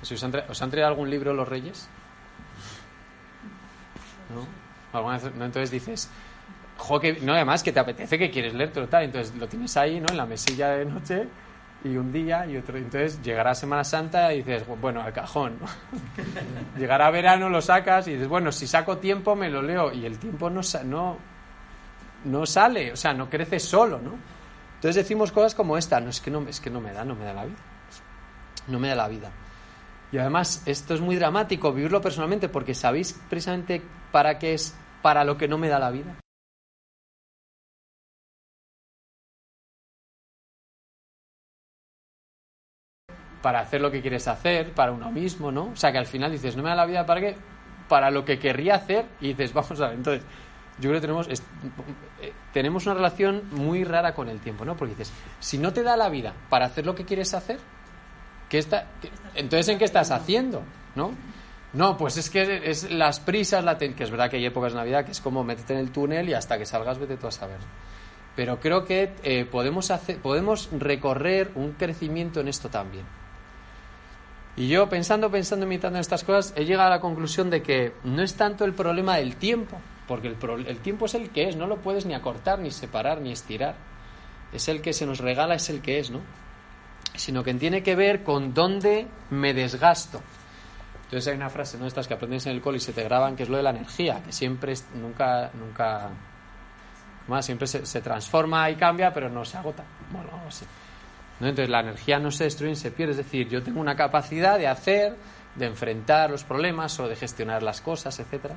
pues, 0.00 0.12
¿os, 0.12 0.24
han 0.24 0.34
¿Os 0.48 0.60
han 0.60 0.70
traído 0.70 0.88
algún 0.88 1.08
libro 1.08 1.32
los 1.32 1.48
reyes? 1.48 1.88
¿No? 4.34 4.46
¿Alguna 4.98 5.18
vez- 5.18 5.34
no? 5.34 5.44
Entonces 5.44 5.70
dices... 5.70 6.10
Jo, 6.76 6.98
que, 6.98 7.20
no, 7.22 7.32
además 7.34 7.62
que 7.62 7.70
te 7.72 7.78
apetece 7.78 8.18
que 8.18 8.30
quieres 8.30 8.52
leértelo 8.52 8.88
tal, 8.88 9.04
entonces 9.04 9.34
lo 9.36 9.46
tienes 9.46 9.76
ahí, 9.76 10.00
¿no? 10.00 10.06
En 10.10 10.16
la 10.16 10.26
mesilla 10.26 10.70
de 10.70 10.84
noche 10.84 11.28
y 11.84 11.96
un 11.96 12.12
día 12.12 12.46
y 12.46 12.56
otro. 12.56 12.78
Entonces 12.78 13.22
llegará 13.22 13.54
Semana 13.54 13.84
Santa 13.84 14.32
y 14.32 14.38
dices, 14.38 14.64
bueno, 14.80 15.02
al 15.02 15.12
cajón. 15.12 15.58
Llegará 16.78 17.10
verano, 17.10 17.48
lo 17.48 17.60
sacas 17.60 18.08
y 18.08 18.12
dices, 18.12 18.28
bueno, 18.28 18.52
si 18.52 18.66
saco 18.66 18.98
tiempo 18.98 19.34
me 19.34 19.50
lo 19.50 19.62
leo. 19.62 19.92
Y 19.92 20.06
el 20.06 20.18
tiempo 20.18 20.50
no, 20.50 20.60
no, 20.84 21.18
no 22.24 22.46
sale, 22.46 22.92
o 22.92 22.96
sea, 22.96 23.12
no 23.12 23.28
crece 23.28 23.58
solo, 23.58 23.98
¿no? 23.98 24.12
Entonces 24.76 24.96
decimos 24.96 25.30
cosas 25.30 25.54
como 25.54 25.76
esta, 25.76 26.00
no 26.00 26.10
es 26.10 26.20
que 26.20 26.30
no, 26.30 26.42
es 26.48 26.60
que 26.60 26.70
no 26.70 26.80
me 26.80 26.92
da, 26.92 27.04
no 27.04 27.14
me 27.14 27.24
da 27.24 27.32
la 27.32 27.44
vida. 27.44 27.58
No 28.68 28.78
me 28.78 28.88
da 28.88 28.94
la 28.94 29.08
vida. 29.08 29.30
Y 30.10 30.18
además, 30.18 30.62
esto 30.66 30.94
es 30.94 31.00
muy 31.00 31.16
dramático, 31.16 31.72
vivirlo 31.72 32.00
personalmente, 32.00 32.48
porque 32.48 32.74
¿sabéis 32.74 33.18
precisamente 33.30 33.82
para 34.10 34.38
qué 34.38 34.54
es 34.54 34.76
para 35.00 35.24
lo 35.24 35.38
que 35.38 35.48
no 35.48 35.56
me 35.56 35.68
da 35.68 35.78
la 35.78 35.90
vida? 35.90 36.16
Para 43.42 43.60
hacer 43.60 43.80
lo 43.80 43.90
que 43.90 44.00
quieres 44.00 44.28
hacer, 44.28 44.72
para 44.72 44.92
uno 44.92 45.10
mismo, 45.10 45.50
¿no? 45.52 45.64
O 45.72 45.76
sea, 45.76 45.90
que 45.92 45.98
al 45.98 46.06
final 46.06 46.30
dices, 46.30 46.56
no 46.56 46.62
me 46.62 46.68
da 46.70 46.74
la 46.76 46.86
vida 46.86 47.04
para 47.04 47.20
qué, 47.20 47.36
para 47.88 48.10
lo 48.10 48.24
que 48.24 48.38
querría 48.38 48.76
hacer, 48.76 49.04
y 49.20 49.28
dices, 49.28 49.52
vamos 49.54 49.80
a 49.80 49.88
ver, 49.88 49.96
entonces, 49.96 50.22
yo 50.78 50.88
creo 50.88 50.94
que 50.94 51.00
tenemos, 51.00 51.28
es- 51.28 51.42
eh, 52.22 52.32
tenemos 52.52 52.86
una 52.86 52.94
relación 52.94 53.42
muy 53.50 53.84
rara 53.84 54.14
con 54.14 54.28
el 54.28 54.40
tiempo, 54.40 54.64
¿no? 54.64 54.76
Porque 54.76 54.94
dices, 54.94 55.12
si 55.40 55.58
no 55.58 55.72
te 55.72 55.82
da 55.82 55.96
la 55.96 56.08
vida 56.08 56.32
para 56.48 56.66
hacer 56.66 56.86
lo 56.86 56.94
que 56.94 57.04
quieres 57.04 57.34
hacer, 57.34 57.58
¿qué 58.48 58.58
está, 58.58 58.86
qué- 59.00 59.10
entonces 59.34 59.68
¿en 59.68 59.78
qué 59.78 59.84
estás 59.84 60.10
haciendo? 60.10 60.62
¿No? 60.94 61.12
No, 61.74 61.96
pues 61.96 62.18
es 62.18 62.28
que 62.28 62.70
es 62.70 62.90
las 62.90 63.18
prisas, 63.18 63.64
la 63.64 63.78
ten- 63.78 63.94
que 63.94 64.04
es 64.04 64.10
verdad 64.10 64.28
que 64.30 64.36
hay 64.36 64.44
épocas 64.46 64.72
de 64.72 64.78
Navidad 64.78 65.04
que 65.06 65.12
es 65.12 65.20
como 65.22 65.42
métete 65.42 65.72
en 65.72 65.80
el 65.80 65.90
túnel 65.90 66.28
y 66.28 66.34
hasta 66.34 66.58
que 66.58 66.66
salgas 66.66 66.98
vete 66.98 67.16
tú 67.16 67.26
a 67.26 67.30
saber. 67.32 67.58
Pero 68.36 68.60
creo 68.60 68.84
que 68.84 69.14
eh, 69.24 69.44
podemos, 69.46 69.90
hacer, 69.90 70.18
podemos 70.18 70.68
recorrer 70.72 71.50
un 71.54 71.72
crecimiento 71.72 72.40
en 72.40 72.48
esto 72.48 72.68
también. 72.70 73.04
Y 74.56 74.68
yo 74.68 74.88
pensando, 74.88 75.30
pensando, 75.30 75.66
meditando 75.66 75.96
en 75.96 76.02
estas 76.02 76.24
cosas, 76.24 76.52
he 76.56 76.64
llegado 76.64 76.88
a 76.88 76.96
la 76.96 77.00
conclusión 77.00 77.48
de 77.48 77.62
que 77.62 77.94
no 78.04 78.22
es 78.22 78.34
tanto 78.34 78.64
el 78.64 78.74
problema 78.74 79.16
del 79.16 79.36
tiempo, 79.36 79.80
porque 80.06 80.28
el, 80.28 80.34
pro- 80.34 80.58
el 80.58 80.78
tiempo 80.78 81.06
es 81.06 81.14
el 81.14 81.30
que 81.30 81.48
es, 81.48 81.56
no 81.56 81.66
lo 81.66 81.76
puedes 81.78 82.04
ni 82.04 82.14
acortar, 82.14 82.58
ni 82.58 82.70
separar, 82.70 83.20
ni 83.22 83.32
estirar. 83.32 83.74
Es 84.52 84.68
el 84.68 84.82
que 84.82 84.92
se 84.92 85.06
nos 85.06 85.18
regala, 85.20 85.54
es 85.54 85.70
el 85.70 85.80
que 85.80 85.98
es, 85.98 86.10
¿no? 86.10 86.20
Sino 87.14 87.42
que 87.42 87.54
tiene 87.54 87.82
que 87.82 87.96
ver 87.96 88.22
con 88.24 88.52
dónde 88.52 89.06
me 89.30 89.54
desgasto. 89.54 90.20
Entonces 91.04 91.28
hay 91.28 91.36
una 91.36 91.48
frase, 91.50 91.78
¿no? 91.78 91.86
Estas 91.86 92.06
que 92.06 92.12
aprendes 92.14 92.44
en 92.46 92.52
el 92.52 92.60
cole 92.60 92.76
y 92.76 92.80
se 92.80 92.92
te 92.92 93.02
graban, 93.04 93.36
que 93.36 93.44
es 93.44 93.48
lo 93.48 93.56
de 93.56 93.62
la 93.62 93.70
energía, 93.70 94.22
que 94.22 94.32
siempre, 94.32 94.74
nunca, 94.94 95.50
nunca, 95.54 96.10
más, 97.28 97.46
siempre 97.46 97.66
se, 97.66 98.00
transforma 98.02 98.68
y 98.70 98.76
cambia, 98.76 99.12
pero 99.14 99.30
no 99.30 99.44
se 99.46 99.56
agota. 99.56 99.84
Bueno, 100.10 100.28
así. 100.46 100.66
¿No? 101.42 101.48
Entonces 101.48 101.70
la 101.70 101.80
energía 101.80 102.20
no 102.20 102.30
se 102.30 102.44
destruye, 102.44 102.76
se 102.76 102.92
pierde. 102.92 103.10
Es 103.10 103.16
decir, 103.16 103.48
yo 103.48 103.64
tengo 103.64 103.80
una 103.80 103.96
capacidad 103.96 104.58
de 104.58 104.68
hacer, 104.68 105.16
de 105.56 105.66
enfrentar 105.66 106.30
los 106.30 106.44
problemas 106.44 106.98
o 107.00 107.08
de 107.08 107.16
gestionar 107.16 107.64
las 107.64 107.80
cosas, 107.80 108.18
etcétera. 108.20 108.54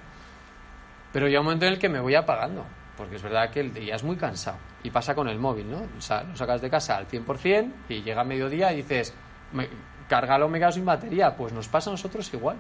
Pero 1.12 1.28
llega 1.28 1.40
un 1.40 1.48
momento 1.48 1.66
en 1.66 1.74
el 1.74 1.80
que 1.80 1.90
me 1.90 2.00
voy 2.00 2.14
apagando, 2.14 2.64
porque 2.96 3.16
es 3.16 3.24
verdad 3.24 3.50
que 3.50 3.62
el 3.62 3.74
día 3.74 3.96
es 3.96 4.04
muy 4.04 4.18
cansado. 4.18 4.58
Y 4.84 4.92
pasa 4.92 5.16
con 5.16 5.28
el 5.28 5.40
móvil, 5.40 5.72
¿no? 5.72 5.82
O 5.98 6.02
sea, 6.02 6.22
lo 6.22 6.36
sacas 6.36 6.62
de 6.62 6.70
casa 6.70 6.96
al 6.96 7.08
100% 7.08 7.74
y 7.90 8.04
llega 8.04 8.22
a 8.22 8.24
mediodía 8.24 8.72
y 8.72 8.78
dices, 8.78 9.16
me, 9.52 9.68
cárgalo, 10.08 10.48
me 10.48 10.72
sin 10.72 10.86
batería. 10.86 11.36
Pues 11.36 11.54
nos 11.54 11.68
pasa 11.68 11.90
a 11.90 11.94
nosotros 11.94 12.32
igual. 12.36 12.58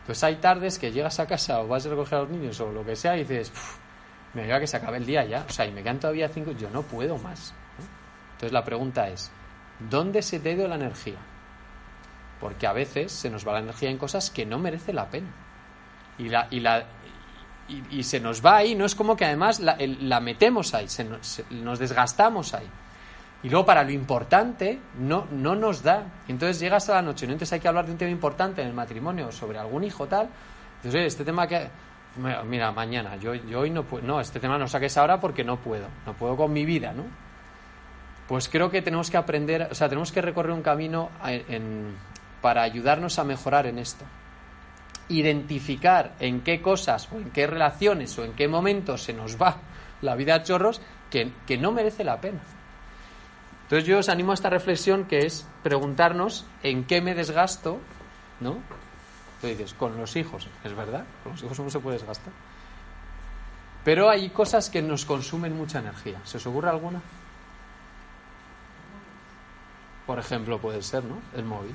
Entonces 0.00 0.24
hay 0.24 0.36
tardes 0.36 0.78
que 0.78 0.90
llegas 0.92 1.20
a 1.20 1.26
casa 1.26 1.60
o 1.60 1.68
vas 1.68 1.84
a 1.84 1.90
recoger 1.90 2.14
a 2.14 2.22
los 2.22 2.30
niños 2.30 2.58
o 2.60 2.72
lo 2.72 2.86
que 2.86 2.96
sea 2.96 3.16
y 3.16 3.24
dices, 3.24 3.50
"Puf, 3.50 3.76
me 4.32 4.46
lleva 4.46 4.60
que 4.60 4.66
se 4.66 4.78
acabe 4.78 4.96
el 4.96 5.04
día 5.04 5.26
ya. 5.26 5.44
O 5.46 5.52
sea, 5.52 5.66
y 5.66 5.72
me 5.72 5.82
quedan 5.82 6.00
todavía 6.00 6.28
cinco, 6.30 6.52
yo 6.52 6.70
no 6.70 6.80
puedo 6.82 7.18
más. 7.18 7.52
Entonces 8.36 8.52
la 8.52 8.64
pregunta 8.64 9.08
es, 9.08 9.30
¿dónde 9.90 10.22
se 10.22 10.38
te 10.40 10.52
ido 10.52 10.68
la 10.68 10.74
energía? 10.76 11.16
Porque 12.40 12.66
a 12.66 12.72
veces 12.72 13.12
se 13.12 13.30
nos 13.30 13.46
va 13.46 13.54
la 13.54 13.60
energía 13.60 13.90
en 13.90 13.98
cosas 13.98 14.30
que 14.30 14.44
no 14.44 14.58
merece 14.58 14.92
la 14.92 15.08
pena. 15.08 15.28
Y, 16.18 16.28
la, 16.28 16.48
y, 16.50 16.60
la, 16.60 16.84
y, 17.90 18.02
se 18.02 18.20
nos 18.20 18.44
va 18.44 18.56
ahí, 18.56 18.74
no 18.74 18.84
es 18.84 18.94
como 18.94 19.16
que 19.16 19.24
además 19.24 19.60
la, 19.60 20.20
metemos 20.20 20.74
ahí, 20.74 20.88
se 20.88 21.04
nos, 21.04 21.26
se- 21.26 21.44
nos 21.50 21.78
desgastamos 21.78 22.52
ahí. 22.54 22.68
Y 23.42 23.48
luego 23.48 23.64
para 23.66 23.84
lo 23.84 23.90
importante 23.90 24.80
no, 24.98 25.26
no 25.30 25.54
nos 25.54 25.82
da. 25.82 26.04
Entonces 26.28 26.58
llegas 26.60 26.88
a 26.90 26.94
la 26.94 27.02
noche, 27.02 27.26
¿no? 27.26 27.32
entonces 27.32 27.52
hay 27.54 27.60
que 27.60 27.68
hablar 27.68 27.86
de 27.86 27.92
un 27.92 27.98
tema 27.98 28.10
importante 28.10 28.60
en 28.62 28.68
el 28.68 28.74
matrimonio, 28.74 29.30
sobre 29.32 29.58
algún 29.58 29.84
hijo 29.84 30.06
tal. 30.06 30.28
Entonces, 30.76 31.06
este 31.06 31.24
tema 31.24 31.46
que... 31.46 31.68
Mira, 32.46 32.72
mañana, 32.72 33.16
yo, 33.16 33.34
yo 33.34 33.60
hoy 33.60 33.70
no 33.70 33.82
puedo... 33.84 34.06
No, 34.06 34.20
este 34.20 34.40
tema 34.40 34.56
no 34.58 34.66
saques 34.68 34.96
ahora 34.96 35.20
porque 35.20 35.44
no 35.44 35.58
puedo. 35.58 35.86
No 36.06 36.14
puedo 36.14 36.36
con 36.36 36.52
mi 36.52 36.64
vida, 36.64 36.92
¿no? 36.92 37.04
Pues 38.28 38.48
creo 38.48 38.70
que 38.70 38.82
tenemos 38.82 39.10
que 39.10 39.16
aprender, 39.16 39.68
o 39.70 39.74
sea, 39.74 39.88
tenemos 39.88 40.10
que 40.12 40.20
recorrer 40.20 40.52
un 40.52 40.62
camino 40.62 41.10
en- 41.24 41.94
para 42.42 42.62
ayudarnos 42.62 43.18
a 43.18 43.24
mejorar 43.24 43.66
en 43.66 43.78
esto. 43.78 44.04
Identificar 45.08 46.14
en 46.18 46.40
qué 46.40 46.60
cosas 46.60 47.08
o 47.12 47.16
en 47.16 47.30
qué 47.30 47.46
relaciones 47.46 48.18
o 48.18 48.24
en 48.24 48.32
qué 48.32 48.48
momentos 48.48 49.02
se 49.04 49.12
nos 49.12 49.40
va 49.40 49.58
la 50.02 50.16
vida 50.16 50.34
a 50.34 50.42
chorros 50.42 50.80
que, 51.10 51.30
que 51.46 51.56
no 51.56 51.70
merece 51.70 52.02
la 52.02 52.20
pena. 52.20 52.40
Entonces 53.62 53.86
yo 53.88 53.98
os 53.98 54.08
animo 54.08 54.32
a 54.32 54.34
esta 54.34 54.50
reflexión 54.50 55.04
que 55.06 55.20
es 55.26 55.46
preguntarnos 55.62 56.44
en 56.62 56.84
qué 56.84 57.00
me 57.00 57.14
desgasto, 57.14 57.78
¿no? 58.40 58.58
Tú 59.40 59.46
dices, 59.48 59.74
con 59.74 59.96
los 59.96 60.16
hijos, 60.16 60.48
es 60.64 60.74
verdad, 60.74 61.04
con 61.22 61.32
los 61.32 61.42
hijos 61.42 61.58
uno 61.58 61.70
se 61.70 61.78
puede 61.80 61.98
desgastar. 61.98 62.32
Pero 63.84 64.10
hay 64.10 64.30
cosas 64.30 64.70
que 64.70 64.82
nos 64.82 65.04
consumen 65.04 65.56
mucha 65.56 65.78
energía. 65.78 66.20
¿Se 66.24 66.38
os 66.38 66.46
ocurre 66.46 66.70
alguna? 66.70 67.00
Por 70.06 70.18
ejemplo, 70.18 70.58
puede 70.60 70.82
ser, 70.82 71.04
¿no? 71.04 71.18
El 71.34 71.44
móvil. 71.44 71.74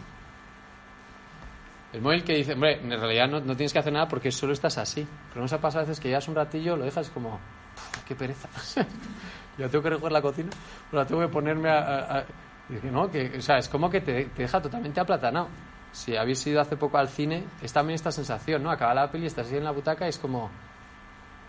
El 1.93 2.01
móvil 2.01 2.23
que 2.23 2.33
dice, 2.35 2.53
hombre, 2.53 2.79
en 2.81 2.89
realidad 2.89 3.27
no, 3.27 3.39
no 3.41 3.55
tienes 3.55 3.73
que 3.73 3.79
hacer 3.79 3.91
nada 3.91 4.07
porque 4.07 4.31
solo 4.31 4.53
estás 4.53 4.77
así. 4.77 5.05
Pero 5.29 5.41
nos 5.41 5.51
ha 5.51 5.59
pasado 5.59 5.83
a 5.83 5.87
veces 5.87 5.99
que 5.99 6.07
llevas 6.07 6.27
un 6.29 6.35
ratillo, 6.35 6.77
lo 6.77 6.85
dejas 6.85 7.09
como, 7.09 7.31
"Puf, 7.75 8.03
qué 8.05 8.15
pereza. 8.15 8.47
ya 9.57 9.67
tengo 9.67 9.83
que 9.83 9.89
recoger 9.89 10.11
la 10.13 10.21
cocina, 10.21 10.49
ahora 10.91 11.05
tengo 11.05 11.21
que 11.21 11.27
ponerme 11.27 11.69
a... 11.69 11.79
a- 11.79 12.17
a-". 12.19 12.25
Y 12.69 12.75
que 12.75 12.89
no, 12.89 13.11
que, 13.11 13.37
o 13.37 13.41
sea, 13.41 13.57
es 13.57 13.67
como 13.67 13.89
que 13.89 13.99
te, 13.99 14.25
te 14.25 14.43
deja 14.43 14.61
totalmente 14.61 15.01
aplatanado. 15.01 15.49
Si 15.91 16.15
habéis 16.15 16.47
ido 16.47 16.61
hace 16.61 16.77
poco 16.77 16.97
al 16.97 17.09
cine, 17.09 17.43
es 17.61 17.73
también 17.73 17.95
esta 17.95 18.13
sensación, 18.13 18.63
¿no? 18.63 18.71
Acaba 18.71 18.93
la 18.93 19.11
peli, 19.11 19.25
estás 19.25 19.47
así 19.47 19.57
en 19.57 19.65
la 19.65 19.71
butaca 19.71 20.05
y 20.05 20.09
es 20.09 20.17
como, 20.17 20.49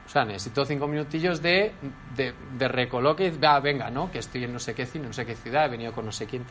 O 0.07 0.09
sea, 0.09 0.24
necesito 0.24 0.64
cinco 0.64 0.86
minutillos 0.86 1.40
de, 1.40 1.72
de, 2.16 2.34
de 2.59 2.68
recoloque. 2.68 3.30
Va, 3.30 3.61
venga, 3.61 3.88
¿no? 3.90 4.11
Que 4.11 4.18
estoy 4.18 4.44
en 4.44 4.53
no 4.53 4.59
sé 4.59 4.74
qué 4.74 4.84
cine, 4.84 5.07
no 5.07 5.12
sé 5.12 5.24
qué 5.24 5.34
ciudad, 5.36 5.66
he 5.66 5.68
venido 5.68 5.92
con 5.92 6.05
no 6.05 6.12
sé 6.12 6.26
quién. 6.26 6.44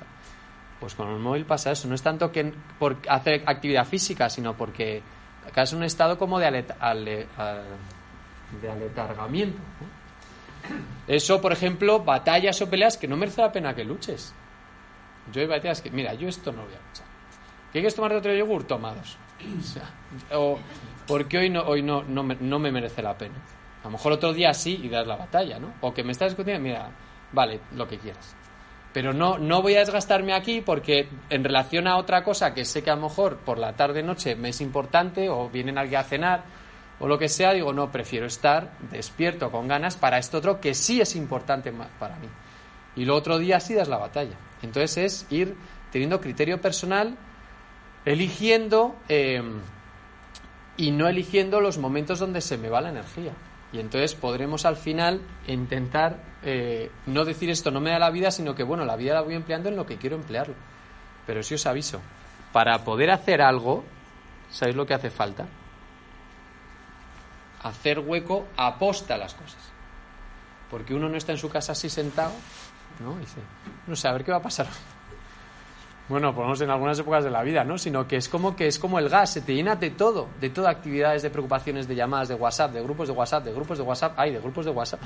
Pues 0.79 0.95
con 0.95 1.09
el 1.09 1.19
móvil 1.19 1.45
pasa 1.45 1.71
eso. 1.71 1.87
No 1.87 1.93
es 1.95 2.01
tanto 2.01 2.31
que 2.31 2.53
por 2.79 2.97
hacer 3.07 3.43
actividad 3.45 3.85
física, 3.85 4.29
sino 4.29 4.55
porque 4.55 5.03
acá 5.47 5.63
es 5.63 5.73
un 5.73 5.83
estado 5.83 6.17
como 6.17 6.39
de, 6.39 6.47
aleta- 6.47 6.77
ale- 6.79 7.27
al- 7.37 7.65
de 8.61 8.71
aletargamiento. 8.71 9.59
Eso, 11.07 11.41
por 11.41 11.51
ejemplo, 11.51 11.99
batallas 12.03 12.61
o 12.61 12.69
peleas 12.69 12.97
que 12.97 13.07
no 13.07 13.17
merece 13.17 13.41
la 13.41 13.51
pena 13.51 13.75
que 13.75 13.83
luches. 13.83 14.33
Yo 15.31 15.41
hay 15.41 15.47
batallas 15.47 15.81
que, 15.81 15.91
mira, 15.91 16.13
yo 16.13 16.27
esto 16.29 16.51
no 16.51 16.63
voy 16.63 16.73
a 16.73 16.77
luchar. 16.87 17.05
¿Qué 17.73 17.79
quieres 17.79 17.95
tomarte 17.95 18.17
otro 18.17 18.33
yogur? 18.33 18.63
Toma 18.63 18.93
dos. 18.93 19.17
O 19.59 19.63
sea, 19.63 19.89
o 20.37 20.59
porque 21.11 21.37
hoy 21.37 21.49
no, 21.49 21.63
hoy 21.63 21.81
no, 21.81 22.03
no, 22.03 22.23
me, 22.23 22.35
no 22.39 22.57
me 22.57 22.71
merece 22.71 23.01
la 23.01 23.17
pena. 23.17 23.35
A 23.81 23.83
lo 23.87 23.91
mejor 23.91 24.13
otro 24.13 24.31
día 24.31 24.53
sí 24.53 24.79
y 24.81 24.87
das 24.87 25.05
la 25.05 25.17
batalla, 25.17 25.59
¿no? 25.59 25.73
O 25.81 25.93
que 25.93 26.05
me 26.05 26.13
estás 26.13 26.29
discutiendo, 26.29 26.63
mira, 26.63 26.89
vale, 27.33 27.59
lo 27.75 27.85
que 27.85 27.97
quieras. 27.97 28.33
Pero 28.93 29.11
no, 29.11 29.37
no 29.37 29.61
voy 29.61 29.75
a 29.75 29.79
desgastarme 29.79 30.33
aquí 30.33 30.61
porque 30.61 31.09
en 31.29 31.43
relación 31.43 31.85
a 31.89 31.97
otra 31.97 32.23
cosa 32.23 32.53
que 32.53 32.63
sé 32.63 32.81
que 32.81 32.91
a 32.91 32.95
lo 32.95 33.01
mejor 33.01 33.39
por 33.39 33.57
la 33.57 33.73
tarde 33.73 34.03
noche 34.03 34.37
me 34.37 34.49
es 34.49 34.61
importante 34.61 35.27
o 35.27 35.49
vienen 35.49 35.77
alguien 35.77 35.99
a 35.99 36.03
cenar 36.05 36.43
o 37.01 37.09
lo 37.09 37.19
que 37.19 37.27
sea, 37.27 37.51
digo, 37.51 37.73
no, 37.73 37.91
prefiero 37.91 38.27
estar 38.27 38.71
despierto 38.89 39.51
con 39.51 39.67
ganas 39.67 39.97
para 39.97 40.17
esto 40.17 40.37
otro 40.37 40.61
que 40.61 40.73
sí 40.73 41.01
es 41.01 41.17
importante 41.17 41.73
para 41.99 42.15
mí. 42.19 42.29
Y 42.95 43.03
lo 43.03 43.15
otro 43.15 43.37
día 43.37 43.59
sí 43.59 43.73
das 43.73 43.89
la 43.89 43.97
batalla. 43.97 44.37
Entonces 44.61 44.97
es 44.97 45.27
ir 45.29 45.57
teniendo 45.91 46.21
criterio 46.21 46.61
personal, 46.61 47.17
eligiendo 48.05 48.95
eh, 49.09 49.43
y 50.81 50.89
no 50.89 51.07
eligiendo 51.07 51.61
los 51.61 51.77
momentos 51.77 52.17
donde 52.17 52.41
se 52.41 52.57
me 52.57 52.67
va 52.67 52.81
la 52.81 52.89
energía. 52.89 53.33
Y 53.71 53.79
entonces 53.79 54.15
podremos 54.15 54.65
al 54.65 54.77
final 54.77 55.21
intentar 55.45 56.23
eh, 56.41 56.89
no 57.05 57.23
decir 57.23 57.51
esto 57.51 57.69
no 57.69 57.79
me 57.79 57.91
da 57.91 57.99
la 57.99 58.09
vida, 58.09 58.31
sino 58.31 58.55
que 58.55 58.63
bueno, 58.63 58.83
la 58.83 58.95
vida 58.95 59.13
la 59.13 59.21
voy 59.21 59.35
empleando 59.35 59.69
en 59.69 59.75
lo 59.75 59.85
que 59.85 59.97
quiero 59.97 60.15
emplearlo. 60.15 60.55
Pero 61.27 61.43
sí 61.43 61.53
os 61.53 61.67
aviso, 61.67 62.01
para 62.51 62.83
poder 62.83 63.11
hacer 63.11 63.43
algo, 63.43 63.83
¿sabéis 64.49 64.75
lo 64.75 64.87
que 64.87 64.95
hace 64.95 65.11
falta? 65.11 65.45
Hacer 67.61 67.99
hueco 67.99 68.47
aposta 68.57 69.13
a 69.13 69.17
las 69.19 69.35
cosas. 69.35 69.61
Porque 70.71 70.95
uno 70.95 71.09
no 71.09 71.17
está 71.17 71.31
en 71.31 71.37
su 71.37 71.49
casa 71.49 71.73
así 71.73 71.91
sentado, 71.91 72.33
¿no? 72.99 73.17
Y 73.17 73.19
dice, 73.19 73.41
no 73.85 73.95
sé, 73.95 74.07
a 74.07 74.13
ver 74.13 74.23
qué 74.23 74.31
va 74.31 74.37
a 74.37 74.41
pasar. 74.41 74.65
Bueno, 76.11 76.35
ponemos 76.35 76.59
en 76.59 76.69
algunas 76.69 76.99
épocas 76.99 77.23
de 77.23 77.31
la 77.31 77.41
vida, 77.41 77.63
¿no? 77.63 77.77
Sino 77.77 78.05
que 78.05 78.17
es 78.17 78.27
como 78.27 78.53
que 78.53 78.67
es 78.67 78.77
como 78.77 78.99
el 78.99 79.07
gas, 79.07 79.31
se 79.31 79.39
te 79.39 79.55
llena 79.55 79.77
de 79.77 79.91
todo, 79.91 80.27
de 80.41 80.49
todas 80.49 80.75
actividades, 80.75 81.21
de 81.21 81.29
preocupaciones, 81.29 81.87
de 81.87 81.95
llamadas, 81.95 82.27
de 82.27 82.35
WhatsApp, 82.35 82.73
de 82.73 82.83
grupos 82.83 83.07
de 83.07 83.13
WhatsApp, 83.13 83.45
de 83.45 83.53
grupos 83.53 83.77
de 83.77 83.85
WhatsApp, 83.85 84.19
hay 84.19 84.33
de 84.33 84.39
grupos 84.41 84.65
de 84.65 84.71
WhatsApp. 84.71 84.99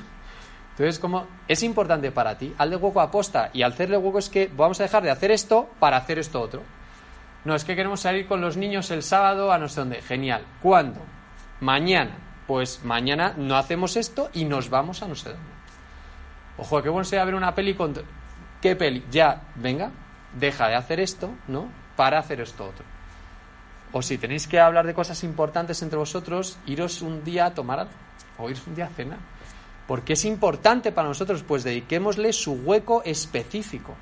Entonces, 0.72 0.98
como 0.98 1.28
es 1.48 1.62
importante 1.62 2.12
para 2.12 2.36
ti, 2.40 2.56
al 2.58 2.72
de 2.72 2.78
hueco 2.78 3.02
aposta 3.02 3.52
y 3.54 3.62
al 3.62 3.74
hacerle 3.74 3.98
hueco 3.98 4.18
es 4.18 4.30
que 4.30 4.50
vamos 4.58 4.80
a 4.80 4.84
dejar 4.84 5.04
de 5.04 5.12
hacer 5.12 5.30
esto 5.30 5.70
para 5.78 5.98
hacer 5.98 6.18
esto 6.18 6.42
otro. 6.42 6.64
No, 7.44 7.54
es 7.54 7.64
que 7.64 7.76
queremos 7.76 8.00
salir 8.00 8.28
con 8.28 8.42
los 8.42 8.58
niños 8.58 8.90
el 8.90 9.04
sábado 9.04 9.52
a 9.52 9.60
no 9.60 9.68
sé 9.68 9.82
dónde. 9.82 10.02
Genial. 10.02 10.44
¿Cuándo? 10.60 11.02
Mañana. 11.60 12.18
Pues 12.48 12.84
mañana 12.84 13.36
no 13.38 13.58
hacemos 13.58 13.96
esto 13.96 14.32
y 14.34 14.46
nos 14.46 14.72
vamos 14.72 15.04
a 15.04 15.08
no 15.08 15.14
sé 15.14 15.30
dónde. 15.30 15.46
Ojo, 16.58 16.82
qué 16.82 16.90
bueno 16.90 17.04
sería 17.04 17.26
ver 17.26 17.36
una 17.36 17.54
peli 17.54 17.76
con... 17.76 17.94
¿Qué 18.60 18.76
peli? 18.76 19.06
Ya, 19.12 19.44
venga, 19.56 19.92
deja 20.36 20.68
de 20.68 20.76
hacer 20.76 21.00
esto, 21.00 21.32
¿no? 21.48 21.70
Para 21.96 22.20
hacer 22.20 22.42
esto 22.42 22.66
otro. 22.66 22.86
O 23.92 24.02
si 24.02 24.18
tenéis 24.18 24.48
que 24.48 24.60
hablar 24.60 24.86
de 24.86 24.94
cosas 24.94 25.24
importantes 25.24 25.82
entre 25.82 25.98
vosotros, 25.98 26.58
iros 26.66 27.02
un 27.02 27.24
día 27.24 27.46
a 27.48 27.54
tomar. 27.54 27.88
O 28.38 28.50
iros 28.50 28.68
un 28.68 28.76
día 28.76 28.86
a 28.86 28.90
cenar. 28.90 29.20
Porque 29.88 30.14
es 30.14 30.26
importante 30.26 30.92
para 30.92 31.08
nosotros, 31.08 31.44
pues 31.44 31.64
dediquémosle 31.64 32.34
su 32.34 32.54
hueco 32.54 33.04
específico. 33.04 33.96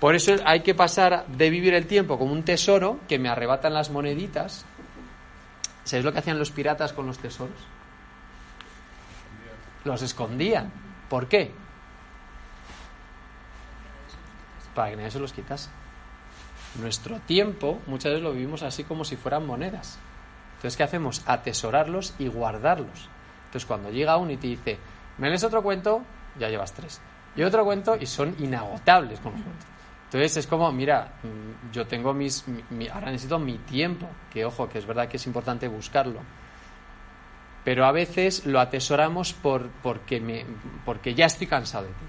Por 0.00 0.14
eso 0.14 0.34
hay 0.44 0.60
que 0.60 0.74
pasar 0.74 1.26
de 1.26 1.50
vivir 1.50 1.74
el 1.74 1.86
tiempo 1.86 2.18
como 2.18 2.32
un 2.32 2.44
tesoro 2.44 3.00
que 3.08 3.18
me 3.18 3.28
arrebatan 3.28 3.74
las 3.74 3.90
moneditas. 3.90 4.64
¿Sabéis 5.84 6.04
lo 6.04 6.12
que 6.12 6.18
hacían 6.18 6.38
los 6.38 6.50
piratas 6.50 6.92
con 6.92 7.06
los 7.06 7.18
tesoros? 7.18 7.56
Los 9.84 10.02
escondían. 10.02 10.70
¿Por 11.08 11.28
qué? 11.28 11.52
Para 14.78 14.90
que 14.90 14.96
nadie 14.96 15.10
se 15.10 15.18
los 15.18 15.32
quitase. 15.32 15.68
Nuestro 16.80 17.18
tiempo 17.18 17.80
muchas 17.88 18.12
veces 18.12 18.22
lo 18.22 18.32
vivimos 18.32 18.62
así 18.62 18.84
como 18.84 19.04
si 19.04 19.16
fueran 19.16 19.44
monedas. 19.44 19.98
Entonces, 20.54 20.76
¿qué 20.76 20.84
hacemos? 20.84 21.22
Atesorarlos 21.26 22.14
y 22.20 22.28
guardarlos. 22.28 23.08
Entonces, 23.46 23.66
cuando 23.66 23.90
llega 23.90 24.16
uno 24.18 24.30
y 24.30 24.36
te 24.36 24.46
dice, 24.46 24.78
¿me 25.18 25.30
lees 25.30 25.42
otro 25.42 25.64
cuento? 25.64 26.02
Ya 26.38 26.48
llevas 26.48 26.72
tres. 26.74 27.00
Y 27.34 27.42
otro 27.42 27.64
cuento 27.64 27.96
y 28.00 28.06
son 28.06 28.36
inagotables 28.38 29.18
con 29.18 29.32
los 29.32 29.40
cuentos. 29.42 29.66
Entonces 30.04 30.36
es 30.36 30.46
como, 30.46 30.70
mira, 30.70 31.14
mm, 31.24 31.72
yo 31.72 31.84
tengo 31.88 32.14
mis, 32.14 32.46
mi- 32.46 32.62
mi- 32.70 32.86
ahora 32.88 33.10
necesito 33.10 33.40
mi 33.40 33.58
tiempo, 33.58 34.08
que 34.32 34.44
ojo, 34.44 34.68
que 34.68 34.78
es 34.78 34.86
verdad 34.86 35.08
que 35.08 35.16
es 35.16 35.26
importante 35.26 35.66
buscarlo. 35.66 36.20
Pero 37.64 37.84
a 37.84 37.90
veces 37.90 38.46
lo 38.46 38.60
atesoramos 38.60 39.32
por, 39.32 39.68
porque, 39.82 40.46
porque 40.84 41.14
ya 41.14 41.26
estoy 41.26 41.48
cansado 41.48 41.86
de 41.86 41.90
ti. 41.90 42.04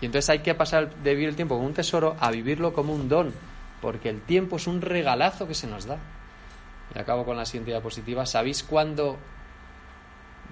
Y 0.00 0.06
entonces 0.06 0.28
hay 0.30 0.40
que 0.40 0.54
pasar 0.54 0.94
de 0.96 1.14
vivir 1.14 1.28
el 1.30 1.36
tiempo 1.36 1.54
como 1.54 1.66
un 1.66 1.74
tesoro 1.74 2.16
a 2.20 2.30
vivirlo 2.30 2.72
como 2.72 2.92
un 2.92 3.08
don, 3.08 3.32
porque 3.80 4.08
el 4.10 4.20
tiempo 4.22 4.56
es 4.56 4.66
un 4.66 4.80
regalazo 4.82 5.46
que 5.46 5.54
se 5.54 5.66
nos 5.66 5.86
da. 5.86 5.98
Y 6.94 6.98
acabo 6.98 7.24
con 7.24 7.36
la 7.36 7.46
siguiente 7.46 7.70
diapositiva. 7.70 8.26
¿Sabéis 8.26 8.62
cuándo 8.62 9.16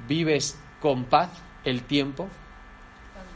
vives 0.08 0.58
con 0.80 1.04
paz 1.04 1.30
el 1.64 1.82
tiempo? 1.82 2.28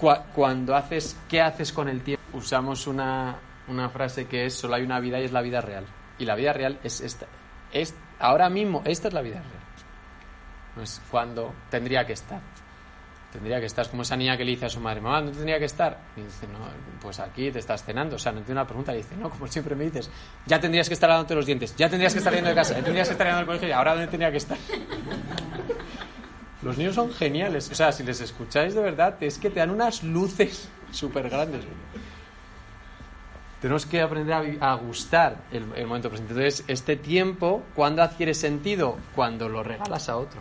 Cua- 0.00 0.24
cuando 0.34 0.74
haces, 0.76 1.16
¿qué 1.28 1.40
haces 1.40 1.72
con 1.72 1.88
el 1.88 2.02
tiempo? 2.02 2.22
Usamos 2.32 2.86
una, 2.86 3.36
una 3.68 3.88
frase 3.90 4.26
que 4.26 4.46
es 4.46 4.54
solo 4.54 4.74
hay 4.74 4.82
una 4.82 5.00
vida 5.00 5.20
y 5.20 5.24
es 5.24 5.32
la 5.32 5.42
vida 5.42 5.60
real. 5.60 5.86
Y 6.18 6.24
la 6.24 6.34
vida 6.34 6.52
real 6.52 6.78
es 6.82 7.00
esta. 7.00 7.26
Es, 7.72 7.94
ahora 8.18 8.48
mismo, 8.48 8.82
esta 8.84 9.08
es 9.08 9.14
la 9.14 9.22
vida 9.22 9.36
real. 9.36 9.52
No 10.76 10.82
es 10.82 11.00
cuando 11.10 11.54
tendría 11.70 12.06
que 12.06 12.12
estar. 12.14 12.40
Tendría 13.32 13.60
que 13.60 13.66
estar. 13.66 13.84
Es 13.84 13.90
como 13.90 14.02
esa 14.02 14.16
niña 14.16 14.36
que 14.36 14.44
le 14.44 14.52
dice 14.52 14.66
a 14.66 14.68
su 14.68 14.80
madre, 14.80 15.00
mamá, 15.00 15.20
¿no 15.20 15.30
tendría 15.30 15.58
que 15.58 15.66
estar? 15.66 15.98
Y 16.16 16.22
dice, 16.22 16.46
no, 16.46 16.58
pues 17.00 17.20
aquí 17.20 17.50
te 17.50 17.58
estás 17.58 17.84
cenando. 17.84 18.16
O 18.16 18.18
sea, 18.18 18.32
no 18.32 18.40
tiene 18.40 18.52
una 18.52 18.66
pregunta. 18.66 18.94
Y 18.94 18.98
dice, 18.98 19.16
no, 19.16 19.28
como 19.28 19.46
siempre 19.46 19.74
me 19.74 19.84
dices, 19.84 20.10
ya 20.46 20.60
tendrías 20.60 20.88
que 20.88 20.94
estar 20.94 21.08
lavándote 21.08 21.34
los 21.34 21.46
dientes, 21.46 21.74
ya 21.76 21.88
tendrías 21.88 22.12
que 22.12 22.20
estar 22.20 22.32
yendo 22.32 22.48
de 22.48 22.54
casa, 22.54 22.74
ya 22.74 22.82
tendrías 22.82 23.08
que 23.08 23.12
estar 23.12 23.26
yendo 23.26 23.40
al 23.40 23.46
colegio 23.46 23.68
y 23.68 23.72
ahora 23.72 23.92
dónde 23.92 24.08
tendría 24.08 24.30
que 24.30 24.38
estar. 24.38 24.56
Los 26.62 26.78
niños 26.78 26.94
son 26.94 27.12
geniales. 27.12 27.70
O 27.70 27.74
sea, 27.74 27.92
si 27.92 28.02
les 28.02 28.20
escucháis 28.20 28.74
de 28.74 28.80
verdad, 28.80 29.16
es 29.22 29.38
que 29.38 29.50
te 29.50 29.60
dan 29.60 29.70
unas 29.70 30.02
luces 30.02 30.68
súper 30.90 31.28
grandes. 31.28 31.64
Tenemos 33.60 33.86
que 33.86 34.00
aprender 34.00 34.58
a 34.60 34.74
gustar 34.74 35.36
el, 35.52 35.64
el 35.76 35.86
momento 35.86 36.08
presente. 36.08 36.32
Entonces, 36.32 36.64
este 36.68 36.96
tiempo, 36.96 37.62
¿cuándo 37.74 38.02
adquiere 38.02 38.34
sentido? 38.34 38.96
Cuando 39.14 39.48
lo 39.48 39.62
regalas 39.62 40.08
a 40.08 40.16
otro. 40.16 40.40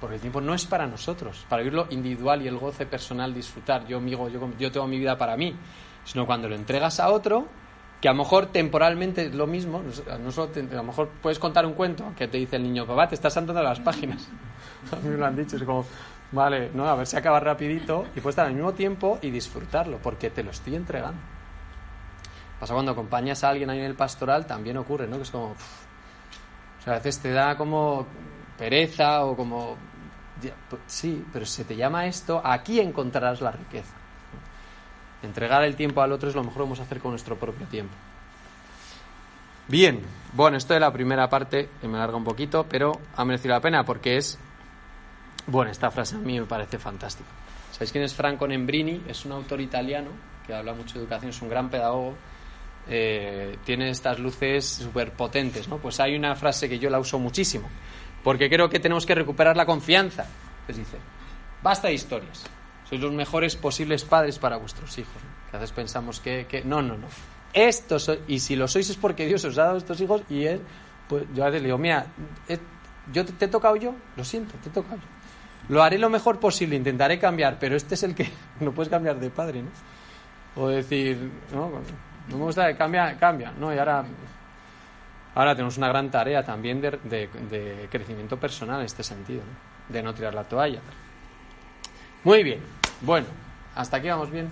Porque 0.00 0.14
el 0.16 0.20
tiempo 0.20 0.40
no 0.40 0.54
es 0.54 0.64
para 0.64 0.86
nosotros, 0.86 1.44
para 1.48 1.62
vivirlo 1.62 1.86
individual 1.90 2.42
y 2.42 2.48
el 2.48 2.56
goce 2.56 2.86
personal, 2.86 3.34
disfrutar. 3.34 3.86
Yo, 3.86 3.96
amigo, 3.98 4.28
yo, 4.28 4.48
yo 4.58 4.70
tengo 4.70 4.86
mi 4.86 4.98
vida 4.98 5.18
para 5.18 5.36
mí. 5.36 5.56
Sino 6.04 6.24
cuando 6.24 6.48
lo 6.48 6.54
entregas 6.54 7.00
a 7.00 7.10
otro, 7.10 7.48
que 8.00 8.08
a 8.08 8.12
lo 8.12 8.18
mejor 8.18 8.46
temporalmente 8.46 9.26
es 9.26 9.34
lo 9.34 9.46
mismo. 9.48 9.82
no 10.20 10.30
solo 10.30 10.48
te- 10.48 10.60
a 10.60 10.76
lo 10.76 10.84
mejor 10.84 11.08
puedes 11.20 11.38
contar 11.40 11.66
un 11.66 11.72
cuento 11.74 12.12
que 12.16 12.28
te 12.28 12.38
dice 12.38 12.56
el 12.56 12.62
niño, 12.62 12.86
papá, 12.86 13.08
te 13.08 13.16
estás 13.16 13.34
saltando 13.34 13.60
las 13.62 13.80
páginas. 13.80 14.28
a 14.92 14.96
mí 14.96 15.08
me 15.08 15.16
lo 15.16 15.26
han 15.26 15.34
dicho, 15.36 15.56
es 15.56 15.64
como, 15.64 15.84
vale, 16.30 16.70
no, 16.74 16.86
a 16.88 16.94
ver 16.94 17.06
si 17.06 17.16
acaba 17.16 17.40
rapidito 17.40 18.06
y 18.14 18.20
puedes 18.20 18.34
estar 18.34 18.46
al 18.46 18.54
mismo 18.54 18.72
tiempo 18.74 19.18
y 19.20 19.30
disfrutarlo, 19.30 19.98
porque 19.98 20.30
te 20.30 20.44
lo 20.44 20.52
estoy 20.52 20.76
entregando. 20.76 21.20
Pasa 22.60 22.72
cuando 22.74 22.92
acompañas 22.92 23.42
a 23.44 23.50
alguien 23.50 23.68
ahí 23.70 23.78
en 23.80 23.84
el 23.84 23.94
pastoral, 23.94 24.46
también 24.46 24.76
ocurre, 24.76 25.06
¿no? 25.08 25.16
Que 25.16 25.22
es 25.22 25.30
como, 25.30 25.46
o 25.50 26.82
sea, 26.84 26.94
a 26.94 26.96
veces 26.96 27.20
te 27.20 27.32
da 27.32 27.56
como 27.56 28.06
pereza 28.56 29.24
o 29.24 29.36
como, 29.36 29.76
sí, 30.86 31.24
pero 31.32 31.46
se 31.46 31.64
te 31.64 31.76
llama 31.76 32.06
esto, 32.06 32.40
aquí 32.44 32.80
encontrarás 32.80 33.40
la 33.40 33.52
riqueza. 33.52 33.94
Entregar 35.22 35.64
el 35.64 35.74
tiempo 35.74 36.00
al 36.00 36.12
otro 36.12 36.28
es 36.28 36.34
lo 36.34 36.42
mejor 36.42 36.58
que 36.58 36.62
vamos 36.62 36.80
a 36.80 36.84
hacer 36.84 37.00
con 37.00 37.10
nuestro 37.10 37.36
propio 37.36 37.66
tiempo. 37.66 37.94
Bien, 39.66 40.00
bueno, 40.32 40.56
esto 40.56 40.74
de 40.74 40.80
la 40.80 40.92
primera 40.92 41.28
parte, 41.28 41.68
que 41.80 41.88
me 41.88 41.98
larga 41.98 42.16
un 42.16 42.24
poquito, 42.24 42.66
pero 42.68 42.92
ha 43.16 43.24
merecido 43.24 43.54
la 43.54 43.60
pena 43.60 43.84
porque 43.84 44.16
es, 44.16 44.38
bueno, 45.46 45.70
esta 45.70 45.90
frase 45.90 46.16
a 46.16 46.18
mí 46.18 46.38
me 46.40 46.46
parece 46.46 46.78
fantástica. 46.78 47.28
¿Sabéis 47.72 47.92
quién 47.92 48.04
es 48.04 48.14
Franco 48.14 48.48
Nembrini? 48.48 49.02
Es 49.06 49.24
un 49.24 49.32
autor 49.32 49.60
italiano 49.60 50.10
que 50.46 50.54
habla 50.54 50.72
mucho 50.72 50.94
de 50.94 51.00
educación, 51.00 51.30
es 51.30 51.42
un 51.42 51.48
gran 51.50 51.68
pedagogo. 51.68 52.14
eh, 52.88 53.58
tiene 53.64 53.90
estas 53.90 54.18
luces 54.18 54.64
súper 54.64 55.12
potentes, 55.12 55.68
¿no? 55.68 55.76
Pues 55.78 56.00
hay 56.00 56.16
una 56.16 56.34
frase 56.34 56.68
que 56.68 56.78
yo 56.78 56.88
la 56.88 56.98
uso 56.98 57.18
muchísimo, 57.18 57.68
porque 58.28 58.50
creo 58.50 58.68
que 58.68 58.78
tenemos 58.78 59.06
que 59.06 59.14
recuperar 59.14 59.56
la 59.56 59.64
confianza. 59.64 60.26
Les 60.68 60.76
dice, 60.76 60.98
basta 61.62 61.88
de 61.88 61.94
historias, 61.94 62.44
sois 62.86 63.00
los 63.00 63.10
mejores 63.10 63.56
posibles 63.56 64.04
padres 64.04 64.38
para 64.38 64.58
vuestros 64.58 64.98
hijos. 64.98 65.16
a 65.50 65.56
veces 65.56 65.72
pensamos 65.72 66.20
que, 66.20 66.44
que- 66.46 66.62
no, 66.62 66.82
no, 66.82 66.98
no. 66.98 67.06
Esto 67.54 67.98
soy- 67.98 68.20
y 68.28 68.40
si 68.40 68.54
lo 68.54 68.68
sois 68.68 68.90
es 68.90 68.98
porque 68.98 69.24
Dios 69.24 69.42
os 69.46 69.56
ha 69.56 69.62
dado 69.64 69.78
estos 69.78 69.98
hijos 70.02 70.20
y 70.28 70.44
él, 70.44 70.60
pues 71.08 71.24
yo 71.34 71.42
a 71.42 71.46
veces 71.46 71.62
le 71.62 71.68
digo, 71.68 71.78
mira, 71.78 72.04
eh, 72.48 72.58
yo 73.14 73.24
te, 73.24 73.32
te 73.32 73.46
he 73.46 73.48
tocado 73.48 73.76
yo, 73.76 73.94
lo 74.14 74.24
siento, 74.26 74.52
te 74.62 74.68
he 74.68 74.72
tocado 74.72 74.96
yo. 74.96 75.08
Lo 75.74 75.82
haré 75.82 75.96
lo 75.96 76.10
mejor 76.10 76.38
posible, 76.38 76.76
intentaré 76.76 77.18
cambiar, 77.18 77.56
pero 77.58 77.76
este 77.76 77.94
es 77.94 78.02
el 78.02 78.14
que 78.14 78.30
no 78.60 78.72
puedes 78.72 78.90
cambiar 78.90 79.18
de 79.18 79.30
padre, 79.30 79.62
¿no? 79.62 79.70
O 80.62 80.68
decir, 80.68 81.30
no, 81.54 81.70
no 82.28 82.36
me 82.36 82.44
gusta, 82.44 82.76
cambia, 82.76 83.16
cambia, 83.18 83.52
¿no? 83.58 83.74
Y 83.74 83.78
ahora, 83.78 84.04
ahora 85.38 85.54
tenemos 85.54 85.78
una 85.78 85.88
gran 85.88 86.10
tarea 86.10 86.42
también 86.42 86.80
de, 86.80 87.88
crecimiento 87.90 88.38
personal 88.38 88.80
en 88.80 88.86
este 88.86 89.04
sentido. 89.04 89.42
De 89.88 90.02
no 90.02 90.12
tirar 90.12 90.34
la 90.34 90.44
toalla. 90.44 90.80
Muy 92.24 92.42
bien, 92.42 92.60
bueno, 93.02 93.26
hasta 93.74 93.98
aquí 93.98 94.08
vamos 94.08 94.30
bien. 94.30 94.50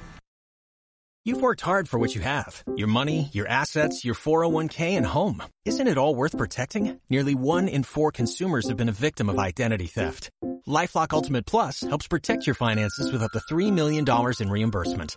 You've 1.24 1.42
worked 1.42 1.60
hard 1.60 1.88
for 1.88 1.98
what 1.98 2.14
you 2.14 2.22
have 2.22 2.62
your 2.76 2.86
money, 2.86 3.30
your 3.32 3.48
assets, 3.48 4.04
your 4.04 4.14
401k, 4.14 4.96
and 4.96 5.04
home. 5.04 5.42
Isn't 5.64 5.88
it 5.88 5.98
all 5.98 6.14
worth 6.14 6.38
protecting? 6.38 7.00
Nearly 7.10 7.34
one 7.34 7.66
in 7.66 7.82
four 7.82 8.12
consumers 8.12 8.68
have 8.68 8.76
been 8.76 8.88
a 8.88 8.92
victim 8.92 9.28
of 9.28 9.38
identity 9.38 9.88
theft. 9.88 10.30
Lifelock 10.68 11.12
Ultimate 11.12 11.44
Plus 11.44 11.80
helps 11.80 12.06
protect 12.06 12.46
your 12.46 12.54
finances 12.54 13.10
with 13.10 13.24
up 13.24 13.32
to 13.32 13.40
$3 13.52 13.72
million 13.72 14.04
in 14.40 14.50
reimbursement. 14.50 15.16